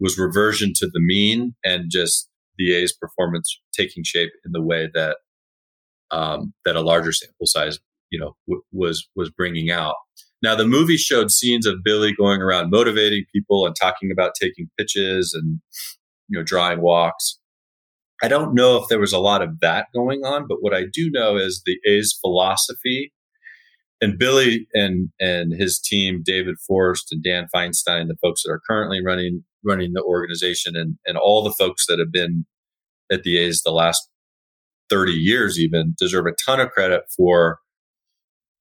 was 0.00 0.18
reversion 0.18 0.72
to 0.74 0.86
the 0.86 1.00
mean 1.00 1.54
and 1.64 1.84
just 1.88 2.28
the 2.58 2.74
A's 2.74 2.92
performance 2.92 3.60
taking 3.72 4.02
shape 4.04 4.32
in 4.44 4.50
the 4.50 4.62
way 4.62 4.90
that 4.94 5.18
um, 6.10 6.52
that 6.64 6.76
a 6.76 6.80
larger 6.82 7.12
sample 7.12 7.46
size 7.46 7.78
you 8.12 8.20
know 8.20 8.36
w- 8.46 8.62
was 8.70 9.08
was 9.16 9.30
bringing 9.30 9.70
out. 9.72 9.96
Now 10.42 10.54
the 10.54 10.66
movie 10.66 10.96
showed 10.96 11.32
scenes 11.32 11.66
of 11.66 11.82
Billy 11.82 12.12
going 12.12 12.40
around 12.40 12.70
motivating 12.70 13.24
people 13.34 13.66
and 13.66 13.74
talking 13.74 14.10
about 14.12 14.34
taking 14.40 14.70
pitches 14.78 15.34
and 15.34 15.60
you 16.28 16.38
know 16.38 16.44
drawing 16.44 16.80
walks. 16.80 17.38
I 18.22 18.28
don't 18.28 18.54
know 18.54 18.76
if 18.76 18.86
there 18.88 19.00
was 19.00 19.12
a 19.12 19.18
lot 19.18 19.42
of 19.42 19.58
that 19.60 19.86
going 19.92 20.20
on, 20.20 20.46
but 20.46 20.58
what 20.60 20.72
I 20.72 20.84
do 20.92 21.10
know 21.10 21.36
is 21.36 21.62
the 21.66 21.78
A's 21.84 22.16
philosophy 22.20 23.12
and 24.02 24.18
Billy 24.18 24.66
and 24.74 25.08
and 25.18 25.54
his 25.54 25.80
team, 25.80 26.22
David 26.24 26.56
Forst 26.66 27.08
and 27.12 27.22
Dan 27.22 27.46
Feinstein, 27.54 28.08
the 28.08 28.16
folks 28.20 28.42
that 28.42 28.50
are 28.50 28.60
currently 28.68 29.02
running 29.02 29.44
running 29.64 29.92
the 29.94 30.02
organization, 30.02 30.76
and 30.76 30.98
and 31.06 31.16
all 31.16 31.42
the 31.42 31.52
folks 31.52 31.86
that 31.86 31.98
have 31.98 32.12
been 32.12 32.44
at 33.10 33.22
the 33.22 33.38
A's 33.38 33.62
the 33.62 33.70
last 33.70 34.08
thirty 34.90 35.12
years, 35.12 35.58
even 35.58 35.94
deserve 35.98 36.26
a 36.26 36.34
ton 36.44 36.60
of 36.60 36.70
credit 36.70 37.04
for 37.16 37.60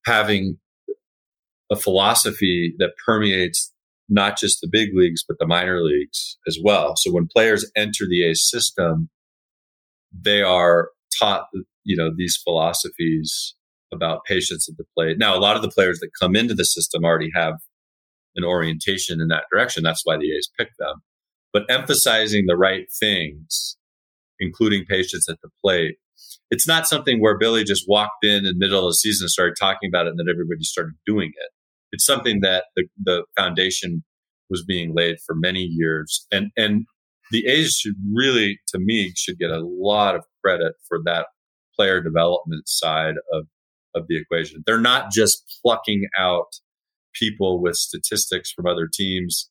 having 0.05 0.57
a 1.71 1.75
philosophy 1.75 2.73
that 2.79 2.91
permeates 3.05 3.73
not 4.09 4.37
just 4.37 4.59
the 4.61 4.67
big 4.69 4.89
leagues, 4.93 5.23
but 5.25 5.37
the 5.39 5.47
minor 5.47 5.81
leagues 5.81 6.37
as 6.47 6.57
well. 6.61 6.95
So 6.97 7.11
when 7.11 7.27
players 7.33 7.69
enter 7.77 8.05
the 8.09 8.29
A 8.29 8.35
system, 8.35 9.09
they 10.11 10.41
are 10.41 10.89
taught, 11.17 11.45
you 11.83 11.95
know, 11.95 12.11
these 12.15 12.37
philosophies 12.43 13.55
about 13.93 14.25
patience 14.25 14.67
at 14.69 14.77
the 14.77 14.83
plate. 14.95 15.17
Now, 15.17 15.35
a 15.35 15.39
lot 15.39 15.55
of 15.55 15.61
the 15.61 15.71
players 15.71 15.99
that 15.99 16.11
come 16.19 16.35
into 16.35 16.53
the 16.53 16.65
system 16.65 17.05
already 17.05 17.29
have 17.33 17.55
an 18.35 18.43
orientation 18.43 19.21
in 19.21 19.29
that 19.29 19.45
direction. 19.51 19.83
That's 19.83 20.01
why 20.03 20.17
the 20.17 20.31
A's 20.35 20.49
pick 20.57 20.69
them. 20.79 21.01
But 21.53 21.63
emphasizing 21.69 22.45
the 22.45 22.55
right 22.55 22.87
things, 22.99 23.77
including 24.39 24.85
patience 24.85 25.27
at 25.29 25.41
the 25.41 25.49
plate, 25.61 25.95
it's 26.49 26.67
not 26.67 26.87
something 26.87 27.21
where 27.21 27.37
Billy 27.37 27.63
just 27.63 27.85
walked 27.87 28.23
in 28.23 28.37
in 28.37 28.43
the 28.43 28.55
middle 28.55 28.85
of 28.85 28.91
the 28.91 28.95
season 28.95 29.25
and 29.25 29.31
started 29.31 29.55
talking 29.59 29.89
about 29.89 30.05
it 30.05 30.11
and 30.11 30.19
then 30.19 30.27
everybody 30.29 30.63
started 30.63 30.93
doing 31.05 31.31
it. 31.35 31.49
It's 31.91 32.05
something 32.05 32.41
that 32.41 32.65
the, 32.75 32.87
the 33.03 33.23
foundation 33.37 34.03
was 34.49 34.63
being 34.63 34.93
laid 34.93 35.17
for 35.25 35.35
many 35.35 35.61
years. 35.61 36.25
And, 36.31 36.51
and 36.57 36.85
the 37.31 37.47
A's 37.47 37.77
should 37.77 37.95
really, 38.13 38.59
to 38.69 38.79
me, 38.79 39.13
should 39.15 39.39
get 39.39 39.51
a 39.51 39.65
lot 39.65 40.15
of 40.15 40.23
credit 40.43 40.73
for 40.87 40.99
that 41.05 41.27
player 41.75 42.01
development 42.01 42.67
side 42.67 43.15
of, 43.33 43.47
of 43.95 44.05
the 44.07 44.17
equation. 44.17 44.63
They're 44.65 44.79
not 44.79 45.11
just 45.11 45.59
plucking 45.63 46.07
out 46.17 46.47
people 47.13 47.61
with 47.61 47.75
statistics 47.75 48.51
from 48.51 48.67
other 48.67 48.87
teams 48.91 49.49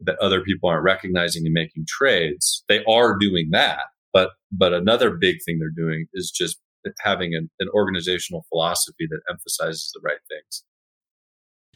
that 0.00 0.18
other 0.18 0.40
people 0.42 0.68
aren't 0.68 0.84
recognizing 0.84 1.44
and 1.44 1.52
making 1.52 1.84
trades. 1.88 2.64
They 2.68 2.84
are 2.88 3.16
doing 3.18 3.50
that. 3.50 3.80
But 4.18 4.30
but 4.50 4.72
another 4.72 5.10
big 5.10 5.36
thing 5.44 5.58
they're 5.58 5.70
doing 5.70 6.06
is 6.12 6.32
just 6.34 6.58
having 7.00 7.34
an, 7.34 7.50
an 7.60 7.68
organizational 7.72 8.44
philosophy 8.48 9.06
that 9.08 9.20
emphasizes 9.30 9.92
the 9.94 10.00
right 10.02 10.18
things. 10.28 10.64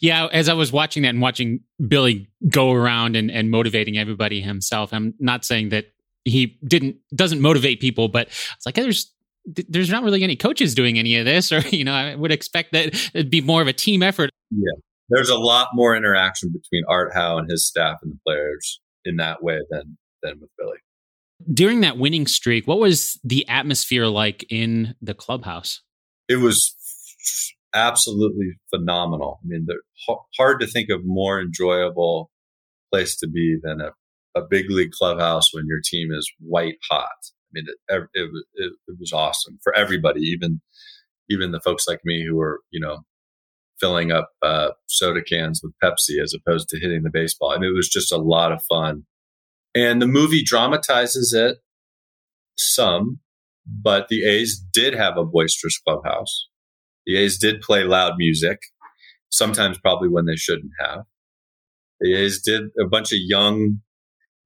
Yeah, 0.01 0.27
as 0.33 0.49
I 0.49 0.55
was 0.55 0.73
watching 0.73 1.05
that 1.05 1.11
and 1.11 1.21
watching 1.21 1.61
Billy 1.87 2.29
go 2.49 2.73
around 2.73 3.15
and, 3.15 3.31
and 3.31 3.51
motivating 3.51 3.97
everybody 3.97 4.41
himself, 4.41 4.93
I'm 4.93 5.15
not 5.21 5.45
saying 5.45 5.69
that 5.69 5.93
he 6.25 6.59
didn't 6.67 6.97
doesn't 7.15 7.41
motivate 7.41 7.81
people, 7.81 8.09
but 8.09 8.27
it's 8.27 8.67
like 8.67 8.75
there's 8.75 9.13
there's 9.45 9.91
not 9.91 10.03
really 10.03 10.25
any 10.25 10.35
coaches 10.35 10.75
doing 10.75 10.99
any 10.99 11.17
of 11.19 11.25
this, 11.25 11.53
or 11.57 11.61
you 11.69 11.85
know, 11.85 11.95
I 11.95 12.17
would 12.17 12.33
expect 12.33 12.73
that 12.73 12.89
it'd 13.15 13.31
be 13.31 13.41
more 13.41 13.63
of 13.63 13.69
a 13.69 13.73
team 13.73 14.03
effort. 14.03 14.31
Yeah, 14.51 14.73
there's 15.11 15.31
a 15.31 15.39
lot 15.39 15.69
more 15.75 15.95
interaction 15.95 16.51
between 16.53 16.83
Art 16.89 17.15
Howe 17.15 17.39
and 17.39 17.49
his 17.49 17.65
staff 17.67 17.99
and 18.03 18.13
the 18.13 18.19
players 18.27 18.81
in 19.05 19.17
that 19.19 19.45
way 19.45 19.61
than 19.71 19.97
than 20.23 20.41
with 20.41 20.51
Billy. 20.59 20.79
During 21.53 21.81
that 21.81 21.99
winning 21.99 22.27
streak, 22.27 22.67
what 22.67 22.79
was 22.79 23.19
the 23.25 23.49
atmosphere 23.49 24.07
like 24.07 24.45
in 24.51 24.95
the 25.01 25.15
clubhouse? 25.15 25.81
It 26.29 26.37
was 26.37 26.75
absolutely 27.75 28.53
phenomenal. 28.71 29.41
I 29.43 29.47
mean, 29.47 29.67
hard 30.37 30.61
to 30.61 30.67
think 30.67 30.91
of 30.91 31.01
more 31.05 31.41
enjoyable 31.41 32.31
place 32.93 33.17
to 33.19 33.29
be 33.29 33.57
than 33.63 33.81
a, 33.81 33.93
a 34.39 34.43
big 34.49 34.71
league 34.71 34.93
clubhouse 34.93 35.53
when 35.53 35.65
your 35.67 35.81
team 35.85 36.11
is 36.13 36.31
white 36.39 36.77
hot. 36.91 37.09
I 37.09 37.51
mean, 37.53 37.65
it, 37.89 38.09
it, 38.15 38.31
it, 38.55 38.73
it 38.89 38.97
was 38.99 39.13
awesome 39.13 39.59
for 39.63 39.75
everybody, 39.75 40.21
even 40.21 40.61
even 41.31 41.53
the 41.53 41.61
folks 41.61 41.87
like 41.87 42.01
me 42.05 42.25
who 42.27 42.37
were, 42.37 42.61
you 42.71 42.81
know, 42.81 42.99
filling 43.81 44.13
up 44.13 44.31
uh, 44.43 44.71
soda 44.89 45.23
cans 45.23 45.61
with 45.63 45.73
Pepsi 45.83 46.23
as 46.23 46.35
opposed 46.35 46.69
to 46.69 46.81
hitting 46.81 47.03
the 47.03 47.11
baseball. 47.11 47.51
I 47.51 47.59
mean, 47.59 47.71
it 47.71 47.77
was 47.77 47.89
just 47.89 48.13
a 48.13 48.19
lot 48.19 48.53
of 48.53 48.63
fun. 48.69 49.05
And 49.75 50.03
the 50.03 50.07
movie 50.07 50.43
dramatizes 50.45 51.33
it 51.33 51.59
some, 52.57 53.21
but 53.67 54.09
the 54.09 54.25
A's 54.25 54.63
did 54.73 54.95
have 54.95 55.17
a 55.17 55.25
boisterous 55.25 55.79
clubhouse. 55.79 56.49
The 57.07 57.17
A's 57.17 57.39
did 57.39 57.63
play 57.63 57.85
loud 57.85 58.15
music, 58.19 58.59
sometimes 59.31 59.79
probably 59.79 60.09
when 60.09 60.27
they 60.27 60.37
shouldn't 60.37 60.73
have. 60.79 61.01
The 62.01 62.15
A's 62.15 62.41
did 62.43 62.65
a 62.81 62.87
bunch 62.87 63.13
of 63.13 63.19
young 63.21 63.81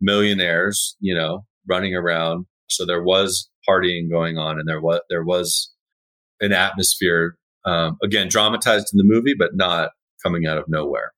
millionaires, 0.01 0.97
you 1.01 1.14
know, 1.14 1.45
running 1.68 1.95
around. 1.95 2.47
So 2.68 2.85
there 2.85 3.03
was 3.03 3.49
partying 3.68 4.11
going 4.11 4.39
on, 4.39 4.59
and 4.59 4.68
there 4.68 4.81
was 4.81 5.01
there 5.09 5.24
was 5.24 5.72
an 6.41 6.53
atmosphere 6.53 7.37
um, 7.64 7.97
again 8.03 8.29
dramatized 8.29 8.89
in 8.93 8.99
the 8.99 9.05
movie, 9.05 9.35
but 9.39 9.53
not 9.55 9.91
coming 10.22 10.47
out 10.47 10.59
of 10.59 10.64
nowhere. 10.68 11.12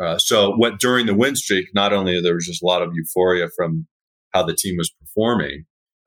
Uh, 0.00 0.18
so 0.18 0.52
what 0.56 0.78
during 0.78 1.06
the 1.06 1.14
win 1.14 1.36
streak, 1.36 1.68
not 1.74 1.92
only 1.92 2.20
there 2.20 2.34
was 2.34 2.46
just 2.46 2.62
a 2.62 2.66
lot 2.66 2.82
of 2.82 2.90
euphoria 2.94 3.48
from 3.56 3.86
how 4.32 4.42
the 4.42 4.54
team 4.54 4.76
was 4.76 4.90
performing, 4.90 5.64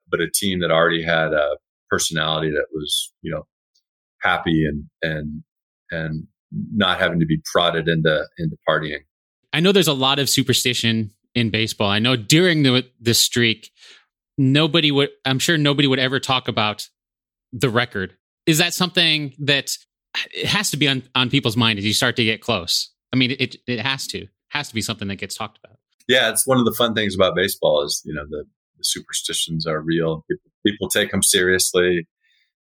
but 0.10 0.20
a 0.20 0.30
team 0.30 0.60
that 0.60 0.72
already 0.72 1.04
had 1.04 1.34
a 1.34 1.58
personality 1.90 2.50
that 2.52 2.66
was 2.74 3.14
you 3.22 3.32
know 3.32 3.44
happy 4.22 4.66
and 4.66 4.86
and 5.02 5.44
and 5.92 6.28
not 6.52 7.00
having 7.00 7.20
to 7.20 7.26
be 7.26 7.42
prodded 7.52 7.88
into 7.88 8.26
into 8.38 8.56
partying. 8.68 9.02
I 9.54 9.60
know 9.60 9.72
there's 9.72 9.88
a 9.88 9.94
lot 9.94 10.20
of 10.20 10.30
superstition 10.30 11.12
in 11.36 11.50
baseball. 11.50 11.90
I 11.90 12.00
know 12.00 12.16
during 12.16 12.64
the 12.64 12.86
the 13.00 13.14
streak, 13.14 13.72
nobody 14.38 14.92
would. 14.92 15.10
I'm 15.26 15.40
sure 15.40 15.58
nobody 15.58 15.88
would 15.88 16.00
ever 16.00 16.20
talk 16.20 16.48
about 16.48 16.88
the 17.54 17.70
record. 17.70 18.16
Is 18.46 18.58
that 18.60 18.74
something 18.74 19.34
that 19.40 19.78
it 20.34 20.46
has 20.46 20.72
to 20.72 20.78
be 20.78 20.88
on 20.88 21.04
on 21.16 21.30
people's 21.30 21.58
mind 21.58 21.80
as 21.80 21.86
you 21.86 21.94
start 21.94 22.16
to 22.18 22.24
get 22.24 22.42
close? 22.42 22.92
I 23.14 23.18
mean, 23.18 23.36
it 23.40 23.56
it 23.68 23.80
has 23.80 24.08
to 24.08 24.28
has 24.50 24.70
to 24.70 24.76
be 24.76 24.82
something 24.82 25.08
that 25.08 25.16
gets 25.16 25.36
talked 25.36 25.60
about. 25.64 25.78
Yeah, 26.08 26.30
it's 26.30 26.48
one 26.48 26.58
of 26.58 26.66
the 26.66 26.74
fun 26.74 26.94
things 26.94 27.16
about 27.16 27.36
baseball 27.36 27.84
is 27.84 28.02
you 28.06 28.14
know 28.14 28.24
the, 28.30 28.46
the 28.78 28.84
superstitions 28.84 29.66
are 29.66 29.82
real. 29.82 30.24
People, 30.30 30.52
people 30.66 30.90
take 30.90 31.12
them 31.12 31.24
seriously 31.24 32.08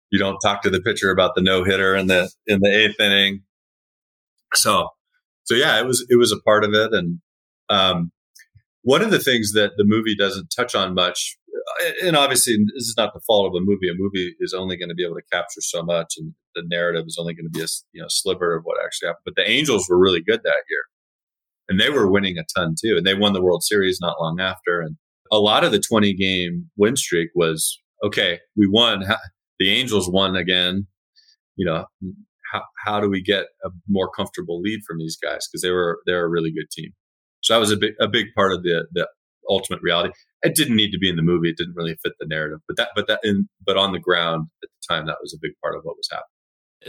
you 0.09 0.19
don't 0.19 0.39
talk 0.39 0.61
to 0.61 0.69
the 0.69 0.81
pitcher 0.81 1.11
about 1.11 1.35
the 1.35 1.41
no 1.41 1.63
hitter 1.63 1.95
in 1.95 2.07
the 2.07 2.29
in 2.45 2.59
the 2.61 2.69
eighth 2.69 2.99
inning. 2.99 3.43
So, 4.53 4.89
so 5.43 5.55
yeah, 5.55 5.79
it 5.79 5.85
was 5.85 6.05
it 6.09 6.17
was 6.17 6.31
a 6.31 6.41
part 6.41 6.63
of 6.63 6.73
it, 6.73 6.93
and 6.93 7.19
um, 7.69 8.11
one 8.83 9.01
of 9.01 9.11
the 9.11 9.19
things 9.19 9.51
that 9.53 9.71
the 9.77 9.83
movie 9.85 10.15
doesn't 10.15 10.53
touch 10.55 10.75
on 10.75 10.93
much, 10.93 11.37
and 12.03 12.15
obviously 12.15 12.57
this 12.75 12.85
is 12.85 12.95
not 12.97 13.13
the 13.13 13.21
fault 13.25 13.47
of 13.47 13.61
a 13.61 13.63
movie. 13.63 13.89
A 13.89 13.93
movie 13.95 14.35
is 14.39 14.53
only 14.53 14.77
going 14.77 14.89
to 14.89 14.95
be 14.95 15.03
able 15.03 15.15
to 15.15 15.21
capture 15.31 15.61
so 15.61 15.83
much, 15.83 16.15
and 16.17 16.33
the 16.55 16.63
narrative 16.65 17.05
is 17.07 17.17
only 17.19 17.33
going 17.33 17.45
to 17.45 17.57
be 17.57 17.63
a 17.63 17.67
you 17.93 18.01
know 18.01 18.07
sliver 18.09 18.55
of 18.55 18.63
what 18.63 18.77
actually 18.83 19.07
happened. 19.07 19.23
But 19.25 19.35
the 19.35 19.49
Angels 19.49 19.87
were 19.89 19.99
really 19.99 20.21
good 20.21 20.41
that 20.43 20.63
year, 20.69 20.83
and 21.69 21.79
they 21.79 21.89
were 21.89 22.11
winning 22.11 22.37
a 22.37 22.43
ton 22.55 22.75
too, 22.79 22.95
and 22.97 23.05
they 23.05 23.15
won 23.15 23.33
the 23.33 23.41
World 23.43 23.63
Series 23.63 23.99
not 24.01 24.19
long 24.19 24.39
after. 24.39 24.81
And 24.81 24.97
a 25.31 25.39
lot 25.39 25.63
of 25.63 25.71
the 25.71 25.79
twenty 25.79 26.13
game 26.13 26.69
win 26.77 26.95
streak 26.95 27.29
was 27.35 27.79
okay. 28.03 28.39
We 28.55 28.67
won 28.67 29.03
the 29.59 29.71
Angels 29.71 30.09
won 30.09 30.35
again. 30.35 30.87
You 31.55 31.65
know, 31.65 31.85
how, 32.51 32.61
how 32.85 32.99
do 32.99 33.09
we 33.09 33.21
get 33.21 33.45
a 33.63 33.69
more 33.87 34.09
comfortable 34.09 34.61
lead 34.61 34.81
from 34.87 34.99
these 34.99 35.17
guys? 35.17 35.47
Because 35.47 35.61
they 35.61 35.71
were 35.71 35.99
they're 36.05 36.25
a 36.25 36.29
really 36.29 36.51
good 36.51 36.69
team. 36.71 36.91
So 37.41 37.53
that 37.53 37.59
was 37.59 37.71
a 37.71 37.77
big 37.77 37.93
a 37.99 38.07
big 38.07 38.27
part 38.35 38.53
of 38.53 38.63
the 38.63 38.87
the 38.93 39.07
ultimate 39.49 39.81
reality. 39.81 40.13
It 40.43 40.55
didn't 40.55 40.75
need 40.75 40.91
to 40.91 40.99
be 40.99 41.09
in 41.09 41.15
the 41.15 41.23
movie. 41.23 41.49
It 41.49 41.57
didn't 41.57 41.75
really 41.75 41.95
fit 42.03 42.13
the 42.19 42.27
narrative, 42.27 42.59
but 42.67 42.77
that 42.77 42.89
but 42.95 43.07
that 43.07 43.19
in 43.23 43.49
but 43.65 43.77
on 43.77 43.91
the 43.91 43.99
ground 43.99 44.47
at 44.63 44.69
the 44.69 44.93
time, 44.93 45.07
that 45.07 45.17
was 45.21 45.33
a 45.33 45.37
big 45.41 45.51
part 45.63 45.75
of 45.75 45.81
what 45.83 45.97
was 45.97 46.07
happening. 46.11 46.25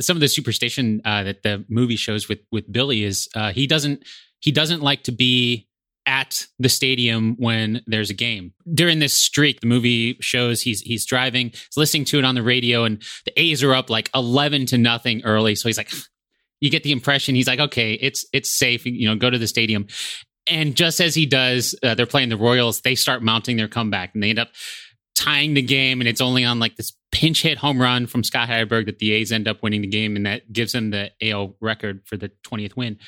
Some 0.01 0.17
of 0.17 0.21
the 0.21 0.29
superstition 0.29 1.01
uh, 1.05 1.23
that 1.25 1.43
the 1.43 1.65
movie 1.69 1.97
shows 1.97 2.29
with 2.29 2.41
with 2.53 2.71
Billy 2.71 3.05
is 3.05 3.29
uh, 3.35 3.53
he 3.53 3.67
doesn't 3.67 4.05
he 4.41 4.53
doesn't 4.53 4.83
like 4.83 5.05
to 5.05 5.13
be 5.13 5.69
at 6.09 6.47
the 6.59 6.71
stadium 6.71 7.37
when 7.39 7.83
there's 7.87 8.09
a 8.09 8.15
game. 8.15 8.55
During 8.73 8.99
this 8.99 9.13
streak, 9.13 9.61
the 9.61 9.67
movie 9.67 10.17
shows 10.21 10.63
he's 10.63 10.81
he's 10.81 11.05
driving, 11.05 11.51
he's 11.51 11.77
listening 11.77 12.07
to 12.07 12.19
it 12.19 12.25
on 12.25 12.35
the 12.35 12.43
radio, 12.43 12.85
and 12.85 13.03
the 13.27 13.41
A's 13.41 13.63
are 13.63 13.75
up 13.75 13.91
like 13.91 14.11
eleven 14.15 14.65
to 14.67 14.79
nothing 14.79 15.23
early. 15.25 15.55
So 15.55 15.69
he's 15.69 15.77
like, 15.77 15.91
you 16.61 16.71
get 16.71 16.83
the 16.83 16.93
impression 16.93 17.35
he's 17.35 17.47
like, 17.47 17.61
okay, 17.61 17.93
it's 17.93 18.25
it's 18.33 18.51
safe. 18.51 18.87
You 18.87 19.09
know, 19.09 19.17
go 19.17 19.31
to 19.31 19.39
the 19.39 19.47
stadium. 19.47 19.87
And 20.51 20.75
just 20.75 21.01
as 21.01 21.15
he 21.15 21.27
does, 21.27 21.75
uh, 21.83 21.95
they're 21.95 22.07
playing 22.07 22.29
the 22.29 22.37
Royals. 22.37 22.81
They 22.81 22.95
start 22.95 23.23
mounting 23.23 23.57
their 23.57 23.69
comeback, 23.69 24.15
and 24.15 24.23
they 24.23 24.31
end 24.31 24.39
up 24.39 24.51
tying 25.15 25.55
the 25.55 25.63
game. 25.63 26.01
And 26.01 26.09
it's 26.09 26.21
only 26.21 26.45
on 26.45 26.59
like 26.59 26.77
this 26.77 26.93
pinch 27.13 27.43
hit 27.43 27.59
home 27.59 27.81
run 27.81 28.07
from 28.07 28.25
Scott 28.25 28.49
Hatteberg 28.49 28.87
that 28.87 28.99
the 28.99 29.13
A's 29.13 29.33
end 29.33 29.49
up 29.49 29.63
winning 29.63 29.83
the 29.83 29.89
game, 29.89 30.17
and 30.17 30.27
that 30.27 30.53
gives 30.53 30.73
them 30.73 30.91
the 30.91 31.11
AL 31.23 31.57
record 31.61 32.03
for 32.07 32.17
the 32.17 32.31
twentieth 32.43 32.77
win 32.77 32.99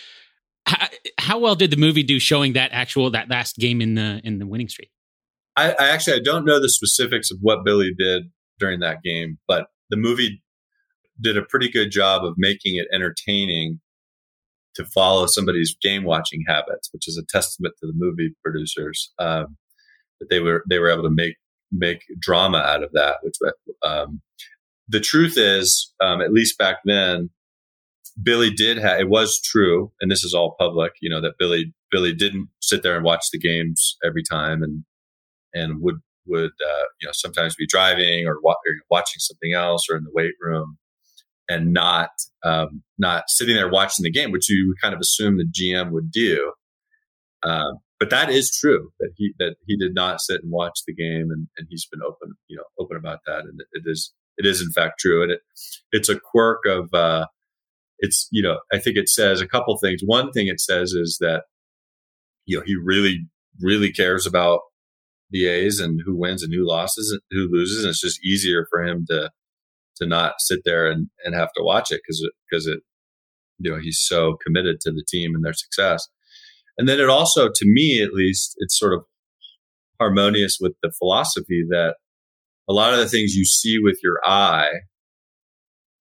how, 0.70 0.86
how, 1.18 1.38
well 1.38 1.55
did 1.55 1.70
the 1.70 1.76
movie 1.76 2.03
do 2.03 2.18
showing 2.18 2.53
that 2.55 2.70
actual 2.72 3.11
that 3.11 3.28
last 3.28 3.57
game 3.57 3.80
in 3.80 3.95
the 3.95 4.20
in 4.24 4.38
the 4.38 4.47
winning 4.47 4.68
streak? 4.68 4.91
I, 5.57 5.72
I 5.72 5.88
actually 5.91 6.16
I 6.16 6.20
don't 6.22 6.45
know 6.45 6.61
the 6.61 6.68
specifics 6.68 7.30
of 7.30 7.38
what 7.41 7.64
Billy 7.64 7.93
did 7.97 8.24
during 8.59 8.80
that 8.80 9.03
game, 9.03 9.38
but 9.49 9.66
the 9.91 9.97
movie 9.97 10.43
did 11.20 11.36
a 11.36 11.43
pretty 11.43 11.70
good 11.70 11.91
job 11.91 12.24
of 12.24 12.34
making 12.36 12.76
it 12.76 12.86
entertaining 12.93 13.80
to 14.76 14.84
follow 14.84 15.26
somebody's 15.26 15.76
game 15.82 16.04
watching 16.04 16.44
habits, 16.46 16.88
which 16.92 17.08
is 17.08 17.18
a 17.18 17.26
testament 17.28 17.74
to 17.80 17.86
the 17.86 17.92
movie 17.94 18.34
producers 18.44 19.12
um, 19.18 19.56
that 20.20 20.30
they 20.30 20.40
were 20.40 20.64
they 20.68 20.78
were 20.78 20.90
able 20.90 21.02
to 21.02 21.10
make 21.10 21.36
make 21.72 22.02
drama 22.18 22.58
out 22.58 22.82
of 22.82 22.90
that. 22.92 23.16
Which 23.22 23.34
um, 23.82 24.20
the 24.88 25.00
truth 25.00 25.36
is, 25.36 25.92
um, 26.00 26.20
at 26.20 26.32
least 26.32 26.58
back 26.58 26.78
then, 26.84 27.30
Billy 28.22 28.50
did 28.50 28.78
have, 28.78 29.00
it 29.00 29.08
was 29.08 29.40
true, 29.40 29.92
and 30.00 30.10
this 30.10 30.24
is 30.24 30.34
all 30.34 30.56
public, 30.58 30.92
you 31.00 31.08
know, 31.08 31.20
that 31.20 31.38
Billy, 31.38 31.72
Billy 31.90 32.12
didn't 32.12 32.48
sit 32.60 32.82
there 32.82 32.96
and 32.96 33.04
watch 33.04 33.26
the 33.32 33.38
games 33.38 33.96
every 34.04 34.22
time 34.22 34.62
and, 34.62 34.84
and 35.54 35.80
would, 35.80 36.00
would, 36.26 36.50
uh, 36.50 36.84
you 37.00 37.06
know, 37.06 37.12
sometimes 37.12 37.54
be 37.54 37.66
driving 37.66 38.26
or, 38.26 38.38
wa- 38.42 38.52
or, 38.52 38.74
watching 38.90 39.20
something 39.20 39.52
else 39.54 39.82
or 39.88 39.96
in 39.96 40.04
the 40.04 40.10
weight 40.12 40.34
room 40.40 40.78
and 41.51 41.72
not, 41.72 42.11
um, 42.44 42.82
not 42.98 43.24
sitting 43.28 43.57
there 43.57 43.70
watching 43.70 44.05
the 44.05 44.11
game, 44.11 44.30
which 44.30 44.48
you 44.48 44.74
kind 44.80 44.94
of 44.94 45.01
assume 45.01 45.36
the 45.36 45.44
GM 45.44 45.90
would 45.90 46.11
do. 46.11 46.53
Uh, 47.42 47.72
but 47.98 48.11
that 48.11 48.30
is 48.30 48.51
true 48.51 48.90
that 49.01 49.11
he, 49.16 49.32
that 49.38 49.57
he 49.66 49.76
did 49.76 49.94
not 49.94 50.20
sit 50.20 50.42
and 50.42 50.51
watch 50.51 50.80
the 50.86 50.94
game 50.94 51.28
and, 51.30 51.48
and 51.59 51.66
he's 51.68 51.86
been 51.86 52.01
open, 52.03 52.34
you 52.48 52.57
know, 52.57 52.64
open 52.78 52.96
about 52.96 53.18
that. 53.26 53.40
And 53.40 53.61
it 53.72 53.82
is, 53.84 54.12
it 54.38 54.46
is 54.46 54.62
in 54.62 54.70
fact 54.70 55.01
true. 55.01 55.22
And 55.22 55.32
it, 55.32 55.40
it's 55.92 56.09
a 56.09 56.18
quirk 56.18 56.61
of, 56.66 56.88
uh, 56.94 57.26
it's 58.01 58.28
you 58.30 58.42
know 58.42 58.59
i 58.72 58.78
think 58.78 58.96
it 58.96 59.09
says 59.09 59.40
a 59.40 59.46
couple 59.46 59.76
things 59.78 60.01
one 60.05 60.32
thing 60.32 60.48
it 60.48 60.61
says 60.61 60.92
is 60.92 61.18
that 61.20 61.44
you 62.46 62.57
know 62.57 62.64
he 62.66 62.74
really 62.74 63.26
really 63.61 63.92
cares 63.92 64.26
about 64.26 64.61
the 65.30 65.46
a's 65.46 65.78
and 65.78 66.01
who 66.05 66.16
wins 66.16 66.42
and 66.42 66.53
who 66.53 66.66
loses 66.66 67.12
and 67.12 67.20
who 67.30 67.48
loses 67.51 67.84
and 67.84 67.90
it's 67.90 68.01
just 68.01 68.24
easier 68.24 68.66
for 68.70 68.82
him 68.82 69.05
to 69.09 69.30
to 70.01 70.07
not 70.07 70.34
sit 70.38 70.61
there 70.64 70.90
and, 70.90 71.09
and 71.24 71.34
have 71.34 71.53
to 71.57 71.62
watch 71.62 71.90
it 71.90 72.01
because 72.05 72.20
it 72.22 72.32
because 72.48 72.66
it 72.66 72.80
you 73.59 73.70
know 73.70 73.78
he's 73.78 74.01
so 74.01 74.36
committed 74.44 74.80
to 74.80 74.90
the 74.90 75.05
team 75.09 75.34
and 75.34 75.44
their 75.44 75.53
success. 75.53 76.09
And 76.78 76.88
then 76.88 77.01
it 77.01 77.09
also 77.09 77.48
to 77.48 77.64
me 77.66 78.03
at 78.03 78.12
least 78.12 78.55
it's 78.59 78.78
sort 78.78 78.94
of 78.94 79.05
harmonious 80.01 80.59
with 80.61 80.72
the 80.82 80.92
philosophy 80.98 81.64
that 81.68 81.96
a 82.68 82.72
lot 82.72 82.94
of 82.94 83.01
the 83.01 83.09
things 83.09 83.34
you 83.34 83.44
see 83.44 83.78
with 83.82 83.98
your 84.03 84.20
eye 84.24 84.70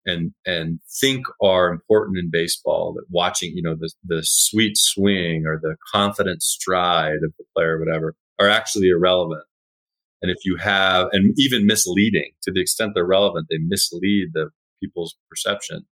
and 0.05 0.31
and 0.45 0.79
think 1.01 1.25
are 1.43 1.69
important 1.69 2.17
in 2.17 2.29
baseball 2.31 2.93
that 2.93 3.05
watching 3.09 3.51
you 3.55 3.61
know 3.61 3.75
the 3.77 3.91
the 4.05 4.21
sweet 4.23 4.73
swing 4.75 5.43
or 5.45 5.59
the 5.61 5.75
confident 5.91 6.41
stride 6.41 7.21
of 7.23 7.33
the 7.37 7.45
player 7.55 7.77
or 7.77 7.79
whatever 7.79 8.15
are 8.39 8.49
actually 8.49 8.87
irrelevant 8.89 9.43
and 10.21 10.31
if 10.31 10.37
you 10.43 10.57
have 10.57 11.07
and 11.11 11.33
even 11.37 11.65
misleading 11.65 12.31
to 12.41 12.51
the 12.51 12.61
extent 12.61 12.91
they're 12.93 13.05
relevant 13.05 13.47
they 13.49 13.57
mislead 13.59 14.29
the 14.33 14.49
people's 14.81 15.15
perception 15.29 15.85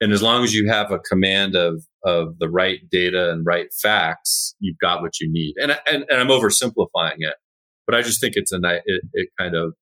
and 0.00 0.12
as 0.12 0.22
long 0.22 0.44
as 0.44 0.54
you 0.54 0.68
have 0.68 0.90
a 0.90 0.98
command 0.98 1.54
of 1.54 1.82
of 2.04 2.38
the 2.38 2.48
right 2.48 2.80
data 2.90 3.30
and 3.30 3.44
right 3.46 3.68
facts 3.82 4.54
you've 4.60 4.78
got 4.78 5.02
what 5.02 5.20
you 5.20 5.30
need 5.30 5.54
and 5.60 5.72
and, 5.90 6.04
and 6.08 6.20
i'm 6.20 6.28
oversimplifying 6.28 7.18
it 7.18 7.34
but 7.86 7.94
i 7.94 8.02
just 8.02 8.20
think 8.20 8.34
it's 8.36 8.52
a 8.52 8.60
it, 8.84 9.02
it 9.12 9.28
kind 9.38 9.54
of 9.54 9.74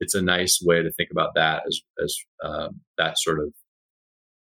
it's 0.00 0.14
a 0.14 0.22
nice 0.22 0.60
way 0.62 0.82
to 0.82 0.90
think 0.90 1.10
about 1.12 1.34
that 1.34 1.62
as 1.66 1.80
as 2.02 2.16
um, 2.42 2.80
that 2.98 3.18
sort 3.18 3.38
of 3.38 3.52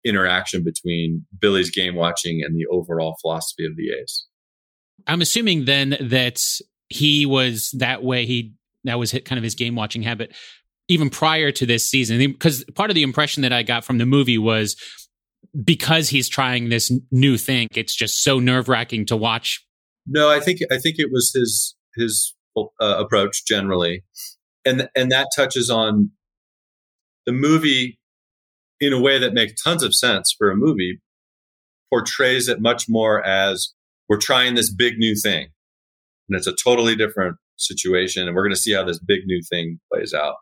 interaction 0.04 0.62
between 0.62 1.24
Billy's 1.40 1.70
game 1.70 1.94
watching 1.94 2.42
and 2.42 2.54
the 2.54 2.66
overall 2.70 3.16
philosophy 3.22 3.64
of 3.64 3.76
the 3.76 3.90
A's. 3.98 4.26
I'm 5.06 5.22
assuming 5.22 5.64
then 5.64 5.96
that 6.00 6.42
he 6.94 7.26
was 7.26 7.70
that 7.78 8.02
way. 8.02 8.26
He 8.26 8.54
that 8.84 8.98
was 8.98 9.12
kind 9.12 9.38
of 9.38 9.42
his 9.42 9.54
game 9.54 9.74
watching 9.74 10.02
habit 10.02 10.34
even 10.88 11.10
prior 11.10 11.50
to 11.52 11.66
this 11.66 11.88
season. 11.88 12.18
Because 12.18 12.64
part 12.74 12.90
of 12.90 12.94
the 12.94 13.02
impression 13.02 13.42
that 13.42 13.52
I 13.52 13.62
got 13.62 13.84
from 13.84 13.98
the 13.98 14.06
movie 14.06 14.38
was 14.38 14.76
because 15.64 16.08
he's 16.08 16.28
trying 16.28 16.68
this 16.68 16.92
new 17.10 17.36
thing, 17.36 17.68
it's 17.74 17.94
just 17.94 18.22
so 18.22 18.38
nerve 18.38 18.68
wracking 18.68 19.06
to 19.06 19.16
watch. 19.16 19.64
No, 20.06 20.30
I 20.30 20.40
think 20.40 20.60
I 20.70 20.78
think 20.78 20.96
it 20.98 21.10
was 21.10 21.32
his 21.34 21.74
his 21.96 22.34
uh, 22.56 22.66
approach 22.80 23.46
generally, 23.46 24.04
and 24.64 24.88
and 24.94 25.10
that 25.10 25.28
touches 25.34 25.70
on 25.70 26.10
the 27.26 27.32
movie 27.32 27.98
in 28.80 28.92
a 28.92 29.00
way 29.00 29.18
that 29.18 29.32
makes 29.32 29.62
tons 29.62 29.82
of 29.82 29.94
sense 29.94 30.34
for 30.36 30.50
a 30.50 30.56
movie. 30.56 31.00
Portrays 31.90 32.48
it 32.48 32.60
much 32.60 32.86
more 32.88 33.24
as 33.24 33.72
we're 34.08 34.18
trying 34.18 34.54
this 34.54 34.72
big 34.72 34.98
new 34.98 35.14
thing, 35.14 35.48
and 36.28 36.36
it's 36.36 36.46
a 36.46 36.54
totally 36.62 36.96
different 36.96 37.36
situation, 37.56 38.26
and 38.26 38.34
we're 38.34 38.42
going 38.42 38.54
to 38.54 38.60
see 38.60 38.72
how 38.72 38.84
this 38.84 38.98
big 38.98 39.20
new 39.26 39.40
thing 39.50 39.78
plays 39.92 40.14
out. 40.14 40.36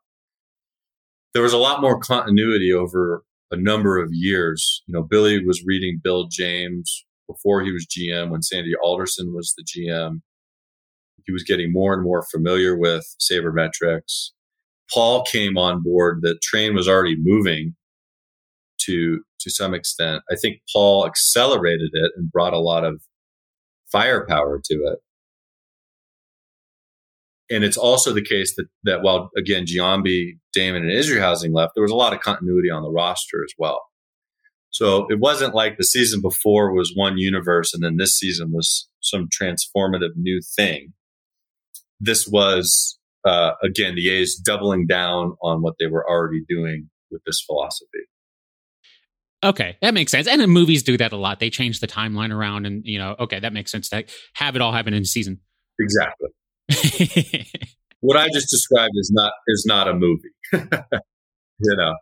There 1.35 1.43
was 1.43 1.53
a 1.53 1.59
lot 1.59 1.81
more 1.81 1.99
continuity 1.99 2.73
over 2.73 3.23
a 3.51 3.57
number 3.57 3.99
of 3.99 4.09
years. 4.13 4.83
You 4.87 4.95
know, 4.95 5.03
Billy 5.03 5.45
was 5.45 5.65
reading 5.65 6.01
Bill 6.03 6.29
James 6.31 7.05
before 7.29 7.63
he 7.63 7.73
was 7.73 7.87
GM 7.87 8.31
when 8.31 8.43
Sandy 8.43 8.73
Alderson 8.83 9.33
was 9.35 9.55
the 9.57 9.65
GM. 9.65 10.21
He 11.25 11.33
was 11.33 11.45
getting 11.45 11.73
more 11.73 11.95
and 11.95 12.03
more 12.03 12.25
familiar 12.31 12.77
with 12.77 13.05
sabermetrics. 13.21 14.31
Paul 14.93 15.25
came 15.25 15.57
on 15.57 15.83
board. 15.83 16.19
The 16.23 16.39
train 16.43 16.75
was 16.75 16.89
already 16.89 17.17
moving 17.19 17.75
to 18.83 19.23
to 19.41 19.51
some 19.51 19.75
extent. 19.75 20.23
I 20.31 20.37
think 20.37 20.61
Paul 20.73 21.07
accelerated 21.07 21.91
it 21.93 22.13
and 22.17 22.31
brought 22.31 22.53
a 22.53 22.59
lot 22.61 22.85
of 22.85 23.03
firepower 23.91 24.61
to 24.65 24.75
it. 24.75 24.99
And 27.51 27.65
it's 27.65 27.77
also 27.77 28.13
the 28.13 28.25
case 28.25 28.55
that 28.57 28.67
that 28.85 29.03
while 29.03 29.31
again 29.37 29.67
Giambi, 29.67 30.39
Damon, 30.53 30.83
and 30.83 30.93
Isringhausen 30.93 31.55
left, 31.55 31.73
there 31.75 31.83
was 31.83 31.91
a 31.91 31.97
lot 31.97 32.13
of 32.13 32.21
continuity 32.21 32.71
on 32.71 32.83
the 32.83 32.91
roster 32.91 33.45
as 33.45 33.53
well. 33.59 33.83
So 34.71 35.07
it 35.11 35.21
wasn't 35.21 35.55
like 35.55 35.77
the 35.77 35.85
season 35.85 36.23
before 36.23 36.73
was 36.73 36.93
one 36.95 37.19
universe 37.19 37.75
and 37.75 37.83
then 37.83 37.99
this 37.99 38.17
season 38.17 38.53
was 38.53 38.89
some 39.01 39.29
transformative 39.29 40.13
new 40.17 40.41
thing. 40.57 40.95
This 42.01 42.27
was 42.27 42.99
uh, 43.27 43.53
again 43.63 43.95
the 43.95 44.09
A's 44.09 44.37
doubling 44.37 44.87
down 44.87 45.37
on 45.43 45.63
what 45.63 45.75
they 45.79 45.87
were 45.87 46.09
already 46.09 46.43
doing 46.49 46.89
with 47.11 47.23
this 47.27 47.43
philosophy. 47.47 48.07
Okay, 49.45 49.77
that 49.83 49.93
makes 49.93 50.13
sense. 50.13 50.29
And 50.29 50.41
the 50.41 50.47
movies 50.47 50.85
do 50.85 50.97
that 50.97 51.13
a 51.13 51.17
lot. 51.17 51.41
They 51.41 51.51
change 51.51 51.81
the 51.81 51.89
timeline 51.89 52.33
around, 52.33 52.65
and 52.65 52.83
you 52.85 52.99
know, 52.99 53.17
okay, 53.19 53.41
that 53.41 53.53
makes 53.53 53.73
sense 53.73 53.89
to 53.89 54.05
have 54.35 54.55
it 54.55 54.63
all 54.63 54.73
happen 54.73 54.95
in 54.95 55.05
season. 55.05 55.41
Exactly. 55.81 56.29
what 58.01 58.17
I 58.17 58.29
just 58.33 58.51
described 58.51 58.95
is 58.97 59.11
not 59.13 59.33
is 59.47 59.65
not 59.67 59.89
a 59.89 59.95
movie. 59.95 60.31
you 60.53 61.77
know, 61.77 61.95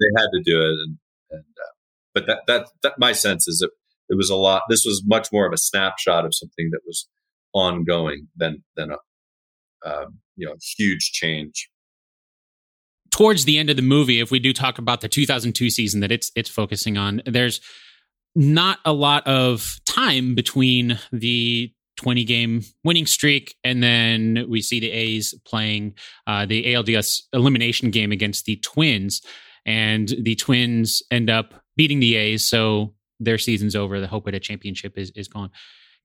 they 0.00 0.06
had 0.16 0.28
to 0.34 0.42
do 0.44 0.60
it, 0.60 0.68
and, 0.68 0.98
and 1.30 1.40
uh, 1.40 1.72
but 2.14 2.26
that, 2.26 2.40
that 2.46 2.68
that 2.82 2.92
my 2.98 3.12
sense 3.12 3.48
is 3.48 3.58
that 3.58 3.70
it 4.08 4.16
was 4.16 4.30
a 4.30 4.36
lot. 4.36 4.62
This 4.68 4.84
was 4.84 5.02
much 5.06 5.28
more 5.32 5.46
of 5.46 5.52
a 5.52 5.58
snapshot 5.58 6.24
of 6.24 6.34
something 6.34 6.70
that 6.72 6.80
was 6.86 7.08
ongoing 7.52 8.28
than 8.36 8.62
than 8.76 8.90
a 8.90 9.88
um, 9.88 10.18
you 10.36 10.46
know 10.46 10.54
huge 10.76 11.12
change. 11.12 11.68
Towards 13.10 13.44
the 13.44 13.58
end 13.58 13.70
of 13.70 13.76
the 13.76 13.82
movie, 13.82 14.20
if 14.20 14.30
we 14.30 14.38
do 14.38 14.52
talk 14.52 14.78
about 14.78 15.00
the 15.00 15.08
2002 15.08 15.70
season 15.70 16.00
that 16.00 16.12
it's 16.12 16.30
it's 16.34 16.50
focusing 16.50 16.96
on, 16.96 17.22
there's 17.24 17.60
not 18.34 18.78
a 18.84 18.92
lot 18.92 19.26
of 19.26 19.66
time 19.86 20.34
between 20.34 20.98
the 21.10 21.72
20 21.96 22.24
game 22.24 22.62
winning 22.84 23.06
streak. 23.06 23.54
And 23.64 23.82
then 23.82 24.46
we 24.48 24.60
see 24.60 24.80
the 24.80 24.90
A's 24.90 25.34
playing 25.46 25.94
uh, 26.26 26.46
the 26.46 26.64
ALDS 26.64 27.22
elimination 27.32 27.90
game 27.90 28.12
against 28.12 28.44
the 28.44 28.56
Twins. 28.56 29.22
And 29.64 30.12
the 30.20 30.36
Twins 30.36 31.02
end 31.10 31.30
up 31.30 31.54
beating 31.76 32.00
the 32.00 32.16
A's. 32.16 32.48
So 32.48 32.94
their 33.18 33.38
season's 33.38 33.74
over. 33.74 34.00
The 34.00 34.06
hope 34.06 34.28
at 34.28 34.34
a 34.34 34.40
championship 34.40 34.96
is, 34.96 35.10
is 35.16 35.28
gone. 35.28 35.50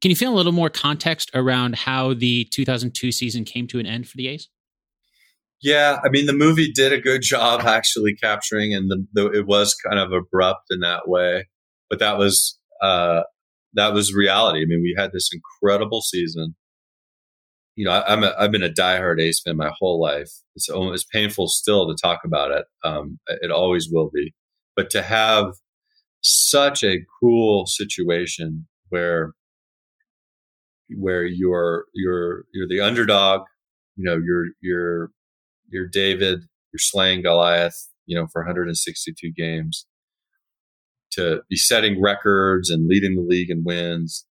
Can 0.02 0.10
you 0.10 0.16
feel 0.16 0.34
a 0.34 0.36
little 0.36 0.52
more 0.52 0.70
context 0.70 1.30
around 1.34 1.76
how 1.76 2.14
the 2.16 2.46
2002 2.46 3.12
season 3.12 3.44
came 3.44 3.68
to 3.68 3.80
an 3.80 3.86
end 3.86 4.08
for 4.08 4.18
the 4.18 4.28
A's? 4.30 4.50
Yeah, 5.62 6.00
I 6.04 6.10
mean 6.10 6.26
the 6.26 6.34
movie 6.34 6.72
did 6.72 6.92
a 6.92 7.00
good 7.00 7.22
job 7.22 7.62
actually 7.62 8.16
capturing, 8.16 8.74
and 8.74 8.89
the, 8.89 9.06
the, 9.14 9.28
it 9.32 9.46
was 9.46 9.76
kind 9.76 10.00
of 10.00 10.12
abrupt 10.12 10.66
in 10.72 10.80
that 10.80 11.08
way. 11.08 11.50
But 11.88 12.00
that 12.00 12.18
was 12.18 12.58
uh, 12.82 13.22
that 13.74 13.94
was 13.94 14.14
reality. 14.14 14.62
I 14.62 14.66
mean, 14.66 14.82
we 14.82 14.96
had 14.98 15.12
this 15.12 15.30
incredible 15.34 16.02
season. 16.02 16.56
You 17.76 17.86
know, 17.86 17.92
I, 17.92 18.14
am 18.14 18.24
a, 18.24 18.34
I've 18.38 18.52
been 18.52 18.64
a 18.64 18.70
diehard 18.70 19.22
Ace 19.22 19.42
fan 19.42 19.58
my 19.58 19.72
whole 19.80 20.00
life. 20.00 20.30
It's 20.56 20.70
almost 20.70 21.10
painful 21.10 21.48
still 21.48 21.88
to 21.88 21.96
talk 22.02 22.20
about 22.26 22.52
it. 22.52 22.66
Um, 22.84 23.20
it 23.28 23.50
always 23.50 23.90
will 23.90 24.10
be, 24.14 24.34
but 24.76 24.90
to 24.92 25.02
have 25.02 25.54
such 26.22 26.84
a 26.84 27.00
cool 27.20 27.66
situation 27.66 28.68
where 28.90 29.34
where 30.98 31.24
you're 31.24 31.86
you're 31.94 32.44
you're 32.54 32.68
the 32.68 32.82
underdog, 32.82 33.44
you 33.96 34.04
know, 34.04 34.18
you're 34.18 34.48
you're 34.62 35.12
you're 35.70 35.88
David, 35.88 36.42
you're 36.74 36.80
slaying 36.80 37.22
Goliath, 37.22 37.88
you 38.06 38.20
know, 38.20 38.28
for 38.28 38.42
162 38.42 39.32
games 39.32 39.86
to 41.12 41.41
be 41.49 41.55
setting 41.55 42.01
records 42.01 42.70
and 42.70 42.88
leading 42.88 43.16
the 43.16 43.22
league 43.22 43.49
in 43.49 43.64
wins. 43.64 44.26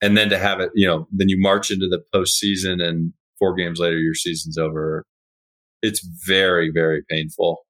And 0.00 0.16
then 0.16 0.28
to 0.30 0.38
have 0.38 0.60
it, 0.60 0.70
you 0.74 0.86
know, 0.86 1.08
then 1.10 1.28
you 1.28 1.36
march 1.40 1.70
into 1.70 1.88
the 1.88 2.02
postseason 2.14 2.82
and 2.82 3.12
four 3.38 3.54
games 3.54 3.80
later, 3.80 3.98
your 3.98 4.14
season's 4.14 4.58
over. 4.58 5.04
It's 5.82 6.06
very, 6.26 6.70
very 6.72 7.02
painful 7.08 7.64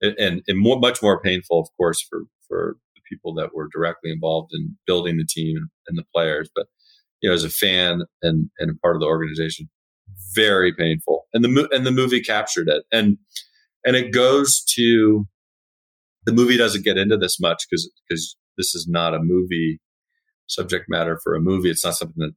and, 0.00 0.42
and 0.46 0.58
much 0.58 1.02
more 1.02 1.20
painful, 1.20 1.60
of 1.60 1.68
course, 1.76 2.04
for, 2.08 2.22
for 2.46 2.76
the 2.94 3.02
people 3.08 3.34
that 3.34 3.54
were 3.54 3.68
directly 3.72 4.10
involved 4.10 4.50
in 4.52 4.76
building 4.86 5.16
the 5.16 5.26
team 5.28 5.56
and, 5.56 5.68
and 5.88 5.98
the 5.98 6.04
players. 6.14 6.48
But, 6.54 6.66
you 7.20 7.28
know, 7.28 7.34
as 7.34 7.44
a 7.44 7.50
fan 7.50 8.02
and, 8.22 8.50
and 8.58 8.70
a 8.70 8.78
part 8.80 8.96
of 8.96 9.00
the 9.00 9.06
organization, 9.06 9.68
very 10.34 10.72
painful. 10.72 11.26
And 11.32 11.44
the, 11.44 11.68
and 11.72 11.84
the 11.84 11.90
movie 11.90 12.22
captured 12.22 12.68
it. 12.68 12.84
And, 12.92 13.18
and 13.84 13.96
it 13.96 14.12
goes 14.12 14.64
to 14.74 15.26
the 16.28 16.34
movie 16.34 16.58
doesn't 16.58 16.84
get 16.84 16.98
into 16.98 17.16
this 17.16 17.40
much 17.40 17.64
because 17.68 17.90
because 18.06 18.36
this 18.58 18.74
is 18.74 18.86
not 18.86 19.14
a 19.14 19.18
movie 19.18 19.80
subject 20.46 20.84
matter 20.86 21.18
for 21.24 21.34
a 21.34 21.40
movie. 21.40 21.70
It's 21.70 21.86
not 21.86 21.94
something 21.94 22.18
that 22.18 22.34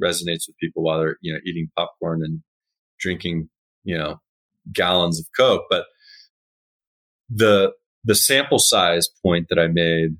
resonates 0.00 0.46
with 0.46 0.56
people 0.60 0.84
while 0.84 1.00
they're 1.00 1.16
you 1.22 1.32
know 1.32 1.40
eating 1.44 1.68
popcorn 1.76 2.20
and 2.22 2.42
drinking 3.00 3.48
you 3.82 3.98
know 3.98 4.20
gallons 4.72 5.18
of 5.18 5.26
coke. 5.36 5.64
But 5.68 5.86
the 7.28 7.72
the 8.04 8.14
sample 8.14 8.60
size 8.60 9.08
point 9.24 9.48
that 9.50 9.58
I 9.58 9.66
made 9.66 10.10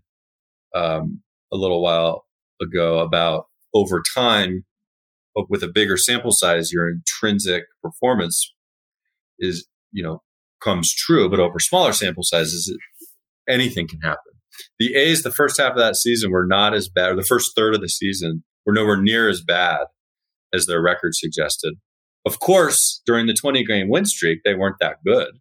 um, 0.74 1.22
a 1.52 1.56
little 1.56 1.80
while 1.80 2.24
ago 2.60 2.98
about 2.98 3.46
over 3.72 4.02
time 4.16 4.64
with 5.48 5.62
a 5.62 5.68
bigger 5.68 5.96
sample 5.96 6.32
size, 6.32 6.72
your 6.72 6.90
intrinsic 6.90 7.66
performance 7.80 8.52
is 9.38 9.68
you 9.92 10.02
know 10.02 10.22
comes 10.60 10.92
true, 10.92 11.28
but 11.28 11.40
over 11.40 11.60
smaller 11.60 11.92
sample 11.92 12.22
sizes, 12.22 12.76
anything 13.48 13.88
can 13.88 14.00
happen. 14.00 14.32
The 14.78 14.94
A's, 14.94 15.22
the 15.22 15.30
first 15.30 15.60
half 15.60 15.72
of 15.72 15.78
that 15.78 15.96
season 15.96 16.30
were 16.30 16.46
not 16.46 16.74
as 16.74 16.88
bad, 16.88 17.12
or 17.12 17.16
the 17.16 17.22
first 17.22 17.52
third 17.56 17.74
of 17.74 17.80
the 17.80 17.88
season 17.88 18.44
were 18.66 18.72
nowhere 18.72 19.00
near 19.00 19.28
as 19.28 19.42
bad 19.42 19.86
as 20.52 20.66
their 20.66 20.82
record 20.82 21.14
suggested. 21.14 21.74
Of 22.26 22.38
course, 22.38 23.02
during 23.06 23.26
the 23.26 23.34
20 23.34 23.64
game 23.64 23.88
win 23.88 24.04
streak, 24.04 24.40
they 24.44 24.54
weren't 24.54 24.76
that 24.80 24.96
good. 25.04 25.38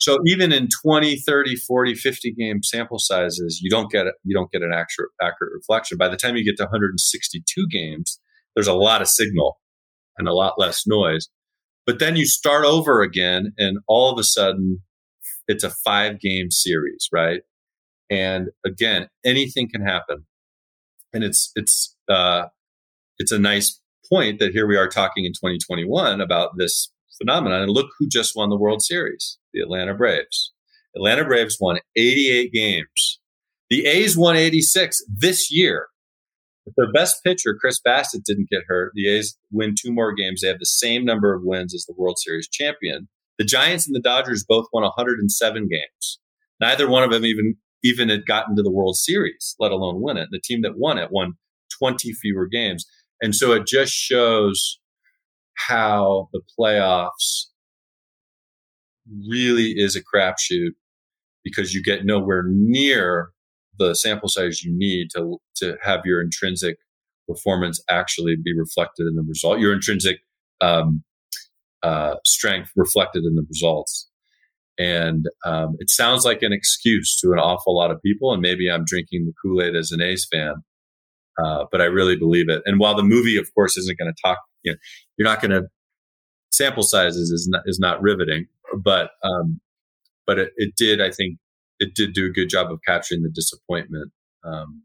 So 0.00 0.18
even 0.26 0.52
in 0.52 0.68
20, 0.84 1.16
30, 1.16 1.56
40, 1.56 1.94
50 1.94 2.32
game 2.32 2.62
sample 2.62 2.98
sizes, 2.98 3.60
you 3.62 3.68
don't 3.68 3.90
get 3.90 4.06
you 4.24 4.34
don't 4.34 4.50
get 4.50 4.62
an 4.62 4.72
accurate 4.72 5.10
accurate 5.20 5.52
reflection. 5.54 5.98
By 5.98 6.08
the 6.08 6.16
time 6.16 6.36
you 6.36 6.44
get 6.44 6.56
to 6.58 6.64
162 6.64 7.66
games, 7.68 8.20
there's 8.54 8.68
a 8.68 8.74
lot 8.74 9.02
of 9.02 9.08
signal 9.08 9.58
and 10.16 10.28
a 10.28 10.32
lot 10.32 10.54
less 10.56 10.84
noise. 10.86 11.28
But 11.84 11.98
then 11.98 12.16
you 12.16 12.26
start 12.26 12.64
over 12.64 13.02
again 13.02 13.52
and 13.58 13.78
all 13.88 14.12
of 14.12 14.18
a 14.18 14.24
sudden 14.24 14.82
it's 15.48 15.64
a 15.64 15.70
five 15.70 16.20
game 16.20 16.50
series, 16.50 17.08
right? 17.12 17.40
And 18.10 18.48
again, 18.64 19.08
anything 19.24 19.68
can 19.68 19.82
happen. 19.82 20.26
And 21.12 21.24
it's, 21.24 21.50
it's, 21.56 21.96
uh, 22.08 22.46
it's 23.18 23.32
a 23.32 23.38
nice 23.38 23.80
point 24.10 24.38
that 24.38 24.52
here 24.52 24.66
we 24.66 24.76
are 24.76 24.88
talking 24.88 25.24
in 25.24 25.32
2021 25.32 26.20
about 26.20 26.50
this 26.56 26.92
phenomenon. 27.18 27.62
And 27.62 27.70
look 27.70 27.88
who 27.98 28.08
just 28.08 28.36
won 28.36 28.50
the 28.50 28.58
World 28.58 28.82
Series, 28.82 29.38
the 29.52 29.60
Atlanta 29.60 29.94
Braves. 29.94 30.52
Atlanta 30.96 31.24
Braves 31.24 31.58
won 31.60 31.78
88 31.96 32.52
games. 32.52 33.20
The 33.70 33.86
A's 33.86 34.16
won 34.16 34.36
86 34.36 35.02
this 35.14 35.50
year. 35.50 35.88
If 36.66 36.74
their 36.76 36.92
best 36.92 37.22
pitcher, 37.24 37.56
Chris 37.58 37.80
Bassitt, 37.80 38.24
didn't 38.24 38.50
get 38.50 38.64
hurt, 38.66 38.92
the 38.94 39.08
A's 39.08 39.38
win 39.50 39.74
two 39.78 39.92
more 39.92 40.14
games. 40.14 40.40
They 40.40 40.48
have 40.48 40.58
the 40.58 40.66
same 40.66 41.04
number 41.04 41.34
of 41.34 41.42
wins 41.44 41.74
as 41.74 41.84
the 41.86 41.94
World 41.96 42.16
Series 42.18 42.48
champion. 42.48 43.08
The 43.38 43.44
Giants 43.44 43.86
and 43.86 43.94
the 43.94 44.00
Dodgers 44.00 44.44
both 44.46 44.66
won 44.72 44.82
107 44.82 45.68
games. 45.68 46.18
Neither 46.60 46.88
one 46.88 47.04
of 47.04 47.10
them 47.10 47.24
even 47.24 47.56
even 47.84 48.08
had 48.08 48.26
gotten 48.26 48.56
to 48.56 48.62
the 48.62 48.72
World 48.72 48.96
Series, 48.96 49.54
let 49.60 49.70
alone 49.70 50.02
win 50.02 50.16
it. 50.16 50.28
The 50.32 50.40
team 50.42 50.62
that 50.62 50.76
won 50.76 50.98
it 50.98 51.10
won 51.12 51.34
20 51.78 52.12
fewer 52.14 52.46
games. 52.46 52.84
And 53.22 53.34
so 53.34 53.52
it 53.52 53.66
just 53.66 53.92
shows 53.92 54.80
how 55.54 56.28
the 56.32 56.40
playoffs 56.58 57.46
really 59.28 59.74
is 59.76 59.96
a 59.96 60.02
crapshoot 60.02 60.72
because 61.44 61.74
you 61.74 61.82
get 61.82 62.04
nowhere 62.04 62.44
near 62.46 63.30
the 63.78 63.94
sample 63.94 64.28
size 64.28 64.64
you 64.64 64.76
need 64.76 65.08
to 65.14 65.38
to 65.56 65.76
have 65.82 66.00
your 66.04 66.20
intrinsic 66.20 66.78
performance 67.28 67.82
actually 67.88 68.36
be 68.42 68.52
reflected 68.56 69.06
in 69.06 69.14
the 69.14 69.22
result. 69.22 69.60
Your 69.60 69.72
intrinsic 69.72 70.18
um, 70.60 71.04
uh, 71.82 72.16
strength 72.24 72.70
reflected 72.76 73.24
in 73.24 73.34
the 73.34 73.44
results. 73.48 74.08
And 74.78 75.26
um, 75.44 75.76
it 75.80 75.90
sounds 75.90 76.24
like 76.24 76.42
an 76.42 76.52
excuse 76.52 77.18
to 77.20 77.32
an 77.32 77.38
awful 77.38 77.76
lot 77.76 77.90
of 77.90 78.00
people. 78.02 78.32
And 78.32 78.40
maybe 78.40 78.70
I'm 78.70 78.84
drinking 78.84 79.26
the 79.26 79.32
Kool 79.42 79.60
Aid 79.62 79.74
as 79.74 79.90
an 79.90 80.00
A's 80.00 80.26
fan, 80.30 80.54
uh, 81.42 81.64
but 81.72 81.80
I 81.80 81.86
really 81.86 82.16
believe 82.16 82.48
it. 82.48 82.62
And 82.64 82.78
while 82.78 82.94
the 82.94 83.02
movie, 83.02 83.36
of 83.36 83.52
course, 83.54 83.76
isn't 83.76 83.98
going 83.98 84.12
to 84.12 84.22
talk, 84.22 84.38
you 84.62 84.72
know, 84.72 84.78
you're 85.16 85.28
not 85.28 85.40
going 85.42 85.50
to 85.50 85.68
sample 86.50 86.82
sizes 86.82 87.30
is 87.30 87.48
not, 87.50 87.62
is 87.66 87.78
not 87.78 88.00
riveting, 88.02 88.46
but 88.76 89.10
um, 89.22 89.60
but 90.26 90.38
it, 90.38 90.52
it 90.56 90.74
did, 90.76 91.00
I 91.00 91.10
think, 91.10 91.38
it 91.80 91.94
did 91.94 92.12
do 92.12 92.26
a 92.26 92.30
good 92.30 92.50
job 92.50 92.70
of 92.70 92.80
capturing 92.86 93.22
the 93.22 93.30
disappointment 93.30 94.12
um, 94.44 94.82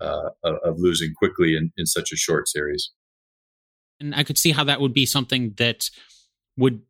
uh, 0.00 0.30
of, 0.44 0.74
losing 0.78 1.14
quickly 1.16 1.56
in, 1.56 1.72
in 1.78 1.86
such 1.86 2.12
a 2.12 2.16
short 2.16 2.48
series. 2.48 2.90
And 4.00 4.14
I 4.14 4.24
could 4.24 4.38
see 4.38 4.52
how 4.52 4.64
that 4.64 4.80
would 4.80 4.92
be 4.92 5.06
something 5.06 5.54
that 5.56 5.84
would 6.56 6.82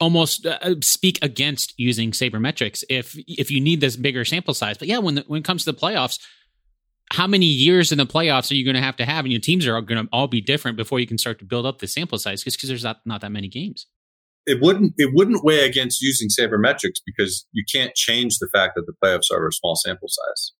almost 0.00 0.46
uh, 0.46 0.58
uh, 0.62 0.74
speak 0.80 1.18
against 1.22 1.74
using 1.76 2.10
sabermetrics 2.10 2.82
if 2.88 3.16
if 3.28 3.50
you 3.50 3.60
need 3.60 3.80
this 3.80 3.96
bigger 3.96 4.24
sample 4.24 4.54
size. 4.54 4.78
But 4.78 4.88
yeah, 4.88 4.98
when 4.98 5.16
the, 5.16 5.24
when 5.26 5.40
it 5.40 5.44
comes 5.44 5.64
to 5.64 5.72
the 5.72 5.78
playoffs, 5.78 6.18
how 7.12 7.26
many 7.26 7.46
years 7.46 7.92
in 7.92 7.98
the 7.98 8.06
playoffs 8.06 8.50
are 8.50 8.54
you 8.54 8.64
going 8.64 8.76
to 8.76 8.82
have 8.82 8.96
to 8.96 9.04
have, 9.04 9.24
and 9.24 9.32
your 9.32 9.40
teams 9.40 9.66
are 9.66 9.80
going 9.82 10.04
to 10.04 10.08
all 10.12 10.26
be 10.26 10.40
different 10.40 10.76
before 10.76 10.98
you 11.00 11.06
can 11.06 11.18
start 11.18 11.38
to 11.40 11.44
build 11.44 11.66
up 11.66 11.78
the 11.78 11.86
sample 11.86 12.18
size 12.18 12.42
because 12.42 12.68
there's 12.68 12.84
not 12.84 13.00
not 13.04 13.20
that 13.20 13.30
many 13.30 13.48
games. 13.48 13.86
It 14.46 14.60
wouldn't 14.62 14.94
it 14.96 15.10
wouldn't 15.14 15.44
weigh 15.44 15.66
against 15.66 16.00
using 16.00 16.28
sabermetrics 16.28 17.00
because 17.04 17.46
you 17.52 17.64
can't 17.70 17.94
change 17.94 18.38
the 18.38 18.48
fact 18.52 18.74
that 18.76 18.86
the 18.86 18.94
playoffs 19.04 19.30
are 19.30 19.46
a 19.46 19.52
small 19.52 19.76
sample 19.76 20.08
size. 20.08 20.52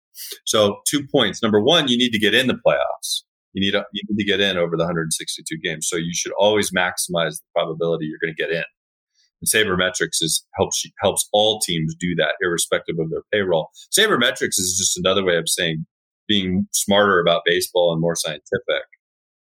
So 0.44 0.80
two 0.86 1.06
points. 1.10 1.42
Number 1.42 1.62
one, 1.62 1.88
you 1.88 1.96
need 1.96 2.10
to 2.10 2.18
get 2.18 2.34
in 2.34 2.46
the 2.46 2.58
playoffs. 2.66 3.22
You 3.52 3.60
need, 3.60 3.74
you 3.92 4.02
need 4.08 4.22
to 4.22 4.28
get 4.28 4.40
in 4.40 4.56
over 4.56 4.76
the 4.76 4.84
162 4.84 5.58
games. 5.62 5.88
So 5.88 5.96
you 5.96 6.14
should 6.14 6.32
always 6.38 6.70
maximize 6.72 7.38
the 7.38 7.46
probability 7.54 8.06
you're 8.06 8.20
going 8.22 8.34
to 8.34 8.42
get 8.42 8.52
in. 8.52 8.64
And 9.40 9.48
sabermetrics 9.48 10.20
is 10.20 10.46
helps 10.54 10.84
helps 11.00 11.28
all 11.32 11.60
teams 11.60 11.94
do 11.98 12.14
that, 12.16 12.34
irrespective 12.42 12.96
of 12.98 13.10
their 13.10 13.22
payroll. 13.32 13.70
Sabermetrics 13.96 14.58
is 14.58 14.76
just 14.78 14.98
another 14.98 15.24
way 15.24 15.36
of 15.36 15.48
saying 15.48 15.86
being 16.28 16.66
smarter 16.72 17.20
about 17.20 17.42
baseball 17.46 17.92
and 17.92 18.00
more 18.00 18.16
scientific. 18.16 18.84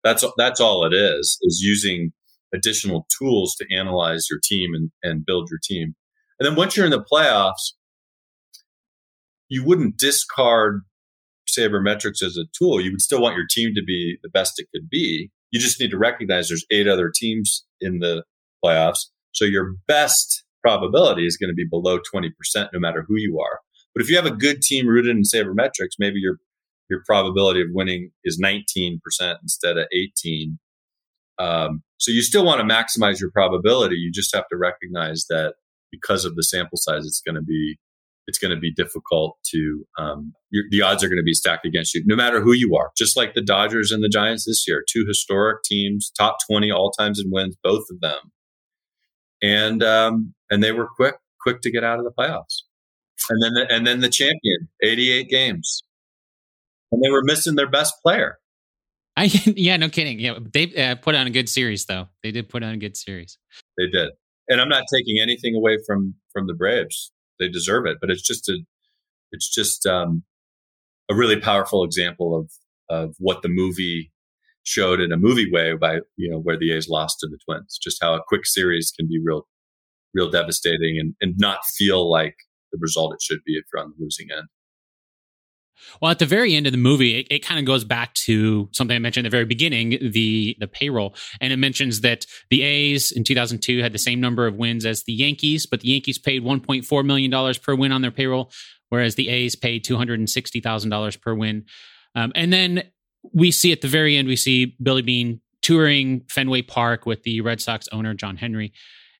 That's 0.04 0.24
that's 0.36 0.60
all 0.60 0.84
it 0.84 0.94
is. 0.94 1.38
Is 1.42 1.60
using 1.60 2.12
additional 2.54 3.06
tools 3.18 3.54
to 3.56 3.66
analyze 3.74 4.26
your 4.30 4.40
team 4.42 4.74
and, 4.74 4.90
and 5.02 5.26
build 5.26 5.48
your 5.50 5.60
team. 5.62 5.94
And 6.38 6.46
then 6.46 6.56
once 6.56 6.76
you're 6.76 6.86
in 6.86 6.90
the 6.90 7.04
playoffs, 7.04 7.74
you 9.48 9.64
wouldn't 9.64 9.98
discard 9.98 10.82
sabermetrics 11.56 12.22
as 12.22 12.36
a 12.36 12.44
tool. 12.56 12.80
You 12.80 12.92
would 12.92 13.00
still 13.02 13.22
want 13.22 13.36
your 13.36 13.46
team 13.48 13.74
to 13.74 13.82
be 13.84 14.18
the 14.22 14.28
best 14.28 14.54
it 14.58 14.68
could 14.74 14.88
be. 14.88 15.30
You 15.50 15.60
just 15.60 15.80
need 15.80 15.90
to 15.90 15.98
recognize 15.98 16.48
there's 16.48 16.66
eight 16.70 16.88
other 16.88 17.10
teams 17.14 17.64
in 17.80 17.98
the 17.98 18.24
playoffs. 18.64 19.06
So 19.32 19.44
your 19.44 19.74
best 19.86 20.44
probability 20.62 21.26
is 21.26 21.36
going 21.36 21.50
to 21.50 21.54
be 21.54 21.66
below 21.68 21.98
20% 21.98 22.30
no 22.72 22.78
matter 22.78 23.04
who 23.06 23.16
you 23.16 23.40
are. 23.40 23.60
But 23.94 24.02
if 24.02 24.10
you 24.10 24.16
have 24.16 24.26
a 24.26 24.30
good 24.30 24.62
team 24.62 24.86
rooted 24.86 25.16
in 25.16 25.22
sabermetrics, 25.22 25.96
maybe 25.98 26.20
your 26.20 26.36
your 26.88 27.02
probability 27.06 27.60
of 27.60 27.68
winning 27.70 28.10
is 28.24 28.40
19% 28.44 28.98
instead 29.42 29.78
of 29.78 29.86
18. 29.92 30.58
Um, 31.38 31.84
so 31.98 32.10
you 32.10 32.20
still 32.20 32.44
want 32.44 32.60
to 32.60 32.74
maximize 32.74 33.20
your 33.20 33.30
probability. 33.30 33.94
You 33.94 34.10
just 34.10 34.34
have 34.34 34.48
to 34.48 34.56
recognize 34.56 35.26
that 35.30 35.54
because 35.92 36.24
of 36.24 36.34
the 36.34 36.42
sample 36.42 36.78
size, 36.78 37.06
it's 37.06 37.22
going 37.24 37.36
to 37.36 37.42
be 37.42 37.78
it's 38.30 38.38
going 38.38 38.54
to 38.54 38.60
be 38.60 38.72
difficult 38.72 39.36
to 39.46 39.84
um, 39.98 40.32
the 40.70 40.82
odds 40.82 41.02
are 41.02 41.08
going 41.08 41.18
to 41.18 41.24
be 41.24 41.34
stacked 41.34 41.66
against 41.66 41.94
you 41.94 42.02
no 42.06 42.14
matter 42.14 42.40
who 42.40 42.52
you 42.52 42.76
are. 42.76 42.92
Just 42.96 43.16
like 43.16 43.34
the 43.34 43.42
dodgers 43.42 43.90
and 43.90 44.04
the 44.04 44.08
giants 44.08 44.44
this 44.46 44.64
year 44.68 44.84
two 44.88 45.04
historic 45.06 45.64
teams 45.64 46.12
top 46.16 46.36
20 46.48 46.70
all 46.70 46.92
times 46.92 47.18
in 47.18 47.30
wins 47.30 47.56
both 47.62 47.84
of 47.90 48.00
them. 48.00 48.30
And 49.42 49.82
um, 49.82 50.34
and 50.48 50.62
they 50.62 50.70
were 50.70 50.86
quick 50.94 51.16
quick 51.42 51.60
to 51.62 51.72
get 51.72 51.82
out 51.82 51.98
of 51.98 52.04
the 52.04 52.12
playoffs. 52.16 52.62
And 53.28 53.42
then 53.42 53.52
the, 53.54 53.74
and 53.74 53.86
then 53.86 54.00
the 54.00 54.08
champion 54.08 54.68
88 54.80 55.28
games. 55.28 55.82
And 56.92 57.02
they 57.02 57.10
were 57.10 57.22
missing 57.24 57.56
their 57.56 57.68
best 57.68 57.94
player. 58.02 58.38
I, 59.16 59.24
yeah, 59.44 59.76
no 59.76 59.88
kidding. 59.88 60.20
Yeah, 60.20 60.38
they 60.52 60.72
uh, 60.76 60.94
put 60.94 61.16
on 61.16 61.26
a 61.26 61.30
good 61.30 61.48
series, 61.48 61.84
though. 61.86 62.08
They 62.22 62.30
did 62.30 62.48
put 62.48 62.62
on 62.62 62.74
a 62.74 62.78
good 62.78 62.96
series. 62.96 63.38
They 63.76 63.88
did, 63.88 64.10
and 64.48 64.60
I'm 64.60 64.68
not 64.68 64.84
taking 64.92 65.20
anything 65.20 65.54
away 65.56 65.78
from 65.86 66.14
from 66.32 66.46
the 66.46 66.54
Braves 66.54 67.12
they 67.40 67.48
deserve 67.48 67.86
it. 67.86 67.98
But 68.00 68.10
it's 68.10 68.22
just 68.22 68.48
a, 68.48 68.58
it's 69.32 69.52
just 69.52 69.86
um, 69.86 70.22
a 71.10 71.14
really 71.14 71.40
powerful 71.40 71.84
example 71.84 72.38
of 72.38 72.50
of 72.88 73.14
what 73.18 73.42
the 73.42 73.48
movie 73.48 74.12
showed 74.62 75.00
in 75.00 75.12
a 75.12 75.16
movie 75.16 75.50
way 75.50 75.74
by 75.74 76.00
you 76.16 76.30
know 76.30 76.38
where 76.38 76.58
the 76.58 76.72
A's 76.72 76.88
lost 76.88 77.18
to 77.20 77.28
the 77.28 77.38
Twins. 77.44 77.78
Just 77.82 77.98
how 78.02 78.14
a 78.14 78.22
quick 78.26 78.46
series 78.46 78.92
can 78.96 79.08
be 79.08 79.20
real, 79.24 79.46
real 80.14 80.30
devastating 80.30 80.98
and 80.98 81.14
and 81.20 81.34
not 81.38 81.60
feel 81.76 82.10
like 82.10 82.36
the 82.72 82.78
result 82.80 83.14
it 83.14 83.22
should 83.22 83.40
be 83.44 83.54
if 83.54 83.64
you're 83.72 83.82
on 83.82 83.90
the 83.90 84.04
losing 84.04 84.28
end. 84.30 84.46
Well, 86.00 86.10
at 86.10 86.18
the 86.18 86.26
very 86.26 86.54
end 86.54 86.66
of 86.66 86.72
the 86.72 86.78
movie, 86.78 87.20
it, 87.20 87.26
it 87.30 87.38
kind 87.40 87.58
of 87.58 87.66
goes 87.66 87.84
back 87.84 88.14
to 88.26 88.68
something 88.72 88.94
I 88.94 88.98
mentioned 88.98 89.26
at 89.26 89.30
the 89.30 89.34
very 89.34 89.44
beginning, 89.44 89.90
the 90.12 90.56
the 90.58 90.68
payroll, 90.68 91.14
and 91.40 91.52
it 91.52 91.56
mentions 91.56 92.00
that 92.00 92.26
the 92.50 92.62
A's 92.62 93.12
in 93.12 93.24
2002 93.24 93.80
had 93.82 93.92
the 93.92 93.98
same 93.98 94.20
number 94.20 94.46
of 94.46 94.56
wins 94.56 94.86
as 94.86 95.04
the 95.04 95.12
Yankees, 95.12 95.66
but 95.66 95.80
the 95.80 95.88
Yankees 95.88 96.18
paid 96.18 96.42
1.4 96.42 97.04
million 97.04 97.30
dollars 97.30 97.58
per 97.58 97.74
win 97.74 97.92
on 97.92 98.02
their 98.02 98.10
payroll, 98.10 98.50
whereas 98.88 99.14
the 99.14 99.28
A's 99.28 99.56
paid 99.56 99.84
260 99.84 100.60
thousand 100.60 100.90
dollars 100.90 101.16
per 101.16 101.34
win. 101.34 101.64
Um, 102.14 102.32
and 102.34 102.52
then 102.52 102.84
we 103.32 103.50
see 103.50 103.72
at 103.72 103.80
the 103.80 103.88
very 103.88 104.16
end, 104.16 104.28
we 104.28 104.36
see 104.36 104.76
Billy 104.82 105.02
Beane 105.02 105.40
touring 105.62 106.22
Fenway 106.28 106.62
Park 106.62 107.06
with 107.06 107.22
the 107.22 107.40
Red 107.40 107.60
Sox 107.60 107.88
owner 107.92 108.14
John 108.14 108.36
Henry. 108.36 108.72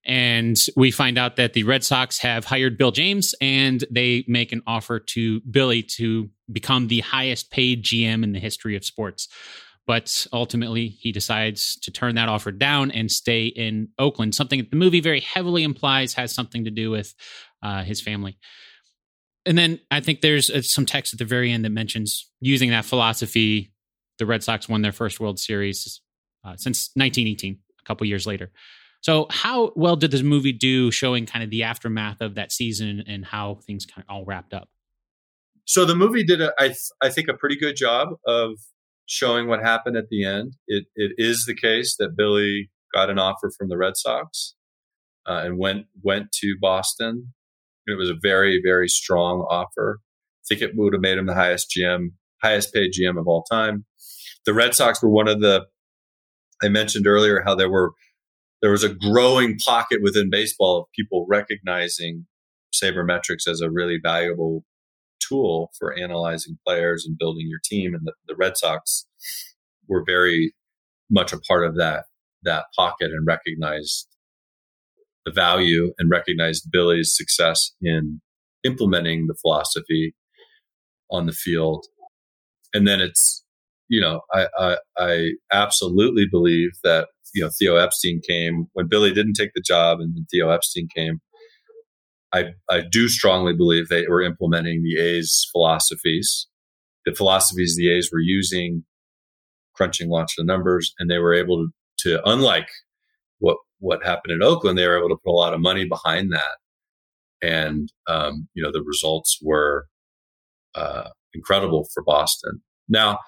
And 0.05 0.57
we 0.77 0.91
find 0.91 1.19
out 1.19 1.37
that 1.37 1.53
the 1.53 1.65
Red 1.65 1.85
Sox 1.85 2.19
have 2.19 2.47
hired 2.47 2.79
Bill 2.79 2.91
James 2.91 3.35
and 3.41 3.85
they 3.91 4.25
make 4.27 4.51
an 4.53 4.63
offer 4.67 4.99
to 4.99 5.41
Billy 5.41 5.83
to 5.83 6.31
become 6.51 6.89
the 6.89 7.01
highest 7.01 7.51
paid 7.51 7.85
GM 7.85 8.25
in 8.25 8.33
the 8.33 8.39
history 8.39 8.77
of 8.77 8.85
sports. 8.85 9.29
But 9.87 10.27
ultimately, 10.33 10.89
he 10.89 11.13
decides 11.13 11.77
to 11.81 11.91
turn 11.91 12.15
that 12.15 12.29
offer 12.29 12.53
down 12.53 12.91
and 12.91 13.11
stay 13.11 13.47
in 13.47 13.89
Oakland, 13.99 14.35
something 14.35 14.61
that 14.61 14.71
the 14.71 14.77
movie 14.77 15.01
very 15.01 15.21
heavily 15.21 15.65
implies 15.65 16.15
has 16.15 16.33
something 16.33 16.65
to 16.65 16.71
do 16.71 16.91
with 16.91 17.15
uh, 17.63 17.83
his 17.83 18.01
family. 18.01 18.39
And 19.47 19.57
then 19.59 19.81
I 19.91 20.01
think 20.01 20.21
there's 20.21 20.51
uh, 20.51 20.63
some 20.63 20.87
text 20.87 21.13
at 21.13 21.19
the 21.19 21.25
very 21.25 21.51
end 21.51 21.65
that 21.65 21.71
mentions 21.71 22.31
using 22.41 22.71
that 22.71 22.85
philosophy. 22.85 23.73
The 24.19 24.27
Red 24.27 24.45
Sox 24.45 24.69
won 24.69 24.83
their 24.83 24.93
first 24.93 25.19
World 25.19 25.39
Series 25.39 26.01
uh, 26.45 26.57
since 26.57 26.91
1918, 26.95 27.59
a 27.81 27.85
couple 27.85 28.07
years 28.07 28.27
later. 28.27 28.53
So, 29.03 29.27
how 29.31 29.73
well 29.77 29.97
did 29.97 30.11
this 30.11 30.23
movie 30.23 30.53
do 30.53 30.91
showing 30.91 31.27
kind 31.27 31.43
of 31.43 31.51
the 31.51 31.63
aftermath 31.63 32.21
of 32.21 32.35
that 32.35 32.53
season 32.53 33.03
and 33.07 33.25
how 33.25 33.61
things 33.67 33.87
kind 33.87 34.05
of 34.07 34.15
all 34.15 34.25
wrapped 34.25 34.53
up? 34.53 34.69
So, 35.65 35.85
the 35.85 35.95
movie 35.95 36.25
did, 36.25 36.41
a, 36.43 36.53
I, 36.59 36.69
th- 36.69 36.91
I 37.03 37.09
think, 37.09 37.29
a 37.29 37.35
pretty 37.35 37.57
good 37.57 37.77
job 37.77 38.09
of 38.27 38.53
showing 39.07 39.49
what 39.49 39.61
happened 39.61 39.97
at 39.97 40.09
the 40.11 40.25
end. 40.25 40.55
It, 40.69 40.85
it 40.95 41.13
is 41.17 41.45
the 41.47 41.55
case 41.55 41.97
that 41.99 42.17
Billy 42.17 42.71
got 42.95 43.11
an 43.11 43.19
offer 43.19 43.51
from 43.57 43.69
the 43.69 43.77
Red 43.77 43.97
Sox 43.97 44.55
uh, 45.27 45.43
and 45.45 45.59
went 45.59 45.87
went 46.03 46.33
to 46.41 46.57
Boston. 46.61 47.33
It 47.87 47.99
was 47.99 48.11
a 48.11 48.17
very 48.21 48.61
very 48.65 48.89
strong 48.89 49.47
offer. 49.49 50.01
I 50.01 50.45
think 50.49 50.63
it 50.63 50.73
would 50.75 50.93
have 50.93 51.03
made 51.03 51.19
him 51.19 51.27
the 51.27 51.35
highest 51.35 51.75
GM, 51.77 52.11
highest 52.43 52.73
paid 52.75 52.93
GM 52.93 53.19
of 53.19 53.27
all 53.27 53.45
time. 53.51 53.85
The 54.47 54.55
Red 54.55 54.75
Sox 54.75 55.03
were 55.03 55.11
one 55.11 55.29
of 55.29 55.41
the. 55.41 55.67
I 56.63 56.69
mentioned 56.69 57.07
earlier 57.07 57.43
how 57.45 57.55
there 57.55 57.71
were 57.71 57.93
there 58.63 58.71
was 58.71 58.85
a 58.85 58.95
growing 58.95 59.59
pocket 59.59 60.01
within 60.03 60.31
baseball 60.31 60.79
of 60.79 60.87
people 60.95 61.27
recognizing 61.29 62.27
sabermetrics 62.75 63.49
as 63.49 63.61
a 63.61 63.71
really 63.71 63.99
valuable 64.03 64.65
tool 65.21 65.71
for 65.79 65.97
analyzing 65.99 66.59
players 66.67 67.07
and 67.07 67.19
building 67.19 67.47
your 67.49 67.61
team. 67.65 67.95
And 67.95 68.07
the, 68.07 68.13
the 68.27 68.37
Red 68.37 68.57
Sox 68.57 69.07
were 69.89 70.05
very 70.05 70.55
much 71.11 71.33
a 71.33 71.41
part 71.41 71.67
of 71.67 71.77
that 71.77 72.05
that 72.43 72.65
pocket 72.75 73.11
and 73.11 73.27
recognized 73.27 74.09
the 75.27 75.33
value 75.33 75.93
and 75.99 76.11
recognized 76.11 76.71
Billy's 76.73 77.15
success 77.15 77.73
in 77.83 78.23
implementing 78.65 79.27
the 79.27 79.35
philosophy 79.43 80.15
on 81.11 81.27
the 81.27 81.33
field. 81.33 81.85
And 82.73 82.89
then 82.89 83.01
it's 83.01 83.45
you 83.91 84.01
know, 84.01 84.21
I, 84.33 84.47
I, 84.57 84.77
I 84.99 85.31
absolutely 85.53 86.25
believe 86.31 86.71
that 86.85 87.09
you 87.35 87.43
know 87.43 87.51
Theo 87.59 87.77
Epstein 87.77 88.21
came 88.27 88.67
when 88.73 88.89
Billy 88.89 89.13
didn't 89.13 89.35
take 89.35 89.51
the 89.55 89.63
job, 89.67 89.99
and 90.01 90.27
Theo 90.31 90.49
Epstein 90.49 90.89
came. 90.95 91.21
I 92.33 92.53
I 92.71 92.83
do 92.91 93.09
strongly 93.09 93.53
believe 93.53 93.89
they 93.89 94.07
were 94.07 94.23
implementing 94.23 94.83
the 94.83 94.99
A's 94.99 95.47
philosophies, 95.53 96.47
the 97.05 97.13
philosophies 97.13 97.75
the 97.77 97.91
A's 97.93 98.11
were 98.13 98.21
using, 98.21 98.85
crunching 99.75 100.09
lots 100.09 100.39
of 100.39 100.47
numbers, 100.47 100.95
and 101.01 101.11
they 101.11 101.19
were 101.19 101.35
able 101.35 101.67
to, 101.67 101.71
to 102.11 102.31
unlike 102.31 102.69
what 103.41 103.57
what 103.81 104.05
happened 104.05 104.35
in 104.35 104.43
Oakland, 104.43 104.79
they 104.79 104.87
were 104.87 104.99
able 104.99 105.09
to 105.09 105.21
put 105.25 105.33
a 105.33 105.33
lot 105.33 105.53
of 105.53 105.61
money 105.61 105.85
behind 105.85 106.33
that, 106.33 106.59
and 107.43 107.93
um, 108.07 108.47
you 108.55 108.63
know 108.63 108.71
the 108.71 108.85
results 108.87 109.37
were 109.43 109.87
uh, 110.77 111.09
incredible 111.35 111.89
for 111.93 112.05
Boston. 112.05 112.63
Now, 112.89 113.19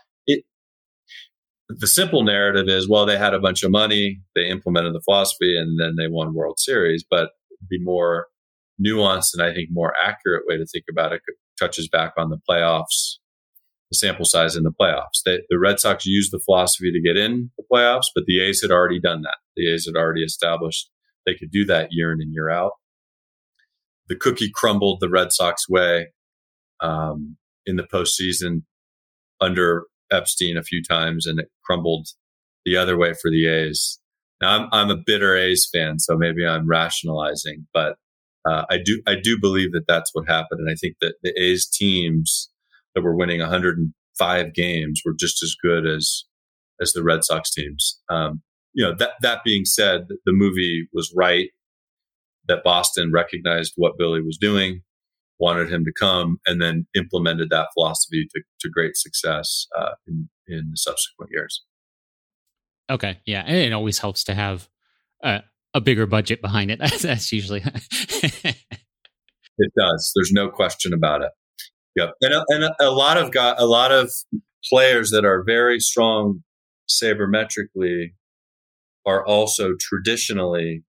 the 1.78 1.86
simple 1.86 2.24
narrative 2.24 2.68
is 2.68 2.88
well, 2.88 3.06
they 3.06 3.18
had 3.18 3.34
a 3.34 3.40
bunch 3.40 3.62
of 3.62 3.70
money, 3.70 4.20
they 4.34 4.48
implemented 4.48 4.94
the 4.94 5.00
philosophy, 5.00 5.56
and 5.58 5.80
then 5.80 5.96
they 5.96 6.08
won 6.08 6.34
World 6.34 6.58
Series. 6.58 7.04
But 7.08 7.30
the 7.68 7.78
more 7.82 8.26
nuanced 8.84 9.34
and 9.34 9.42
I 9.42 9.52
think 9.52 9.68
more 9.70 9.94
accurate 10.02 10.44
way 10.46 10.56
to 10.56 10.66
think 10.66 10.84
about 10.90 11.12
it 11.12 11.20
touches 11.58 11.88
back 11.88 12.14
on 12.16 12.30
the 12.30 12.40
playoffs, 12.48 13.18
the 13.90 13.96
sample 13.96 14.24
size 14.24 14.56
in 14.56 14.64
the 14.64 14.72
playoffs. 14.72 15.22
They, 15.24 15.40
the 15.48 15.58
Red 15.58 15.78
Sox 15.78 16.06
used 16.06 16.32
the 16.32 16.40
philosophy 16.44 16.90
to 16.90 17.00
get 17.00 17.16
in 17.16 17.50
the 17.56 17.64
playoffs, 17.72 18.06
but 18.14 18.24
the 18.26 18.40
A's 18.40 18.62
had 18.62 18.70
already 18.70 19.00
done 19.00 19.22
that. 19.22 19.36
The 19.56 19.72
A's 19.72 19.86
had 19.86 19.98
already 19.98 20.24
established 20.24 20.88
they 21.26 21.34
could 21.34 21.50
do 21.50 21.64
that 21.66 21.88
year 21.90 22.12
in 22.12 22.20
and 22.20 22.32
year 22.32 22.50
out. 22.50 22.72
The 24.08 24.16
cookie 24.16 24.50
crumbled 24.52 24.98
the 25.00 25.08
Red 25.08 25.32
Sox 25.32 25.68
way 25.68 26.08
um, 26.80 27.36
in 27.64 27.76
the 27.76 27.84
postseason 27.84 28.62
under 29.40 29.84
Epstein 30.12 30.56
a 30.56 30.62
few 30.62 30.82
times, 30.82 31.26
and 31.26 31.40
it 31.40 31.48
crumbled 31.64 32.08
the 32.64 32.76
other 32.76 32.96
way 32.96 33.14
for 33.14 33.30
the 33.30 33.46
A's. 33.46 33.98
Now 34.40 34.56
I'm 34.56 34.68
I'm 34.72 34.90
a 34.90 35.02
bitter 35.04 35.36
A's 35.36 35.68
fan, 35.72 35.98
so 35.98 36.16
maybe 36.16 36.46
I'm 36.46 36.68
rationalizing, 36.68 37.66
but 37.72 37.96
uh, 38.48 38.64
I 38.70 38.78
do 38.84 39.00
I 39.06 39.14
do 39.14 39.38
believe 39.40 39.72
that 39.72 39.86
that's 39.86 40.10
what 40.12 40.28
happened, 40.28 40.60
and 40.60 40.70
I 40.70 40.74
think 40.74 40.96
that 41.00 41.14
the 41.22 41.32
A's 41.40 41.66
teams 41.68 42.50
that 42.94 43.02
were 43.02 43.16
winning 43.16 43.40
105 43.40 44.54
games 44.54 45.02
were 45.04 45.14
just 45.18 45.42
as 45.42 45.54
good 45.62 45.86
as 45.86 46.24
as 46.80 46.92
the 46.92 47.02
Red 47.02 47.24
Sox 47.24 47.52
teams. 47.52 48.00
Um, 48.08 48.42
you 48.72 48.84
know 48.84 48.94
that 48.98 49.12
that 49.22 49.44
being 49.44 49.64
said, 49.64 50.08
the 50.08 50.32
movie 50.32 50.88
was 50.92 51.12
right 51.16 51.50
that 52.48 52.64
Boston 52.64 53.12
recognized 53.12 53.74
what 53.76 53.96
Billy 53.96 54.20
was 54.20 54.36
doing, 54.36 54.82
wanted 55.38 55.72
him 55.72 55.84
to 55.84 55.92
come, 55.98 56.38
and 56.46 56.60
then 56.60 56.86
implemented 56.94 57.50
that 57.50 57.68
philosophy 57.74 58.26
to, 58.34 58.42
to 58.60 58.70
great 58.70 58.96
success 58.96 59.66
uh, 59.76 59.92
in 60.06 60.28
in 60.46 60.68
the 60.70 60.76
subsequent 60.76 61.30
years. 61.32 61.64
Okay, 62.90 63.18
yeah, 63.26 63.42
and 63.46 63.56
it 63.56 63.72
always 63.72 63.98
helps 63.98 64.24
to 64.24 64.34
have 64.34 64.68
a, 65.22 65.42
a 65.74 65.80
bigger 65.80 66.06
budget 66.06 66.42
behind 66.42 66.70
it. 66.70 66.78
That's 67.00 67.32
usually 67.32 67.62
it 67.64 68.56
does. 69.76 70.12
There's 70.14 70.32
no 70.32 70.48
question 70.48 70.92
about 70.92 71.22
it. 71.22 71.30
Yep, 71.96 72.10
and 72.22 72.34
a, 72.34 72.44
and 72.48 72.70
a 72.80 72.90
lot 72.90 73.18
of 73.18 73.32
got 73.32 73.60
a 73.60 73.66
lot 73.66 73.92
of 73.92 74.10
players 74.68 75.10
that 75.10 75.24
are 75.24 75.42
very 75.44 75.80
strong 75.80 76.42
sabermetrically 76.88 78.12
are 79.04 79.26
also 79.26 79.72
traditionally 79.78 80.84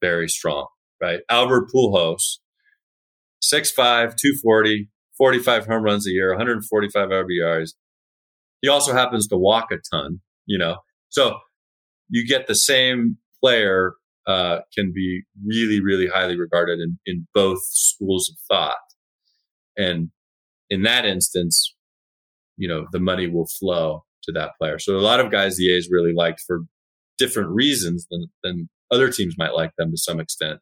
very 0.00 0.28
strong, 0.28 0.66
right? 1.00 1.20
Albert 1.28 1.68
Pujols, 1.74 2.38
6'5", 3.42 3.74
240, 3.76 4.88
45 5.16 5.66
home 5.66 5.82
runs 5.82 6.06
a 6.06 6.10
year, 6.10 6.30
145 6.30 7.08
RBIs. 7.08 7.70
He 8.62 8.68
also 8.68 8.92
happens 8.92 9.26
to 9.28 9.36
walk 9.36 9.68
a 9.72 9.76
ton, 9.90 10.20
you 10.46 10.58
know. 10.58 10.76
So 11.08 11.38
you 12.08 12.26
get 12.26 12.46
the 12.46 12.54
same 12.54 13.18
player 13.42 13.94
uh, 14.26 14.60
can 14.74 14.92
be 14.94 15.22
really, 15.44 15.80
really 15.80 16.06
highly 16.06 16.38
regarded 16.38 16.78
in, 16.78 16.98
in 17.06 17.26
both 17.34 17.60
schools 17.64 18.30
of 18.30 18.36
thought. 18.48 18.76
And 19.76 20.10
in 20.68 20.82
that 20.82 21.04
instance, 21.04 21.74
you 22.56 22.68
know, 22.68 22.86
the 22.92 23.00
money 23.00 23.26
will 23.26 23.46
flow 23.46 24.04
to 24.24 24.32
that 24.32 24.50
player. 24.58 24.78
So 24.78 24.96
a 24.96 25.00
lot 25.00 25.20
of 25.20 25.30
guys 25.30 25.56
the 25.56 25.74
A's 25.74 25.88
really 25.90 26.12
liked 26.14 26.42
for 26.46 26.60
different 27.18 27.50
reasons 27.50 28.06
than, 28.10 28.26
than 28.42 28.68
other 28.90 29.10
teams 29.10 29.36
might 29.38 29.54
like 29.54 29.72
them 29.78 29.90
to 29.90 29.96
some 29.96 30.20
extent. 30.20 30.60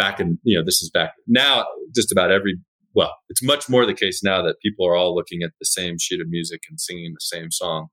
Back 0.00 0.20
in, 0.20 0.38
you 0.42 0.56
know, 0.58 0.64
this 0.64 0.80
is 0.82 0.90
back 0.90 1.12
now, 1.26 1.66
just 1.94 2.10
about 2.10 2.30
every, 2.30 2.58
well, 2.94 3.12
it's 3.28 3.42
much 3.42 3.68
more 3.68 3.84
the 3.84 3.94
case 3.94 4.22
now 4.22 4.42
that 4.42 4.56
people 4.64 4.86
are 4.86 4.96
all 4.96 5.14
looking 5.14 5.40
at 5.42 5.50
the 5.60 5.66
same 5.66 5.96
sheet 6.00 6.20
of 6.20 6.28
music 6.28 6.60
and 6.70 6.80
singing 6.80 7.12
the 7.12 7.20
same 7.36 7.50
song. 7.50 7.88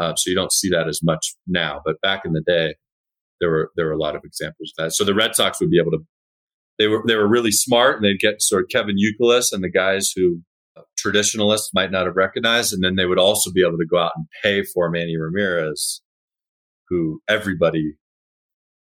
Uh, 0.00 0.14
so 0.16 0.30
you 0.30 0.34
don't 0.34 0.52
see 0.52 0.70
that 0.70 0.88
as 0.88 1.00
much 1.02 1.34
now. 1.46 1.80
But 1.84 2.00
back 2.00 2.22
in 2.24 2.32
the 2.32 2.42
day, 2.46 2.76
there 3.40 3.50
were 3.50 3.70
there 3.76 3.86
were 3.86 3.92
a 3.92 3.98
lot 3.98 4.16
of 4.16 4.22
examples 4.24 4.72
of 4.72 4.84
that. 4.84 4.92
So 4.92 5.04
the 5.04 5.14
Red 5.14 5.34
Sox 5.34 5.60
would 5.60 5.70
be 5.70 5.80
able 5.80 5.90
to, 5.90 5.98
they 6.78 6.88
were 6.88 7.02
they 7.06 7.16
were 7.16 7.28
really 7.28 7.52
smart, 7.52 7.96
and 7.96 8.04
they'd 8.04 8.18
get 8.18 8.40
sort 8.40 8.62
of 8.62 8.68
Kevin 8.70 8.96
Youkilis 8.96 9.52
and 9.52 9.62
the 9.62 9.70
guys 9.70 10.12
who 10.16 10.40
uh, 10.76 10.82
traditionalists 10.96 11.70
might 11.74 11.90
not 11.90 12.06
have 12.06 12.16
recognized, 12.16 12.72
and 12.72 12.82
then 12.82 12.96
they 12.96 13.06
would 13.06 13.18
also 13.18 13.52
be 13.52 13.62
able 13.62 13.78
to 13.78 13.86
go 13.90 13.98
out 13.98 14.12
and 14.16 14.26
pay 14.42 14.62
for 14.64 14.90
Manny 14.90 15.16
Ramirez 15.18 16.00
who 16.92 17.22
everybody, 17.26 17.94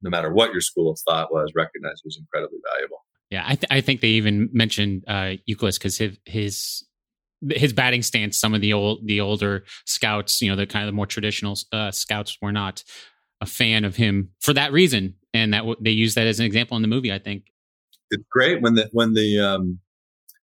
no 0.02 0.10
matter 0.10 0.32
what 0.32 0.52
your 0.52 0.62
school 0.62 0.92
of 0.92 1.00
thought 1.08 1.32
was, 1.32 1.52
recognized 1.56 2.02
was 2.06 2.18
incredibly 2.18 2.60
valuable. 2.74 3.06
Yeah, 3.30 3.44
I, 3.46 3.56
th- 3.56 3.68
I 3.70 3.82
think 3.82 4.02
they 4.02 4.10
even 4.10 4.50
mentioned 4.52 5.04
uh, 5.08 5.36
Youkilis 5.48 5.78
because 5.78 5.98
his, 5.98 6.18
his 6.26 6.86
his 7.52 7.74
batting 7.74 8.02
stance. 8.02 8.38
Some 8.38 8.54
of 8.54 8.62
the 8.62 8.74
old 8.74 9.06
the 9.06 9.22
older 9.22 9.64
scouts, 9.86 10.42
you 10.42 10.50
know, 10.50 10.56
the 10.56 10.66
kind 10.66 10.84
of 10.84 10.88
the 10.88 10.96
more 10.96 11.06
traditional 11.06 11.58
uh, 11.72 11.92
scouts, 11.92 12.38
were 12.42 12.52
not 12.52 12.84
a 13.42 13.46
fan 13.46 13.86
of 13.86 13.96
him 13.96 14.32
for 14.42 14.54
that 14.54 14.72
reason, 14.74 15.16
and 15.34 15.54
that 15.54 15.60
w- 15.60 15.78
they 15.80 15.92
use 15.92 16.16
that 16.16 16.28
as 16.28 16.40
an 16.40 16.46
example 16.46 16.76
in 16.76 16.82
the 16.82 16.88
movie. 16.88 17.14
I 17.14 17.20
think 17.20 17.46
it's 18.10 18.24
great 18.32 18.62
when 18.62 18.76
the 18.76 18.90
when 18.92 19.14
the 19.14 19.40
um, 19.40 19.80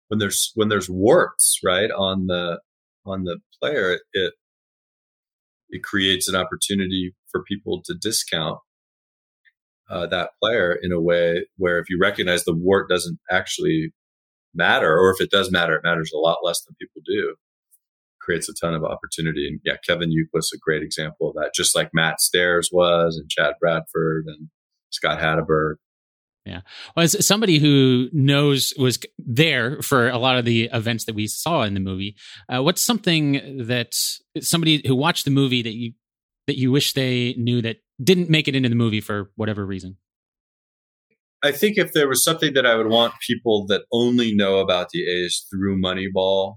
when 0.09 0.19
there's 0.19 0.53
when 0.55 0.69
there's 0.69 0.91
warts 0.91 1.59
right 1.65 1.91
on 1.91 2.27
the 2.27 2.61
on 3.07 3.25
the 3.25 3.39
player. 3.61 3.99
It 4.13 4.35
it 5.71 5.83
creates 5.83 6.29
an 6.29 6.37
opportunity 6.37 7.15
for 7.31 7.43
people 7.43 7.81
to 7.87 7.95
discount 7.95 8.59
uh, 9.91 10.07
that 10.07 10.31
player 10.41 10.79
in 10.81 10.93
a 10.93 11.01
way 11.01 11.47
where 11.57 11.79
if 11.79 11.91
you 11.91 11.99
recognize 12.01 12.45
the 12.45 12.55
wart 12.55 12.89
doesn't 12.89 13.19
actually 13.31 13.93
matter, 14.55 14.97
or 14.99 15.11
if 15.11 15.21
it 15.21 15.31
does 15.31 15.51
matter, 15.51 15.75
it 15.75 15.85
matters 15.85 16.13
a 16.15 16.19
lot 16.19 16.39
less 16.43 16.63
than 16.65 16.77
people 16.81 17.03
do. 17.05 17.35
Creates 18.21 18.49
a 18.49 18.55
ton 18.55 18.75
of 18.75 18.85
opportunity. 18.85 19.49
And 19.49 19.61
yeah, 19.65 19.77
Kevin 19.87 20.11
Youkilis 20.11 20.55
a 20.55 20.59
great 20.63 20.83
example 20.83 21.29
of 21.29 21.35
that, 21.35 21.53
just 21.55 21.75
like 21.75 21.91
Matt 21.93 22.21
Stairs 22.21 22.71
was, 22.73 23.17
and 23.17 23.29
Chad 23.29 23.55
Bradford, 23.61 24.25
and 24.27 24.49
Scott 24.91 25.19
Hatteberg. 25.19 25.75
Yeah. 26.45 26.63
Well, 26.97 27.05
as 27.05 27.25
somebody 27.25 27.59
who 27.59 28.09
knows 28.13 28.73
was 28.77 28.99
there 29.19 29.81
for 29.81 30.09
a 30.09 30.19
lot 30.19 30.39
of 30.39 30.45
the 30.45 30.69
events 30.73 31.05
that 31.05 31.15
we 31.15 31.29
saw 31.29 31.63
in 31.63 31.75
the 31.75 31.81
movie, 31.81 32.17
uh, 32.49 32.63
what's 32.63 32.83
something 32.83 33.65
that 33.67 33.95
somebody 34.41 34.83
who 34.85 34.97
watched 34.97 35.25
the 35.25 35.31
movie 35.31 35.63
that 35.63 35.75
you 35.75 35.93
that 36.47 36.59
you 36.59 36.73
wish 36.73 36.93
they 36.93 37.35
knew 37.37 37.63
that 37.63 37.79
didn't 38.03 38.31
make 38.31 38.49
it 38.49 38.57
into 38.57 38.69
the 38.69 38.75
movie 38.75 39.01
for 39.01 39.31
whatever 39.37 39.65
reason? 39.65 39.97
I 41.45 41.51
think 41.51 41.77
if 41.77 41.93
there 41.93 42.09
was 42.09 42.23
something 42.23 42.55
that 42.55 42.67
I 42.67 42.77
would 42.77 42.87
want 42.87 43.15
people 43.27 43.67
that 43.67 43.83
only 43.93 44.35
know 44.35 44.59
about 44.59 44.91
the 44.91 45.05
A's 45.09 45.45
through 45.51 45.81
Moneyball 45.81 46.57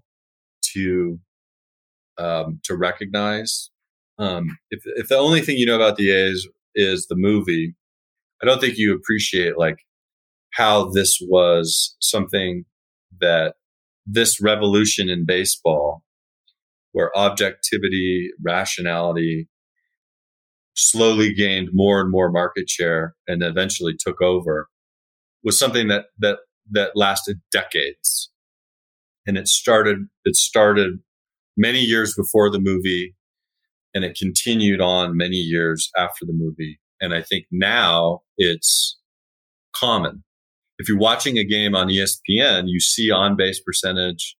to 0.73 1.19
um, 2.17 2.59
to 2.63 2.75
recognize, 2.75 3.71
um, 4.19 4.57
if 4.69 4.81
if 4.85 5.07
the 5.07 5.17
only 5.17 5.41
thing 5.41 5.57
you 5.57 5.65
know 5.65 5.75
about 5.75 5.97
the 5.97 6.11
A's 6.11 6.47
is 6.75 7.07
the 7.07 7.15
movie, 7.15 7.75
I 8.41 8.45
don't 8.45 8.61
think 8.61 8.77
you 8.77 8.93
appreciate 8.93 9.57
like 9.57 9.77
how 10.53 10.89
this 10.91 11.17
was 11.21 11.95
something 11.99 12.65
that 13.19 13.55
this 14.05 14.39
revolution 14.39 15.09
in 15.09 15.25
baseball, 15.25 16.03
where 16.91 17.15
objectivity, 17.17 18.29
rationality, 18.41 19.49
slowly 20.75 21.33
gained 21.33 21.69
more 21.73 22.01
and 22.01 22.11
more 22.11 22.31
market 22.31 22.69
share 22.69 23.15
and 23.27 23.41
eventually 23.41 23.95
took 23.97 24.21
over 24.21 24.67
was 25.43 25.57
something 25.57 25.87
that 25.87 26.05
that 26.19 26.39
that 26.71 26.91
lasted 26.95 27.39
decades. 27.51 28.31
And 29.27 29.37
it 29.37 29.47
started 29.47 29.99
it 30.25 30.35
started 30.35 30.99
many 31.57 31.79
years 31.79 32.13
before 32.15 32.49
the 32.49 32.59
movie 32.59 33.15
and 33.93 34.03
it 34.03 34.17
continued 34.17 34.81
on 34.81 35.15
many 35.15 35.37
years 35.37 35.89
after 35.97 36.25
the 36.25 36.33
movie. 36.33 36.79
And 37.01 37.13
i 37.13 37.21
think 37.21 37.45
now 37.51 38.21
it's 38.37 38.97
common. 39.75 40.23
If 40.77 40.89
you're 40.89 40.97
watching 40.97 41.37
a 41.37 41.45
game 41.45 41.75
on 41.75 41.87
espn 41.87 42.63
you 42.67 42.79
see 42.79 43.11
on 43.11 43.35
base 43.35 43.61
percentage 43.61 44.35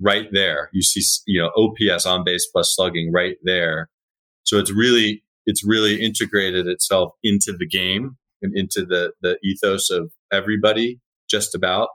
right 0.00 0.28
there. 0.32 0.70
You 0.72 0.82
see 0.82 1.02
you 1.26 1.40
know 1.40 1.50
ops 1.56 2.06
on 2.06 2.24
base 2.24 2.46
plus 2.50 2.74
slugging 2.74 3.12
right 3.12 3.36
there. 3.42 3.88
So 4.44 4.58
it's 4.58 4.72
really 4.72 5.23
it's 5.46 5.64
really 5.64 6.00
integrated 6.02 6.66
itself 6.66 7.12
into 7.22 7.54
the 7.58 7.66
game 7.66 8.16
and 8.42 8.56
into 8.56 8.84
the 8.84 9.12
the 9.20 9.38
ethos 9.44 9.90
of 9.90 10.10
everybody 10.32 10.98
just 11.28 11.54
about 11.54 11.88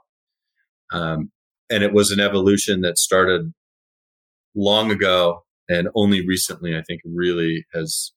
um, 0.92 1.30
and 1.70 1.84
it 1.84 1.92
was 1.92 2.10
an 2.10 2.20
evolution 2.20 2.80
that 2.80 2.98
started 2.98 3.52
long 4.54 4.90
ago 4.90 5.44
and 5.68 5.88
only 5.94 6.26
recently, 6.26 6.76
I 6.76 6.82
think, 6.82 7.00
really 7.04 7.64
has 7.72 8.12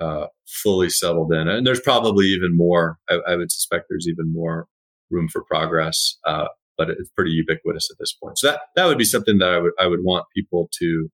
uh, 0.00 0.26
fully 0.62 0.90
settled 0.90 1.32
in. 1.32 1.48
And 1.48 1.66
there's 1.66 1.80
probably 1.80 2.26
even 2.26 2.56
more. 2.56 2.98
I, 3.08 3.18
I, 3.28 3.36
would 3.36 3.52
suspect 3.52 3.86
there's 3.88 4.08
even 4.08 4.32
more 4.32 4.66
room 5.10 5.28
for 5.28 5.42
progress, 5.44 6.18
uh, 6.26 6.48
but 6.76 6.90
it's 6.90 7.08
pretty 7.10 7.30
ubiquitous 7.30 7.88
at 7.90 7.96
this 7.98 8.12
point. 8.12 8.38
So 8.38 8.48
that 8.48 8.60
that 8.74 8.86
would 8.86 8.98
be 8.98 9.04
something 9.04 9.38
that 9.38 9.48
I 9.48 9.58
would 9.58 9.72
I 9.78 9.86
would 9.86 10.00
want 10.02 10.26
people 10.36 10.68
to 10.80 11.08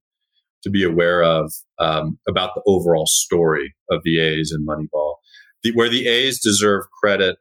to 0.63 0.71
be 0.71 0.85
aware 0.85 1.23
of 1.23 1.53
um, 1.79 2.19
about 2.29 2.55
the 2.55 2.63
overall 2.67 3.07
story 3.07 3.75
of 3.91 4.01
the 4.05 4.21
A's 4.21 4.53
and 4.53 4.67
Moneyball. 4.67 5.17
The, 5.63 5.73
where 5.73 5.89
the 5.89 6.09
A's 6.09 6.41
deserve 6.41 6.85
credit, 7.03 7.37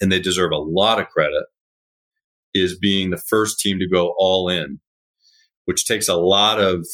and 0.00 0.10
they 0.10 0.20
deserve 0.20 0.52
a 0.52 0.58
lot 0.58 1.00
of 1.00 1.08
credit, 1.08 1.44
is 2.52 2.78
being 2.78 3.10
the 3.10 3.22
first 3.28 3.58
team 3.58 3.78
to 3.78 3.88
go 3.88 4.14
all 4.18 4.48
in, 4.48 4.80
which 5.64 5.86
takes 5.86 6.08
a 6.08 6.16
lot 6.16 6.60
of 6.60 6.86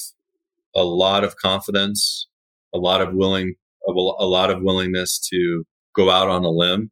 a 0.74 0.84
lot 0.84 1.24
of 1.24 1.36
confidence, 1.36 2.28
a 2.72 2.78
lot 2.78 3.00
of 3.00 3.12
willing, 3.12 3.54
a, 3.88 3.90
a 3.90 4.26
lot 4.26 4.50
of 4.50 4.62
willingness 4.62 5.18
to 5.30 5.64
go 5.96 6.10
out 6.10 6.28
on 6.28 6.44
a 6.44 6.50
limb. 6.50 6.90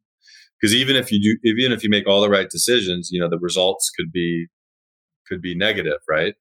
Because 0.61 0.74
even 0.74 0.97
if 0.97 1.12
you 1.12 1.20
do, 1.20 1.39
even 1.45 1.72
if 1.72 1.84
you 1.84 1.91
make 1.91 2.07
all 2.09 2.20
the 2.20 2.28
right 2.28 2.51
decisions, 2.51 3.11
you 3.12 3.20
know 3.20 3.28
the 3.28 3.39
results 3.39 3.91
could 3.97 4.11
be 4.12 4.49
could 5.26 5.41
be 5.41 5.55
negative, 5.57 6.01
right? 6.09 6.34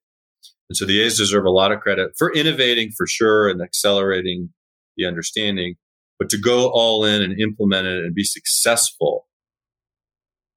And 0.70 0.76
so 0.76 0.86
the 0.86 1.01
A's 1.01 1.18
deserve 1.18 1.45
a 1.45 1.51
lot 1.51 1.72
of 1.72 1.80
credit 1.80 2.11
for 2.18 2.34
innovating 2.34 2.91
for 2.95 3.07
sure 3.07 3.47
and 3.47 3.61
accelerating 3.61 4.49
the 4.97 5.05
understanding, 5.05 5.76
but 6.20 6.30
to 6.30 6.38
go 6.38 6.70
all 6.70 7.05
in 7.05 7.22
and 7.22 7.39
implement 7.39 7.88
it 7.88 8.03
and 8.03 8.13
be 8.13 8.24
successful 8.24 9.28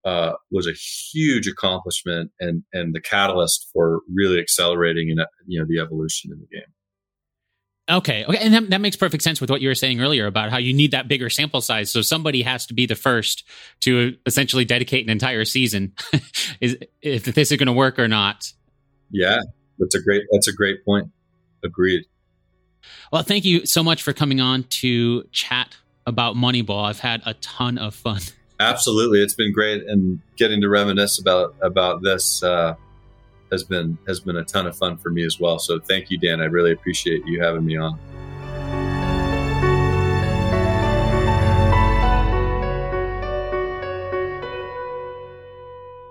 uh, 0.05 0.33
was 0.51 0.67
a 0.67 0.73
huge 0.73 1.47
accomplishment 1.47 2.31
and 2.41 2.63
and 2.73 2.95
the 2.95 3.01
catalyst 3.01 3.69
for 3.73 4.01
really 4.13 4.41
accelerating 4.41 5.11
and 5.11 5.21
you 5.47 5.61
know 5.61 5.67
the 5.69 5.79
evolution 5.79 6.33
in 6.33 6.41
the 6.41 6.47
game. 6.47 6.67
Okay, 7.91 8.25
okay, 8.25 8.39
and 8.39 8.55
that, 8.55 8.71
that 8.71 8.81
makes 8.81 8.95
perfect 8.95 9.23
sense 9.23 9.41
with 9.41 9.51
what 9.51 9.61
you 9.61 9.69
were 9.69 9.75
saying 9.75 10.01
earlier 10.01 10.27
about 10.27 10.51
how 10.51 10.59
you 10.59 10.73
need 10.73 10.93
that 10.93 11.09
bigger 11.09 11.29
sample 11.29 11.61
size. 11.61 11.91
So 11.91 12.03
somebody 12.03 12.43
has 12.43 12.65
to 12.67 12.75
be 12.75 12.87
the 12.87 12.95
first 12.95 13.45
to 13.81 14.17
essentially 14.27 14.65
dedicate 14.65 15.05
an 15.05 15.11
entire 15.11 15.45
season, 15.45 15.93
is 16.61 16.79
if 17.03 17.25
this 17.25 17.51
is 17.51 17.59
going 17.59 17.67
to 17.67 17.73
work 17.73 17.99
or 17.99 18.07
not. 18.07 18.53
Yeah, 19.11 19.41
that's 19.81 19.95
a 19.95 20.03
great 20.03 20.23
that's 20.31 20.47
a 20.47 20.53
great 20.53 20.85
point. 20.85 21.11
Agreed. 21.65 22.05
Well, 23.13 23.23
thank 23.23 23.45
you 23.45 23.67
so 23.67 23.83
much 23.83 24.03
for 24.03 24.13
coming 24.13 24.41
on 24.41 24.65
to 24.65 25.25
chat 25.33 25.77
about 26.07 26.37
Moneyball. 26.37 26.85
I've 26.85 27.01
had 27.01 27.23
a 27.27 27.35
ton 27.35 27.79
of 27.79 27.95
fun. 27.95 28.21
Absolutely, 28.61 29.21
it's 29.23 29.35
been 29.35 29.53
great, 29.53 29.85
and 29.87 30.21
getting 30.37 30.61
to 30.61 30.69
reminisce 30.69 31.19
about 31.19 31.55
about 31.63 32.03
this 32.03 32.43
uh, 32.43 32.75
has 33.51 33.65
been 33.65 33.99
has 34.07 34.21
been 34.21 34.37
a 34.37 34.45
ton 34.45 34.67
of 34.67 34.77
fun 34.77 34.99
for 34.99 35.11
me 35.11 35.25
as 35.25 35.41
well. 35.41 35.59
So 35.59 35.81
thank 35.81 36.11
you, 36.11 36.19
Dan. 36.19 36.41
I 36.41 36.45
really 36.45 36.73
appreciate 36.73 37.27
you 37.27 37.43
having 37.43 37.65
me 37.65 37.77
on. 37.77 37.99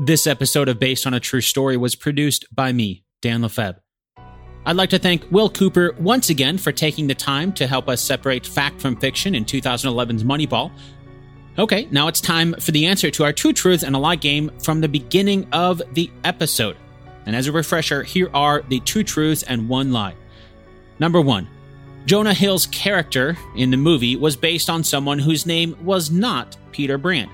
This 0.01 0.25
episode 0.25 0.69
of 0.69 0.79
Based 0.79 1.05
on 1.05 1.13
a 1.13 1.19
True 1.19 1.41
Story 1.41 1.75
was 1.75 1.93
produced 1.93 2.45
by 2.55 2.71
me, 2.71 3.03
Dan 3.21 3.41
Lefebvre. 3.41 3.81
I'd 4.65 4.75
like 4.75 4.89
to 4.91 4.99
thank 4.99 5.25
Will 5.31 5.49
Cooper 5.49 5.95
once 5.99 6.29
again 6.29 6.57
for 6.57 6.71
taking 6.71 7.07
the 7.07 7.15
time 7.15 7.53
to 7.53 7.65
help 7.65 7.87
us 7.89 8.01
separate 8.01 8.45
fact 8.45 8.81
from 8.81 8.97
fiction 8.97 9.33
in 9.33 9.45
2011's 9.45 10.23
Moneyball. 10.23 10.71
Okay, 11.57 11.87
now 11.91 12.07
it's 12.07 12.21
time 12.21 12.53
for 12.53 12.71
the 12.71 12.85
answer 12.85 13.09
to 13.11 13.23
our 13.23 13.33
two 13.33 13.51
truths 13.53 13.83
and 13.83 13.95
a 13.95 13.99
lie 13.99 14.15
game 14.15 14.51
from 14.61 14.81
the 14.81 14.87
beginning 14.87 15.47
of 15.51 15.81
the 15.93 16.11
episode. 16.23 16.77
And 17.25 17.35
as 17.35 17.47
a 17.47 17.51
refresher, 17.51 18.03
here 18.03 18.29
are 18.33 18.61
the 18.69 18.79
two 18.81 19.03
truths 19.03 19.43
and 19.43 19.67
one 19.67 19.91
lie. 19.91 20.15
Number 20.99 21.19
one, 21.21 21.47
Jonah 22.05 22.33
Hill's 22.33 22.67
character 22.67 23.37
in 23.55 23.71
the 23.71 23.77
movie 23.77 24.15
was 24.15 24.35
based 24.35 24.69
on 24.69 24.83
someone 24.83 25.19
whose 25.19 25.45
name 25.45 25.75
was 25.83 26.11
not 26.11 26.57
Peter 26.71 26.97
Brand. 26.97 27.29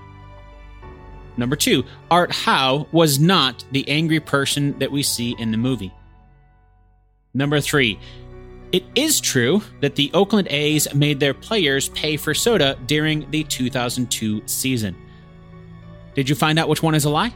Number 1.37 1.55
two, 1.55 1.83
Art 2.09 2.31
Howe 2.31 2.87
was 2.91 3.19
not 3.19 3.65
the 3.71 3.87
angry 3.89 4.19
person 4.19 4.77
that 4.79 4.91
we 4.91 5.03
see 5.03 5.35
in 5.37 5.51
the 5.51 5.57
movie. 5.57 5.93
Number 7.33 7.59
three, 7.59 7.99
it 8.71 8.83
is 8.95 9.19
true 9.19 9.61
that 9.81 9.95
the 9.95 10.11
Oakland 10.13 10.47
A's 10.49 10.93
made 10.93 11.19
their 11.19 11.33
players 11.33 11.89
pay 11.89 12.17
for 12.17 12.33
soda 12.33 12.77
during 12.87 13.29
the 13.31 13.43
2002 13.43 14.43
season. 14.45 14.95
Did 16.13 16.29
you 16.29 16.35
find 16.35 16.57
out 16.57 16.69
which 16.69 16.81
one 16.81 16.95
is 16.95 17.05
a 17.05 17.09
lie? 17.09 17.33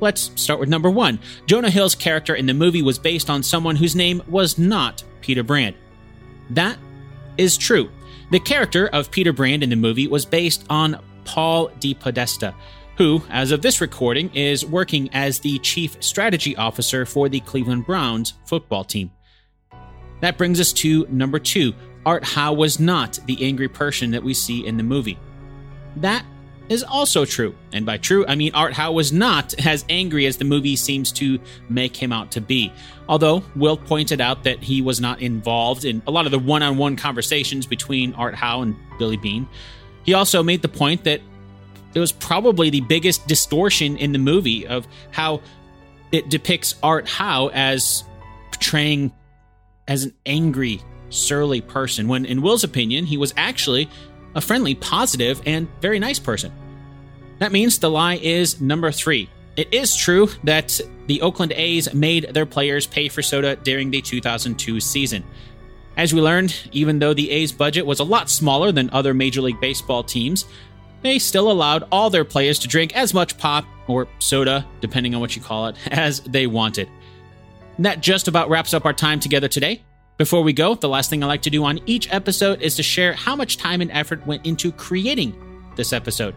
Let's 0.00 0.30
start 0.36 0.58
with 0.58 0.68
number 0.68 0.90
one. 0.90 1.20
Jonah 1.46 1.70
Hill's 1.70 1.94
character 1.94 2.34
in 2.34 2.46
the 2.46 2.54
movie 2.54 2.82
was 2.82 2.98
based 2.98 3.30
on 3.30 3.42
someone 3.42 3.76
whose 3.76 3.94
name 3.94 4.22
was 4.28 4.58
not 4.58 5.04
Peter 5.20 5.42
Brand. 5.42 5.76
That 6.50 6.78
is 7.38 7.56
true. 7.56 7.90
The 8.30 8.40
character 8.40 8.88
of 8.88 9.10
Peter 9.10 9.32
Brand 9.32 9.62
in 9.62 9.70
the 9.70 9.76
movie 9.76 10.08
was 10.08 10.24
based 10.24 10.64
on 10.68 10.98
Paul 11.24 11.68
DePodesta, 11.80 12.54
who, 12.96 13.22
as 13.30 13.50
of 13.50 13.62
this 13.62 13.80
recording, 13.80 14.34
is 14.34 14.64
working 14.64 15.10
as 15.12 15.40
the 15.40 15.58
chief 15.58 15.96
strategy 16.02 16.56
officer 16.56 17.04
for 17.04 17.28
the 17.28 17.40
Cleveland 17.40 17.86
Browns 17.86 18.34
football 18.46 18.84
team. 18.84 19.10
That 20.20 20.38
brings 20.38 20.60
us 20.60 20.72
to 20.74 21.06
number 21.10 21.38
two. 21.38 21.74
Art 22.06 22.24
Howe 22.24 22.52
was 22.52 22.78
not 22.78 23.18
the 23.26 23.44
angry 23.44 23.68
person 23.68 24.10
that 24.12 24.22
we 24.22 24.34
see 24.34 24.66
in 24.66 24.76
the 24.76 24.82
movie. 24.82 25.18
That 25.96 26.24
is 26.68 26.82
also 26.82 27.24
true. 27.24 27.54
And 27.72 27.84
by 27.84 27.98
true, 27.98 28.24
I 28.26 28.34
mean 28.34 28.54
Art 28.54 28.72
Howe 28.72 28.92
was 28.92 29.12
not 29.12 29.54
as 29.66 29.84
angry 29.88 30.26
as 30.26 30.36
the 30.36 30.44
movie 30.44 30.76
seems 30.76 31.12
to 31.12 31.38
make 31.68 31.96
him 31.96 32.12
out 32.12 32.30
to 32.32 32.40
be. 32.40 32.72
Although 33.08 33.42
Will 33.56 33.76
pointed 33.76 34.20
out 34.20 34.44
that 34.44 34.62
he 34.62 34.80
was 34.80 35.00
not 35.00 35.20
involved 35.20 35.84
in 35.84 36.02
a 36.06 36.10
lot 36.10 36.26
of 36.26 36.32
the 36.32 36.38
one 36.38 36.62
on 36.62 36.76
one 36.76 36.96
conversations 36.96 37.66
between 37.66 38.14
Art 38.14 38.34
Howe 38.34 38.62
and 38.62 38.76
Billy 38.98 39.16
Beane. 39.16 39.48
He 40.04 40.14
also 40.14 40.42
made 40.42 40.62
the 40.62 40.68
point 40.68 41.04
that 41.04 41.20
it 41.94 42.00
was 42.00 42.12
probably 42.12 42.70
the 42.70 42.80
biggest 42.82 43.26
distortion 43.26 43.96
in 43.96 44.12
the 44.12 44.18
movie 44.18 44.66
of 44.66 44.86
how 45.10 45.40
it 46.12 46.28
depicts 46.28 46.74
Art 46.82 47.08
Howe 47.08 47.50
as 47.52 48.04
portraying 48.52 49.12
as 49.86 50.04
an 50.04 50.14
angry, 50.26 50.82
surly 51.10 51.60
person, 51.60 52.08
when 52.08 52.24
in 52.24 52.42
Will's 52.42 52.64
opinion, 52.64 53.04
he 53.06 53.16
was 53.16 53.34
actually 53.36 53.88
a 54.34 54.40
friendly, 54.40 54.74
positive, 54.74 55.40
and 55.46 55.68
very 55.80 55.98
nice 55.98 56.18
person. 56.18 56.52
That 57.38 57.52
means 57.52 57.78
the 57.78 57.90
lie 57.90 58.16
is 58.16 58.60
number 58.60 58.90
three. 58.90 59.28
It 59.56 59.72
is 59.72 59.94
true 59.94 60.28
that 60.44 60.80
the 61.06 61.22
Oakland 61.22 61.52
A's 61.52 61.92
made 61.94 62.32
their 62.32 62.46
players 62.46 62.86
pay 62.86 63.08
for 63.08 63.22
soda 63.22 63.56
during 63.56 63.90
the 63.90 64.00
2002 64.00 64.80
season. 64.80 65.24
As 65.96 66.12
we 66.12 66.20
learned, 66.20 66.54
even 66.72 66.98
though 66.98 67.14
the 67.14 67.30
A's 67.30 67.52
budget 67.52 67.86
was 67.86 68.00
a 68.00 68.04
lot 68.04 68.28
smaller 68.28 68.72
than 68.72 68.90
other 68.90 69.14
Major 69.14 69.42
League 69.42 69.60
Baseball 69.60 70.02
teams, 70.02 70.44
they 71.04 71.18
still 71.18 71.52
allowed 71.52 71.86
all 71.92 72.08
their 72.08 72.24
players 72.24 72.58
to 72.60 72.66
drink 72.66 72.96
as 72.96 73.14
much 73.14 73.36
pop, 73.36 73.66
or 73.86 74.08
soda, 74.18 74.66
depending 74.80 75.14
on 75.14 75.20
what 75.20 75.36
you 75.36 75.42
call 75.42 75.66
it, 75.66 75.76
as 75.92 76.20
they 76.20 76.46
wanted. 76.46 76.88
And 77.76 77.84
that 77.84 78.00
just 78.00 78.26
about 78.26 78.48
wraps 78.48 78.72
up 78.72 78.86
our 78.86 78.94
time 78.94 79.20
together 79.20 79.46
today. 79.46 79.82
Before 80.16 80.42
we 80.42 80.52
go, 80.52 80.74
the 80.74 80.88
last 80.88 81.10
thing 81.10 81.22
I 81.22 81.26
like 81.26 81.42
to 81.42 81.50
do 81.50 81.62
on 81.64 81.80
each 81.86 82.10
episode 82.12 82.62
is 82.62 82.76
to 82.76 82.82
share 82.82 83.12
how 83.12 83.36
much 83.36 83.58
time 83.58 83.82
and 83.82 83.90
effort 83.90 84.26
went 84.26 84.46
into 84.46 84.72
creating 84.72 85.36
this 85.76 85.92
episode. 85.92 86.34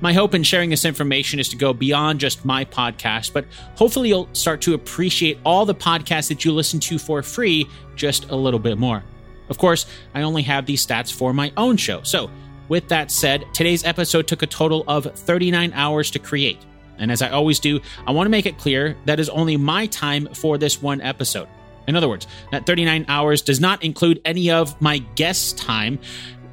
My 0.00 0.12
hope 0.12 0.34
in 0.34 0.42
sharing 0.42 0.70
this 0.70 0.86
information 0.86 1.38
is 1.38 1.48
to 1.50 1.56
go 1.56 1.72
beyond 1.72 2.18
just 2.18 2.44
my 2.44 2.64
podcast, 2.64 3.32
but 3.32 3.44
hopefully 3.76 4.08
you'll 4.08 4.28
start 4.32 4.62
to 4.62 4.74
appreciate 4.74 5.38
all 5.44 5.66
the 5.66 5.74
podcasts 5.74 6.28
that 6.28 6.44
you 6.44 6.52
listen 6.52 6.80
to 6.80 6.98
for 6.98 7.22
free 7.22 7.68
just 7.94 8.28
a 8.30 8.36
little 8.36 8.58
bit 8.58 8.76
more. 8.78 9.04
Of 9.50 9.58
course, 9.58 9.86
I 10.14 10.22
only 10.22 10.42
have 10.42 10.66
these 10.66 10.84
stats 10.84 11.12
for 11.12 11.32
my 11.32 11.52
own 11.56 11.76
show, 11.76 12.02
so 12.02 12.30
with 12.70 12.88
that 12.88 13.10
said, 13.10 13.44
today's 13.52 13.84
episode 13.84 14.26
took 14.26 14.42
a 14.42 14.46
total 14.46 14.84
of 14.88 15.04
39 15.04 15.72
hours 15.74 16.10
to 16.12 16.18
create. 16.18 16.58
And 16.98 17.10
as 17.10 17.20
I 17.20 17.30
always 17.30 17.58
do, 17.58 17.80
I 18.06 18.12
want 18.12 18.26
to 18.26 18.30
make 18.30 18.46
it 18.46 18.58
clear 18.58 18.96
that 19.06 19.18
is 19.18 19.28
only 19.28 19.56
my 19.56 19.86
time 19.86 20.28
for 20.34 20.56
this 20.56 20.80
one 20.80 21.00
episode. 21.00 21.48
In 21.88 21.96
other 21.96 22.08
words, 22.08 22.28
that 22.52 22.66
39 22.66 23.06
hours 23.08 23.42
does 23.42 23.58
not 23.58 23.82
include 23.82 24.20
any 24.24 24.50
of 24.50 24.80
my 24.80 24.98
guest 25.16 25.58
time 25.58 25.98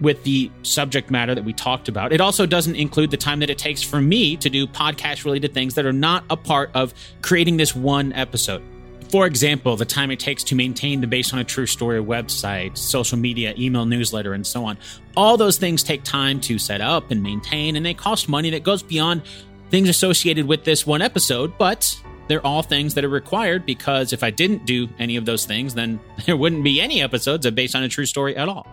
with 0.02 0.24
the 0.24 0.50
subject 0.64 1.12
matter 1.12 1.36
that 1.36 1.44
we 1.44 1.54
talked 1.54 1.88
about. 1.88 2.12
It 2.12 2.22
also 2.22 2.46
doesn't 2.46 2.76
include 2.76 3.12
the 3.12 3.18
time 3.18 3.40
that 3.40 3.50
it 3.50 3.60
takes 3.60 3.84
for 3.84 4.02
me 4.02 4.38
to 4.38 4.50
do 4.50 4.66
podcast 4.66 5.24
related 5.24 5.54
things 5.54 5.76
that 5.76 5.86
are 5.86 5.94
not 5.94 6.24
a 6.30 6.38
part 6.38 6.72
of 6.74 6.94
creating 7.22 7.58
this 7.58 7.76
one 7.76 8.12
episode. 8.14 8.64
For 9.10 9.26
example, 9.26 9.78
the 9.78 9.86
time 9.86 10.12
it 10.12 10.20
takes 10.20 10.44
to 10.46 10.56
maintain 10.56 11.00
the 11.00 11.08
Based 11.08 11.34
on 11.34 11.40
a 11.40 11.44
True 11.44 11.66
Story 11.66 12.04
website, 12.04 12.78
social 12.78 13.18
media, 13.18 13.54
email 13.58 13.86
newsletter, 13.86 14.34
and 14.34 14.46
so 14.46 14.66
on. 14.66 14.78
All 15.16 15.38
those 15.38 15.58
things 15.58 15.82
take 15.82 16.04
time 16.04 16.42
to 16.42 16.60
set 16.60 16.82
up 16.82 17.10
and 17.10 17.24
maintain, 17.24 17.78
and 17.78 17.86
they 17.86 17.94
cost 17.94 18.28
money 18.28 18.50
that 18.50 18.64
goes 18.64 18.84
beyond 18.84 19.22
things 19.70 19.88
associated 19.88 20.46
with 20.46 20.66
this 20.66 20.86
one 20.86 21.02
episode, 21.02 21.58
but 21.58 21.98
they're 22.28 22.46
all 22.46 22.62
things 22.62 22.94
that 22.96 23.06
are 23.06 23.10
required 23.10 23.66
because 23.66 24.12
if 24.12 24.24
I 24.24 24.30
didn't 24.30 24.66
do 24.66 24.90
any 25.00 25.16
of 25.16 25.26
those 25.26 25.46
things, 25.46 25.74
then 25.74 26.00
there 26.26 26.36
wouldn't 26.36 26.64
be 26.64 26.82
any 26.82 27.02
episodes 27.02 27.46
of 27.46 27.56
Based 27.56 27.76
on 27.76 27.84
a 27.84 27.90
True 27.90 28.06
Story 28.06 28.36
at 28.36 28.50
all. 28.50 28.68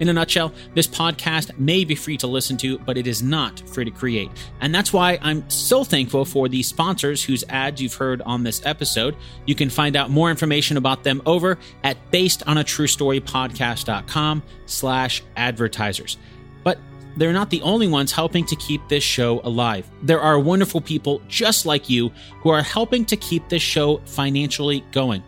In 0.00 0.08
a 0.08 0.12
nutshell, 0.12 0.52
this 0.74 0.88
podcast 0.88 1.56
may 1.58 1.84
be 1.84 1.94
free 1.94 2.16
to 2.16 2.26
listen 2.26 2.56
to, 2.58 2.80
but 2.80 2.98
it 2.98 3.06
is 3.06 3.22
not 3.22 3.60
free 3.68 3.84
to 3.84 3.92
create. 3.92 4.28
And 4.60 4.74
that's 4.74 4.92
why 4.92 5.20
I'm 5.22 5.48
so 5.48 5.84
thankful 5.84 6.24
for 6.24 6.48
the 6.48 6.64
sponsors 6.64 7.22
whose 7.22 7.44
ads 7.48 7.80
you've 7.80 7.94
heard 7.94 8.20
on 8.22 8.42
this 8.42 8.60
episode. 8.66 9.14
You 9.46 9.54
can 9.54 9.70
find 9.70 9.94
out 9.94 10.10
more 10.10 10.30
information 10.30 10.76
about 10.76 11.04
them 11.04 11.22
over 11.26 11.58
at 11.84 11.96
basedonatruestorypodcast.com 12.10 14.42
slash 14.66 15.22
advertisers. 15.36 16.16
But 16.64 16.80
they're 17.16 17.32
not 17.32 17.50
the 17.50 17.62
only 17.62 17.86
ones 17.86 18.10
helping 18.10 18.44
to 18.46 18.56
keep 18.56 18.88
this 18.88 19.04
show 19.04 19.40
alive. 19.44 19.88
There 20.02 20.20
are 20.20 20.40
wonderful 20.40 20.80
people 20.80 21.22
just 21.28 21.66
like 21.66 21.88
you 21.88 22.10
who 22.40 22.50
are 22.50 22.62
helping 22.62 23.04
to 23.06 23.16
keep 23.16 23.48
this 23.48 23.62
show 23.62 23.98
financially 24.06 24.84
going. 24.90 25.22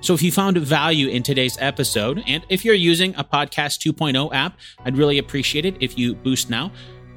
So 0.00 0.14
if 0.14 0.22
you 0.22 0.30
found 0.30 0.56
value 0.58 1.08
in 1.08 1.22
today's 1.22 1.56
episode, 1.60 2.22
and 2.26 2.44
if 2.48 2.64
you're 2.64 2.74
using 2.74 3.14
a 3.16 3.24
Podcast 3.24 3.92
2.0 3.92 4.32
app, 4.32 4.58
I'd 4.84 4.96
really 4.96 5.18
appreciate 5.18 5.64
it 5.64 5.76
if 5.80 5.98
you 5.98 6.14
boost 6.14 6.50
now. 6.50 6.70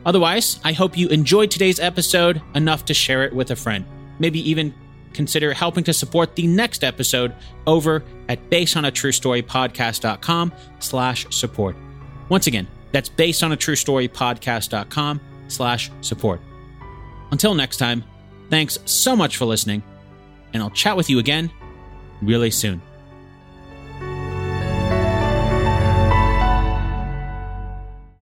Otherwise, 0.06 0.60
I 0.64 0.74
hope 0.74 0.98
you 0.98 1.08
enjoyed 1.10 1.52
today's 1.52 1.80
episode 1.80 2.42
enough 2.56 2.86
to 2.86 2.94
share 2.94 3.24
it 3.24 3.34
with 3.34 3.52
a 3.52 3.56
friend. 3.56 3.86
Maybe 4.18 4.40
even 4.50 4.74
consider 5.14 5.54
helping 5.54 5.84
to 5.84 5.94
support 5.94 6.36
the 6.36 6.48
next 6.48 6.84
episode 6.84 7.36
over 7.68 8.04
at 8.28 8.50
basedonatruestorypodcast.com 8.50 10.54
slash 10.80 11.28
support. 11.30 11.76
Once 12.30 12.48
again, 12.48 12.68
that's 12.92 13.10
basedonatruestorypodcast.com 13.10 15.22
slash 15.48 15.92
support. 16.02 16.42
Until 17.32 17.54
next 17.54 17.78
time, 17.78 18.04
thanks 18.50 18.80
so 18.86 19.16
much 19.16 19.38
for 19.38 19.46
listening, 19.46 19.84
and 20.54 20.64
I'll 20.64 20.72
chat 20.72 20.98
with 20.98 21.10
you 21.10 21.20
again 21.20 21.52
really 22.22 22.52
soon. 22.52 22.82